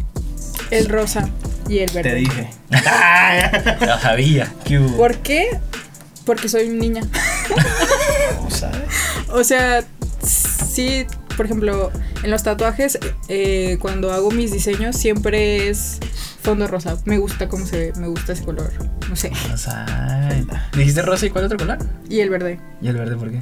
El 0.71 0.87
rosa 0.89 1.29
y 1.69 1.79
el 1.79 1.91
verde. 1.91 2.09
Te 2.09 2.15
dije. 2.15 2.49
Lo 3.85 3.99
sabía. 3.99 4.51
¿Qué 4.65 4.79
hubo? 4.79 4.97
¿Por 4.97 5.17
qué? 5.17 5.59
Porque 6.25 6.49
soy 6.49 6.69
niña. 6.69 7.01
¿Cómo 8.37 8.49
sabes? 8.49 8.81
O 9.29 9.43
sea, 9.43 9.83
sí, 10.23 11.05
por 11.35 11.45
ejemplo, 11.45 11.91
en 12.23 12.31
los 12.31 12.43
tatuajes, 12.43 12.99
eh, 13.27 13.77
cuando 13.79 14.11
hago 14.11 14.31
mis 14.31 14.51
diseños, 14.51 14.95
siempre 14.95 15.69
es 15.69 15.99
fondo 16.41 16.67
rosa. 16.67 16.97
Me 17.05 17.17
gusta 17.17 17.47
cómo 17.47 17.65
se 17.65 17.77
ve, 17.77 17.93
me 17.97 18.07
gusta 18.07 18.33
ese 18.33 18.43
color. 18.43 18.71
No 19.09 19.15
sé. 19.15 19.31
Rosa. 19.49 19.85
¿Dijiste 20.75 21.01
rosa 21.01 21.25
y 21.25 21.29
cuál 21.29 21.45
otro 21.45 21.57
color? 21.57 21.77
Y 22.09 22.19
el 22.19 22.29
verde. 22.29 22.59
¿Y 22.81 22.87
el 22.87 22.97
verde 22.97 23.15
por 23.15 23.31
qué? 23.31 23.41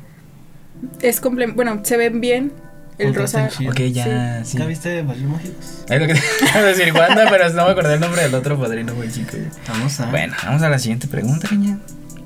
Es 1.01 1.19
comple 1.19 1.47
Bueno, 1.47 1.81
se 1.83 1.97
ven 1.97 2.21
bien. 2.21 2.51
El 2.97 3.15
rosa. 3.15 3.49
Ok, 3.67 3.79
ya, 3.91 4.45
sí. 4.45 4.57
¿Nunca 4.57 4.67
viste 4.67 5.01
Valió 5.01 5.27
Mágicos? 5.27 5.83
Es 5.89 5.99
lo 5.99 6.07
que 6.07 6.13
te 6.39 6.45
iba 6.45 6.59
a 6.59 6.63
decir, 6.63 6.93
Wanda, 6.93 7.25
pero 7.29 7.49
no 7.49 7.65
me 7.65 7.71
acordé 7.71 7.95
el 7.95 7.99
nombre 7.99 8.21
del 8.21 8.35
otro 8.35 8.59
padrino, 8.59 8.93
muy 8.93 9.11
chico. 9.11 9.35
Vamos 9.67 9.99
a... 9.99 10.11
Bueno, 10.11 10.35
vamos 10.43 10.61
a 10.61 10.69
la 10.69 10.77
siguiente 10.77 11.07
pregunta, 11.07 11.49
niña. 11.51 11.79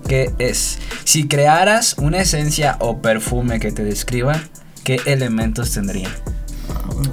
Que 0.08 0.34
es, 0.40 0.80
si 1.06 1.28
crearas 1.28 1.96
una 1.98 2.20
esencia 2.20 2.76
o 2.80 3.02
perfume 3.02 3.60
que 3.60 3.72
te 3.72 3.84
describa, 3.84 4.42
¿qué 4.88 5.02
elementos 5.06 5.72
tendría? 5.74 6.08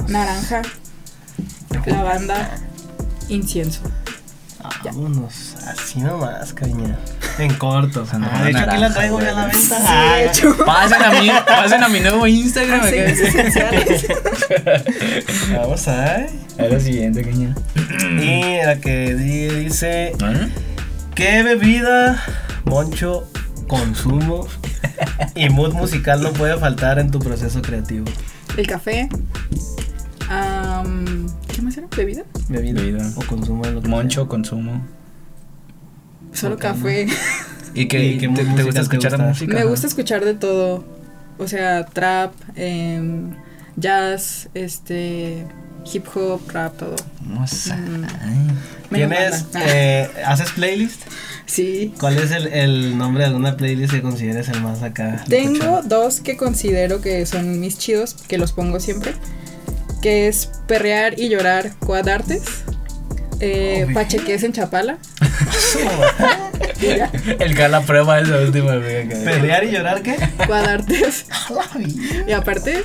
Naranja, 0.06 0.62
lavanda, 1.86 2.56
incienso. 3.28 3.80
Vámonos. 4.84 5.56
Así 5.66 5.98
nomás, 5.98 6.52
cariña. 6.52 6.96
En 7.40 7.52
corto. 7.54 8.06
sea, 8.06 8.20
no, 8.20 8.28
Ah, 8.30 8.44
de 8.44 8.50
hecho, 8.50 8.60
aquí 8.60 8.76
la 8.78 8.92
traigo 8.94 9.20
ya 9.20 9.30
a 9.30 9.32
la 9.32 9.46
venta. 9.46 9.58
Sí, 9.60 9.74
Ah, 9.88 10.14
de 10.18 10.26
hecho. 10.26 10.56
Pasen 10.64 11.02
a 11.02 11.10
mí, 11.20 11.30
pasen 11.46 11.82
a 11.82 11.88
mi 11.88 11.98
nuevo 11.98 12.26
Instagram. 12.28 12.84
esenciales. 12.86 14.06
Vamos 15.52 15.88
a 15.88 15.96
ver. 15.96 16.30
A 16.60 16.62
la 16.72 16.78
siguiente, 16.80 17.24
niña. 17.24 17.54
Y 18.22 18.64
la 18.64 18.76
que 18.76 19.14
di- 19.16 19.48
dice... 19.64 20.12
¿Eh? 20.12 20.48
¿Qué 21.16 21.42
bebida, 21.42 22.22
Moncho, 22.66 23.28
consumo 23.78 24.46
y 25.34 25.48
mood 25.48 25.72
musical 25.74 26.22
no 26.22 26.32
puede 26.32 26.56
faltar 26.58 26.98
en 26.98 27.10
tu 27.10 27.18
proceso 27.18 27.60
creativo? 27.62 28.06
El 28.56 28.66
café. 28.66 29.08
¿Qué 31.54 31.62
más 31.62 31.76
era? 31.76 31.86
¿Bebida? 31.96 32.22
Bebida, 32.48 32.80
Bebida. 32.80 33.10
o 33.16 33.22
consumo 33.26 33.64
de 33.64 33.72
lo 33.72 33.82
que 33.82 33.88
Moncho, 33.88 34.28
consumo. 34.28 34.84
Solo 36.32 36.56
café. 36.56 37.06
¿Y 37.74 37.86
que 37.86 38.04
¿Y 38.04 38.18
qué 38.18 38.26
te, 38.26 38.28
música 38.28 38.54
te 38.56 38.62
gusta 38.62 38.80
te 38.80 38.84
escuchar 38.84 39.12
gusta? 39.12 39.26
música? 39.26 39.54
Me 39.54 39.60
Ajá. 39.60 39.68
gusta 39.68 39.86
escuchar 39.86 40.24
de 40.24 40.34
todo. 40.34 40.84
O 41.38 41.48
sea, 41.48 41.84
trap, 41.86 42.32
em, 42.56 43.34
jazz, 43.76 44.48
este, 44.54 45.46
hip 45.92 46.06
hop, 46.14 46.40
rap, 46.52 46.76
todo. 46.78 46.96
Vamos 47.20 47.70
a- 47.70 47.76
Mm. 47.76 48.94
¿Tienes, 48.94 49.44
eh, 49.66 50.08
¿Haces 50.24 50.50
playlist? 50.52 51.02
Sí. 51.46 51.92
¿Cuál 51.98 52.18
es 52.18 52.30
el, 52.30 52.46
el 52.46 52.96
nombre 52.96 53.24
de 53.24 53.28
alguna 53.30 53.56
playlist 53.56 53.92
que 53.92 54.02
consideres 54.02 54.48
el 54.48 54.60
más 54.60 54.82
acá? 54.82 55.24
Tengo 55.28 55.82
dos 55.82 56.20
que 56.20 56.36
considero 56.36 57.00
que 57.00 57.26
son 57.26 57.58
mis 57.60 57.78
chidos, 57.78 58.14
que 58.28 58.38
los 58.38 58.52
pongo 58.52 58.78
siempre. 58.80 59.12
Que 60.00 60.28
es 60.28 60.50
Perrear 60.68 61.18
y 61.18 61.28
Llorar 61.28 61.72
Quad 61.80 62.08
Artes. 62.08 62.42
Eh, 63.40 63.86
Pacheques 63.92 64.42
en 64.44 64.52
Chapala. 64.52 64.98
El 67.38 67.54
que 67.56 67.68
la 67.68 67.80
prueba 67.82 68.20
esa 68.20 68.38
última, 68.38 68.76
güey. 68.76 69.02
acá. 69.02 69.16
¿Perrear 69.24 69.64
y 69.64 69.70
llorar 69.72 70.02
qué? 70.02 70.16
Quad 70.46 70.64
Artes. 70.66 71.26
Y 72.28 72.32
aparte, 72.32 72.84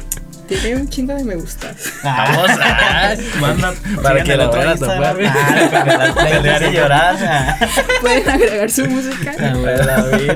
tiene 0.57 0.81
un 0.81 0.89
chingo 0.89 1.13
de 1.13 1.23
me 1.23 1.35
gustas. 1.35 1.75
Vamos 2.03 2.49
a- 2.51 3.15
Manda 3.39 3.73
Para 4.01 4.23
que 4.23 4.35
la 4.37 4.45
Instagram. 4.45 4.77
topar. 4.79 5.17
Ah, 5.25 5.69
para 5.71 5.83
que 5.83 5.97
la- 5.97 6.13
Perrear 6.29 6.63
y 6.63 6.71
llorar. 6.75 7.15
ah. 7.21 7.57
Pueden 8.01 8.29
agregar 8.29 8.71
su 8.71 8.85
música. 8.87 9.31
A 9.37 9.41
la 9.53 10.01
güey. 10.01 10.29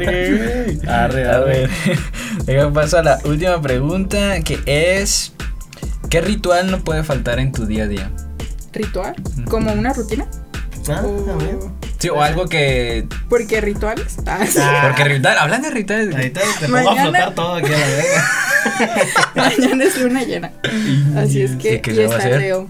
Arre, 0.87 1.29
A 1.29 1.35
arre. 1.37 1.45
ver, 1.45 1.69
deja 2.45 2.71
paso 2.71 2.97
a 2.99 3.03
la 3.03 3.19
última 3.25 3.61
pregunta 3.61 4.39
que 4.41 4.59
es 4.65 5.33
¿Qué 6.09 6.21
ritual 6.21 6.69
no 6.69 6.83
puede 6.83 7.03
faltar 7.03 7.39
en 7.39 7.51
tu 7.51 7.65
día 7.65 7.83
a 7.85 7.87
día? 7.87 8.11
¿Ritual? 8.71 9.15
¿Como 9.49 9.71
una 9.73 9.93
rutina? 9.93 10.25
Ah, 10.89 11.01
O-. 11.03 11.73
Sí, 11.97 12.09
o 12.09 12.21
algo 12.21 12.47
que 12.47 13.07
Porque 13.29 13.61
rituales. 13.61 14.17
Ah, 14.27 14.39
sí. 14.45 14.59
Ah. 14.61 14.81
porque 14.83 15.05
ritual, 15.05 15.37
hablando 15.37 15.69
de 15.69 15.73
rituales, 15.73 16.13
Ahorita 16.13 16.41
te 16.59 16.67
pongo 16.67 16.89
a 16.89 16.95
flotar 17.01 17.33
todo 17.33 17.55
aquí 17.55 17.67
a 17.73 17.77
la 17.77 17.87
verga. 17.87 18.27
Mañana 19.35 19.83
es 19.83 19.97
luna 20.01 20.23
llena. 20.23 20.51
Así 21.17 21.41
es 21.41 21.51
que. 21.55 21.75
Sí, 21.75 21.79
¿qué 21.81 21.93
y 21.93 21.99
está 22.01 22.29
en? 22.29 22.39
Leo. 22.39 22.69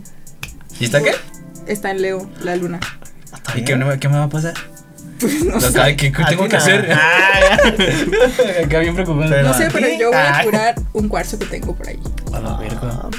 ¿y 0.80 0.86
está 0.86 1.02
qué? 1.02 1.12
Está 1.68 1.92
en 1.92 2.02
Leo, 2.02 2.30
la 2.42 2.56
luna. 2.56 2.80
¿Y 3.56 3.64
qué, 3.64 3.76
me- 3.76 4.00
qué 4.00 4.10
me 4.10 4.18
va 4.18 4.24
a 4.26 4.30
pasar? 4.30 4.54
Pues 5.20 5.44
no 5.46 5.60
sé. 5.62 5.96
¿qué 5.96 6.12
tengo 6.28 6.48
que 6.50 6.56
hacer? 6.58 6.90
Ah. 6.92 7.70
Acá 8.66 8.80
bien 8.82 8.94
preocupado. 8.94 9.30
Pero- 9.30 9.48
No 9.48 9.54
sé, 9.54 9.70
pero 9.72 9.88
yo 9.98 10.08
voy 10.10 10.18
a 10.18 10.40
Ah. 10.40 10.44
curar 10.44 10.76
un 10.94 11.08
cuarzo 11.08 11.40
que 11.40 11.46
tengo 11.46 11.76
por 11.76 11.88
ahí. 11.88 12.00
A 12.34 12.40
la 12.40 12.58
verga. 12.58 12.80
Ah. 13.04 13.10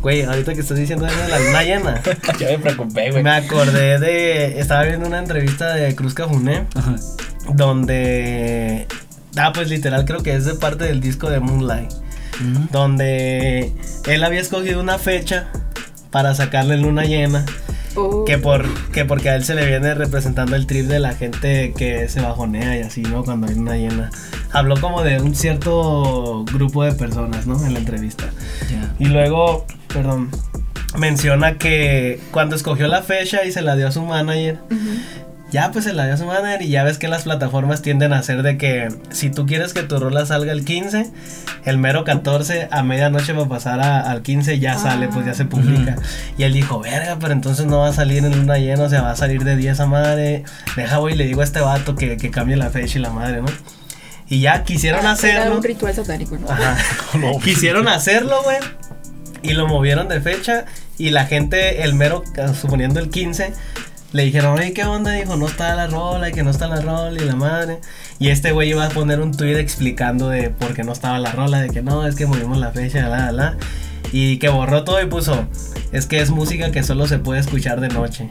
Güey, 0.00 0.22
ahorita 0.22 0.54
que 0.54 0.60
estás 0.60 0.78
diciendo 0.78 1.06
eso 1.06 1.20
de 1.20 1.28
la 1.28 1.38
luna 1.38 1.62
llena, 1.62 2.02
Ya 2.38 2.48
me 2.48 2.58
preocupé, 2.58 3.10
güey. 3.10 3.22
me 3.22 3.30
acordé 3.30 3.98
de. 3.98 4.58
Estaba 4.60 4.84
viendo 4.84 5.06
una 5.06 5.18
entrevista 5.18 5.74
de 5.74 5.94
Cruz 5.94 6.14
Cafuné, 6.14 6.66
Ajá. 6.74 6.96
donde. 7.52 8.86
Ah, 9.36 9.52
pues 9.52 9.68
literal, 9.70 10.04
creo 10.04 10.22
que 10.22 10.34
es 10.34 10.44
de 10.44 10.54
parte 10.54 10.84
del 10.84 11.00
disco 11.00 11.30
de 11.30 11.40
Moonlight. 11.40 11.90
Mm. 12.40 12.66
Donde 12.70 13.72
él 14.06 14.24
había 14.24 14.40
escogido 14.40 14.80
una 14.80 14.98
fecha 14.98 15.48
para 16.10 16.34
sacarle 16.34 16.76
luna 16.76 17.04
llena. 17.04 17.44
Oh, 17.94 18.24
Que, 18.24 18.38
por, 18.38 18.66
que 18.90 19.04
porque 19.04 19.28
a 19.28 19.36
él 19.36 19.44
se 19.44 19.54
le 19.54 19.66
viene 19.66 19.94
representando 19.94 20.56
el 20.56 20.66
trip 20.66 20.86
de 20.86 20.98
la 20.98 21.12
gente 21.14 21.74
que 21.76 22.08
se 22.08 22.22
bajonea 22.22 22.78
y 22.78 22.82
así, 22.82 23.02
¿no? 23.02 23.22
Cuando 23.22 23.46
hay 23.48 23.54
luna 23.54 23.76
llena. 23.76 24.10
Habló 24.50 24.80
como 24.80 25.02
de 25.02 25.20
un 25.20 25.34
cierto 25.34 26.44
grupo 26.52 26.84
de 26.84 26.92
personas, 26.92 27.46
¿no? 27.46 27.64
En 27.66 27.74
la 27.74 27.80
entrevista. 27.80 28.30
Ya. 28.70 28.94
Y 28.98 29.06
luego, 29.08 29.66
perdón, 29.92 30.30
menciona 30.98 31.58
que 31.58 32.20
cuando 32.30 32.56
escogió 32.56 32.86
la 32.88 33.02
fecha 33.02 33.44
y 33.44 33.52
se 33.52 33.60
la 33.62 33.76
dio 33.76 33.88
a 33.88 33.92
su 33.92 34.02
manager, 34.02 34.58
ujú. 34.70 34.78
Ya 35.52 35.70
pues 35.70 35.84
se 35.84 35.92
la 35.92 36.04
dio 36.06 36.14
a 36.14 36.16
su 36.16 36.24
manager 36.24 36.62
y 36.62 36.68
ya 36.70 36.82
ves 36.82 36.98
que 36.98 37.06
las 37.08 37.22
plataformas 37.24 37.82
tienden 37.82 38.12
a 38.12 38.18
hacer 38.18 38.42
de 38.42 38.56
que 38.58 38.88
si 39.10 39.30
tú 39.30 39.46
quieres 39.46 39.74
que 39.74 39.82
tu 39.82 39.98
rola 39.98 40.24
salga 40.26 40.50
el 40.52 40.64
15, 40.64 41.10
el 41.66 41.78
mero 41.78 42.04
14 42.04 42.68
a 42.70 42.82
medianoche 42.82 43.32
va 43.34 43.44
a 43.44 43.48
pasar 43.48 43.80
a- 43.80 44.00
al 44.00 44.22
15 44.22 44.58
ya 44.58 44.72
Ah. 44.72 44.78
sale, 44.78 45.08
pues 45.08 45.26
ya 45.26 45.34
se 45.34 45.44
publica. 45.44 45.96
Y 46.38 46.44
él 46.44 46.54
dijo, 46.54 46.80
verga, 46.80 47.18
pero 47.20 47.32
entonces 47.34 47.66
no 47.66 47.80
va 47.80 47.88
a 47.88 47.92
salir 47.92 48.24
en 48.24 48.36
luna 48.36 48.56
llena, 48.58 48.82
o 48.84 48.88
sea, 48.88 49.02
va 49.02 49.10
a 49.12 49.16
salir 49.16 49.44
de 49.44 49.56
10 49.56 49.78
a 49.80 49.86
madre. 49.86 50.42
Deja, 50.74 50.98
voy 50.98 51.12
y 51.12 51.16
le 51.16 51.24
digo 51.26 51.42
a 51.42 51.44
este 51.44 51.60
vato 51.60 51.94
que, 51.96 52.16
que 52.16 52.30
cambie 52.30 52.56
la 52.56 52.70
fecha 52.70 52.98
y 52.98 53.02
la 53.02 53.10
madre, 53.10 53.42
¿no? 53.42 53.48
Y 54.28 54.40
ya 54.40 54.64
quisieron 54.64 55.00
Ah, 55.00 55.02
Era 55.02 55.12
hacerlo. 55.12 55.56
un 55.58 55.62
ritual 55.62 55.94
satánico, 55.94 56.38
¿no? 56.38 56.48
Ajá. 56.50 56.76
Quisieron 57.44 57.86
hacerlo, 57.88 58.42
güey. 58.42 58.56
Y 59.42 59.52
lo 59.52 59.66
movieron 59.68 60.08
de 60.08 60.20
fecha. 60.22 60.64
Y 60.98 61.10
la 61.10 61.26
gente, 61.26 61.82
el 61.82 61.94
mero, 61.94 62.22
suponiendo 62.58 63.00
el 63.00 63.10
15, 63.10 63.52
le 64.12 64.24
dijeron, 64.24 64.58
oye, 64.58 64.72
¿qué 64.72 64.84
onda? 64.84 65.12
Dijo, 65.12 65.36
no 65.36 65.46
está 65.46 65.74
la 65.74 65.86
rola 65.86 66.28
y 66.28 66.32
que 66.32 66.42
no 66.42 66.50
está 66.50 66.68
la 66.68 66.80
rola 66.80 67.12
y 67.20 67.24
la 67.24 67.34
madre. 67.36 67.78
Y 68.18 68.28
este 68.28 68.52
güey 68.52 68.70
iba 68.70 68.84
a 68.86 68.90
poner 68.90 69.20
un 69.20 69.32
tweet 69.36 69.58
explicando 69.58 70.28
de 70.28 70.50
por 70.50 70.74
qué 70.74 70.84
no 70.84 70.92
estaba 70.92 71.18
la 71.18 71.32
rola, 71.32 71.60
de 71.60 71.70
que 71.70 71.82
no, 71.82 72.06
es 72.06 72.14
que 72.14 72.26
movimos 72.26 72.58
la 72.58 72.70
fecha, 72.72 73.08
la, 73.08 73.32
la. 73.32 73.56
Y 74.12 74.38
que 74.38 74.48
borró 74.50 74.84
todo 74.84 75.00
y 75.02 75.06
puso, 75.06 75.46
es 75.92 76.06
que 76.06 76.20
es 76.20 76.30
música 76.30 76.70
que 76.70 76.82
solo 76.82 77.06
se 77.06 77.18
puede 77.18 77.40
escuchar 77.40 77.80
de 77.80 77.88
noche. 77.88 78.28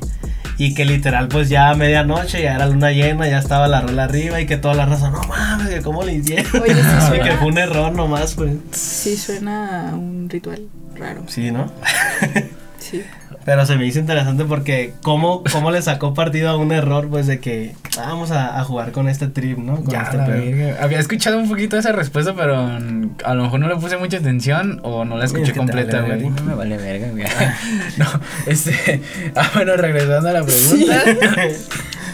Y 0.57 0.75
que 0.75 0.85
literal, 0.85 1.27
pues 1.27 1.49
ya 1.49 1.69
a 1.71 1.75
medianoche, 1.75 2.43
ya 2.43 2.53
era 2.53 2.67
luna 2.67 2.91
llena, 2.91 3.27
ya 3.27 3.39
estaba 3.39 3.67
la 3.67 3.81
rola 3.81 4.03
arriba 4.03 4.39
y 4.39 4.45
que 4.45 4.57
toda 4.57 4.75
la 4.75 4.85
raza, 4.85 5.09
no 5.09 5.23
mames, 5.23 5.69
que 5.69 5.81
cómo 5.81 6.03
le 6.03 6.13
hicieron. 6.13 6.61
Oye, 6.61 6.75
sí 6.75 6.81
suena- 7.07 7.23
que 7.23 7.31
fue 7.37 7.47
un 7.47 7.57
error 7.57 7.91
nomás, 7.93 8.35
pues. 8.35 8.53
Sí, 8.71 9.17
suena 9.17 9.89
a 9.89 9.95
un 9.95 10.29
ritual 10.29 10.67
raro. 10.95 11.23
Sí, 11.27 11.49
¿no? 11.49 11.71
Sí. 12.77 13.03
Pero 13.43 13.65
se 13.65 13.75
me 13.75 13.85
hizo 13.87 13.99
interesante 13.99 14.45
porque 14.45 14.93
cómo, 15.01 15.43
cómo 15.51 15.71
le 15.71 15.81
sacó 15.81 16.13
partido 16.13 16.49
a 16.49 16.57
un 16.57 16.71
error, 16.71 17.09
pues 17.09 17.25
de 17.27 17.39
que 17.39 17.73
ah, 17.97 18.03
vamos 18.09 18.29
a, 18.31 18.59
a 18.59 18.63
jugar 18.63 18.91
con 18.91 19.09
este 19.09 19.27
trip, 19.27 19.57
¿no? 19.57 19.77
Con 19.77 19.87
Ya, 19.89 20.03
este 20.03 20.17
la 20.17 20.27
verga. 20.27 20.77
Había 20.83 20.99
escuchado 20.99 21.37
un 21.39 21.49
poquito 21.49 21.75
esa 21.77 21.91
respuesta, 21.91 22.33
pero 22.35 22.55
a 22.57 23.33
lo 23.33 23.43
mejor 23.43 23.59
no 23.59 23.67
le 23.67 23.75
puse 23.77 23.97
mucha 23.97 24.17
atención 24.17 24.79
o 24.83 25.05
no 25.05 25.17
la 25.17 25.25
Es 25.25 25.31
escuché 25.31 25.47
que 25.47 25.53
te 25.53 25.57
completa, 25.57 26.01
vale 26.01 26.15
güey. 26.17 26.29
No 26.29 26.43
me 26.43 26.53
vale 26.53 26.77
verga, 26.77 27.07
güey. 27.09 27.23
no, 27.97 28.05
este. 28.45 29.01
Ah, 29.35 29.49
bueno, 29.55 29.75
regresando 29.75 30.29
a 30.29 30.33
la 30.33 30.43
pregunta. 30.43 31.03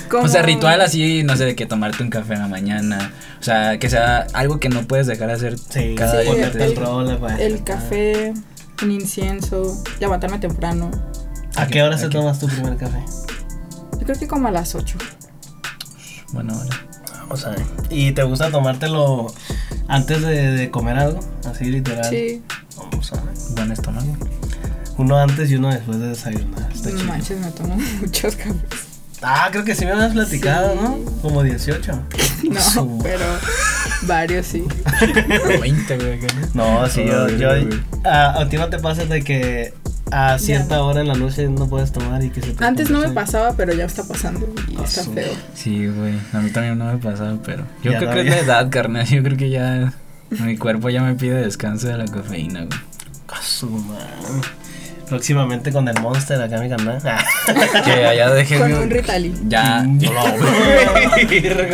Como- 0.09 0.23
O 0.23 0.27
sea, 0.29 0.41
ritual 0.41 0.79
así, 0.81 1.23
no 1.23 1.35
sé, 1.35 1.43
de 1.45 1.55
que 1.55 1.65
tomarte 1.65 2.01
un 2.03 2.09
café 2.09 2.35
en 2.35 2.39
la 2.41 2.47
mañana. 2.47 3.11
O 3.39 3.43
sea, 3.43 3.77
que 3.77 3.89
sea 3.89 4.27
algo 4.33 4.59
que 4.59 4.69
no 4.69 4.83
puedes 4.83 5.07
dejar 5.07 5.27
de 5.27 5.33
hacer 5.33 5.57
Sí, 5.57 5.95
cada 5.97 6.13
Sí, 6.13 6.23
día. 6.23 6.31
ponerte 6.31 6.63
el- 6.65 6.71
el 6.71 7.17
pues. 7.17 7.39
El 7.39 7.63
café, 7.63 8.33
un 8.83 8.91
incienso, 8.91 9.81
levantarme 9.99 10.39
temprano. 10.39 10.91
¿A 11.55 11.67
qué 11.67 11.81
hora 11.81 11.97
se 11.97 12.09
tomas 12.09 12.39
tu 12.39 12.47
primer 12.47 12.77
café? 12.77 13.03
Yo 13.93 13.99
creo 14.05 14.19
que 14.19 14.27
como 14.27 14.47
a 14.47 14.51
las 14.51 14.75
8. 14.75 14.97
Bueno, 16.33 16.55
vale. 16.55 16.69
Vamos 17.21 17.45
a 17.45 17.49
ver. 17.49 17.65
¿Y 17.89 18.11
te 18.11 18.23
gusta 18.23 18.51
tomártelo 18.51 19.27
antes 19.87 20.21
de, 20.21 20.51
de 20.51 20.69
comer 20.71 20.97
algo? 20.97 21.19
Así 21.49 21.65
literal. 21.65 22.09
Sí, 22.09 22.43
Vamos 22.77 23.11
a 23.13 23.15
ver. 23.21 23.33
Buen 23.55 23.71
estómago. 23.71 24.15
Uno 24.97 25.17
antes 25.17 25.49
y 25.51 25.55
uno 25.55 25.69
después 25.71 25.99
de 25.99 26.09
desayunar. 26.09 26.71
Está 26.71 26.89
no 26.91 27.03
manches, 27.03 27.39
me 27.39 27.51
tomo 27.51 27.75
muchos 28.01 28.35
cafés. 28.35 28.55
Ah, 29.21 29.49
creo 29.51 29.63
que 29.65 29.73
sí 29.75 29.83
me 29.83 29.91
habías 29.91 30.13
platicado, 30.13 30.73
Sí. 30.73 30.79
¿no? 30.81 30.97
Como 31.21 31.41
18. 31.43 31.91
No, 32.75 32.99
pero 33.01 33.25
varios 34.03 34.45
sí. 34.47 34.63
20, 35.59 35.97
güey. 35.97 36.19
¿qué? 36.19 36.27
No, 36.53 36.87
sí, 36.87 37.05
yo, 37.05 37.27
yo 37.29 37.49
a, 38.03 38.41
a 38.41 38.49
ti 38.49 38.57
no 38.57 38.69
te 38.69 38.79
pasa 38.79 39.05
de 39.05 39.23
que 39.23 39.73
a 40.11 40.39
cierta 40.39 40.81
hora 40.83 41.01
en 41.01 41.07
la 41.07 41.15
noche 41.15 41.47
no 41.49 41.67
puedes 41.67 41.91
tomar 41.91 42.23
y 42.23 42.29
que 42.29 42.41
se 42.41 42.53
te 42.53 42.63
Antes 42.63 42.89
no 42.89 42.99
me 43.01 43.09
pasaba, 43.09 43.53
pero 43.57 43.73
ya 43.73 43.85
está 43.85 44.03
pasando 44.03 44.47
y 44.69 44.77
Ah, 44.77 44.83
está 44.85 45.03
feo. 45.03 45.33
Sí, 45.53 45.87
güey. 45.87 46.13
A 46.33 46.39
mí 46.39 46.49
también 46.51 46.77
no 46.77 46.85
me 46.85 46.91
ha 46.91 46.97
pasado, 46.97 47.39
pero. 47.43 47.65
Yo 47.83 47.91
Ya 47.91 47.99
creo 47.99 48.09
no 48.09 48.15
que 48.15 48.21
es 48.21 48.29
la 48.29 48.39
edad, 48.39 48.69
carnal. 48.69 49.05
Yo 49.05 49.21
creo 49.23 49.37
que 49.37 49.49
ya. 49.49 49.93
Mi 50.29 50.57
cuerpo 50.57 50.89
ya 50.89 51.01
me 51.01 51.15
pide 51.15 51.35
descanso 51.35 51.87
de 51.87 51.97
la 51.97 52.05
cafeína, 52.05 52.65
güey. 52.65 52.79
su 53.41 53.69
madre. 53.69 54.05
Próximamente 55.09 55.71
con 55.71 55.87
el 55.87 55.99
Monster 56.01 56.41
acá 56.41 56.55
en 56.57 56.63
mi 56.63 56.69
canal. 56.69 56.99
Que 57.85 58.05
allá 58.05 58.29
dejé. 58.31 58.59
Con 58.59 58.73
un 58.73 58.89
Ritali. 58.89 59.33
Ya. 59.47 59.85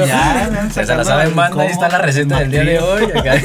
ya, 0.06 0.70
Se 0.72 0.86
la 0.86 1.04
saben, 1.04 1.36
banda. 1.36 1.64
Ahí 1.64 1.70
está 1.70 1.90
la 1.90 1.98
receta 2.00 2.40
del 2.40 2.52
día 2.52 2.64
de 2.64 2.80
hoy. 2.80 3.04
Acá. 3.16 3.36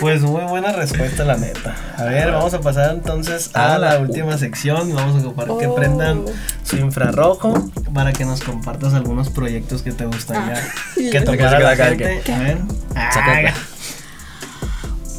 Pues 0.00 0.22
muy 0.22 0.42
buena 0.44 0.72
respuesta, 0.72 1.24
la 1.24 1.36
neta. 1.36 1.74
A 1.96 2.04
ver, 2.04 2.30
vamos 2.30 2.54
a 2.54 2.60
pasar 2.60 2.94
entonces 2.94 3.50
a 3.54 3.74
Ah, 3.74 3.78
la 3.78 3.98
última 3.98 4.38
sección. 4.38 4.94
Vamos 4.94 5.22
a 5.22 5.26
ocupar 5.26 5.46
que 5.58 5.66
Oh. 5.66 5.74
prendan 5.74 6.24
su 6.62 6.76
infrarrojo 6.76 7.70
para 7.92 8.12
que 8.12 8.24
nos 8.24 8.40
compartas 8.40 8.94
algunos 8.94 9.28
proyectos 9.28 9.82
que 9.82 9.90
te 9.92 10.06
gustaría 10.06 10.54
Ah, 10.56 10.94
que 10.94 11.20
tocara 11.20 11.58
la 11.58 11.76
gente. 11.76 12.22
A 12.32 12.38
ver. 12.38 12.58
Ah, 12.94 13.52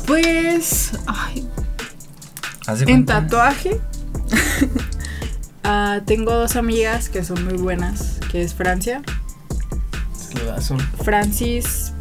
Pues, 0.07 0.91
ay, 1.05 1.47
en 2.77 2.85
cuenta. 2.85 3.21
tatuaje. 3.21 3.79
ah, 5.63 6.01
tengo 6.05 6.33
dos 6.33 6.55
amigas 6.55 7.09
que 7.09 7.23
son 7.23 7.43
muy 7.45 7.57
buenas, 7.57 8.19
que 8.31 8.43
es 8.43 8.53
Francia. 8.53 9.01
saludazo. 10.13 10.77
Francis, 11.03 11.93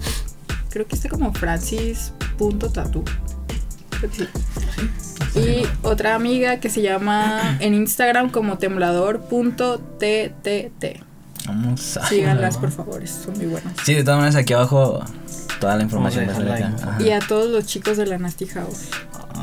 creo 0.70 0.86
que 0.86 0.96
está 0.96 1.08
como 1.08 1.32
Francis.tatu. 1.32 3.04
Creo 3.90 4.10
que 4.10 4.16
sí. 4.16 4.28
Y 5.34 5.66
otra 5.82 6.14
amiga 6.14 6.60
que 6.60 6.70
se 6.70 6.82
llama 6.82 7.56
en 7.60 7.74
Instagram 7.74 8.30
como 8.30 8.58
temblador.ttt. 8.58 11.02
Vamos 11.46 11.96
a. 11.96 12.06
Síganlas, 12.06 12.58
por 12.58 12.70
favor, 12.70 13.06
son 13.06 13.36
muy 13.36 13.46
buenas. 13.46 13.74
Sí, 13.84 13.94
de 13.94 14.04
todas 14.04 14.18
maneras, 14.18 14.36
aquí 14.36 14.52
abajo 14.52 15.02
toda 15.60 15.76
la 15.76 15.82
información 15.82 16.26
Vamos 16.26 16.82
a. 16.82 17.02
Y 17.02 17.10
a 17.10 17.20
todos 17.20 17.50
los 17.50 17.66
chicos 17.66 17.96
de 17.96 18.06
la 18.06 18.18
Nasty 18.18 18.46
House, 18.46 18.88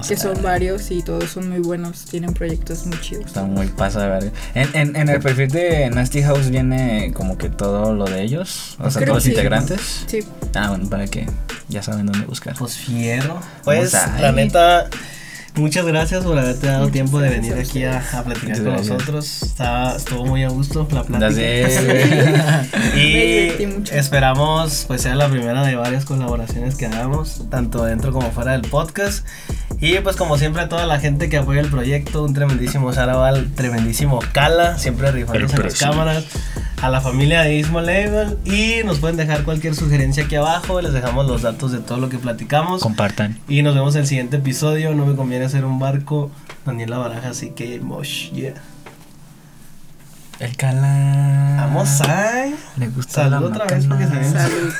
que 0.08 0.18
son 0.18 0.42
varios 0.42 0.92
y 0.92 1.02
todos 1.02 1.30
son 1.32 1.50
muy 1.50 1.60
buenos, 1.60 2.06
tienen 2.06 2.34
proyectos 2.34 2.86
muy 2.86 3.00
chidos. 3.02 3.26
Está 3.28 3.44
muy 3.44 3.68
pasa 3.68 4.02
de 4.02 4.10
verga. 4.10 4.32
En, 4.54 4.70
en, 4.74 4.96
en 4.96 5.10
el 5.10 5.20
perfil 5.20 5.50
de 5.50 5.90
Nasty 5.90 6.22
House 6.24 6.50
viene 6.50 7.12
como 7.16 7.38
que 7.38 7.50
todo 7.50 7.94
lo 7.94 8.06
de 8.06 8.22
ellos. 8.22 8.76
O 8.80 8.90
sea, 8.92 9.02
Creo 9.02 9.14
todos 9.14 9.26
los 9.26 9.28
integrantes. 9.28 10.04
Sí, 10.08 10.20
Ah, 10.54 10.70
bueno, 10.70 10.90
para 10.90 11.06
que 11.08 11.28
ya 11.68 11.82
saben 11.84 12.06
dónde 12.06 12.26
buscar. 12.26 12.56
Pues 12.58 12.78
fierro. 12.78 13.40
Pues 13.64 13.94
la 13.94 14.32
neta, 14.32 14.88
muchas 15.56 15.86
gracias 15.86 16.24
por 16.24 16.38
haberte 16.38 16.68
dado 16.68 16.82
Muchas 16.82 16.94
tiempo 16.94 17.20
de 17.20 17.30
venir 17.30 17.54
aquí 17.56 17.84
a, 17.84 17.98
a 17.98 18.24
platicar 18.24 18.50
Muchas 18.50 18.60
con 18.62 18.74
gracias. 18.74 18.90
nosotros. 18.94 19.44
Estaba, 19.44 19.96
estuvo 19.96 20.26
muy 20.26 20.44
a 20.44 20.50
gusto 20.50 20.88
la 20.92 21.04
plática. 21.04 21.30
y 22.96 23.50
esperamos 23.92 24.86
pues 24.88 25.02
sea 25.02 25.16
la 25.16 25.28
primera 25.30 25.64
de 25.66 25.76
varias 25.76 26.06
colaboraciones 26.06 26.76
que 26.76 26.86
hagamos, 26.86 27.44
tanto 27.50 27.84
dentro 27.84 28.12
como 28.14 28.32
fuera 28.32 28.54
del 28.54 28.62
podcast. 28.62 29.26
Y 29.80 30.00
pues 30.00 30.16
como 30.16 30.38
siempre 30.38 30.62
a 30.62 30.70
toda 30.70 30.86
la 30.86 31.00
gente 31.00 31.30
que 31.30 31.38
apoya 31.38 31.62
el 31.62 31.70
proyecto, 31.70 32.24
un 32.24 32.34
tremendísimo 32.34 32.94
Sarabal, 32.94 33.52
tremendísimo 33.56 34.20
Cala, 34.32 34.78
siempre 34.78 35.12
rifándose 35.12 35.56
en 35.56 35.64
las 35.64 35.80
cámaras, 35.80 36.26
a 36.82 36.90
la 36.90 37.02
familia 37.02 37.42
de 37.42 37.56
Ismo 37.56 37.82
Label 37.82 38.38
y 38.46 38.84
nos 38.86 39.00
pueden 39.00 39.18
dejar 39.18 39.44
cualquier 39.44 39.76
sugerencia 39.76 40.26
aquí 40.26 40.36
abajo, 40.36 40.82
les 40.82 40.94
dejamos 40.94 41.28
los 41.28 41.42
datos 41.42 41.72
de 41.72 41.80
todo 41.80 41.98
lo 41.98 42.10
que 42.10 42.18
platicamos. 42.18 42.82
Compartan. 42.82 43.40
Y 43.48 43.62
nos 43.64 43.76
vemos 43.76 43.96
en 43.96 44.02
el 44.02 44.08
siguiente 44.08 44.38
episodio. 44.38 44.94
No 44.96 45.06
me 45.06 45.16
conviene 45.16 45.46
hacer 45.46 45.66
un 45.66 45.80
barco. 45.80 46.32
Daniela 46.66 46.98
Baraja, 46.98 47.30
así 47.30 47.52
que 47.52 47.80
mosh, 47.80 48.32
yeah. 48.32 48.54
El 50.40 50.56
cala. 50.58 51.56
Vamos 51.60 52.02
a. 52.02 52.46
Le 52.78 52.88
gusta 52.88 53.14
Salud 53.30 53.32
la 53.32 53.40
otra 53.64 53.66
vez 53.66 53.86
porque 53.88 54.06
se 54.06 54.16
ve. 54.16 54.30
salud. 54.30 54.74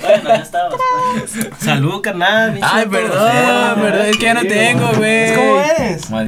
bueno, 0.00 0.28
ya 0.28 0.34
estaba. 0.36 0.70
Salud, 1.58 2.00
carnal. 2.00 2.58
Ay, 2.62 2.86
perdón, 2.86 3.80
perdón, 3.80 4.06
es 4.06 4.16
que 4.16 4.24
ya 4.24 4.34
no 4.34 4.42
tengo, 4.42 4.88
güey. 4.96 5.34
¿Cómo 5.34 5.60
eres? 5.78 6.10
Madre- 6.10 6.26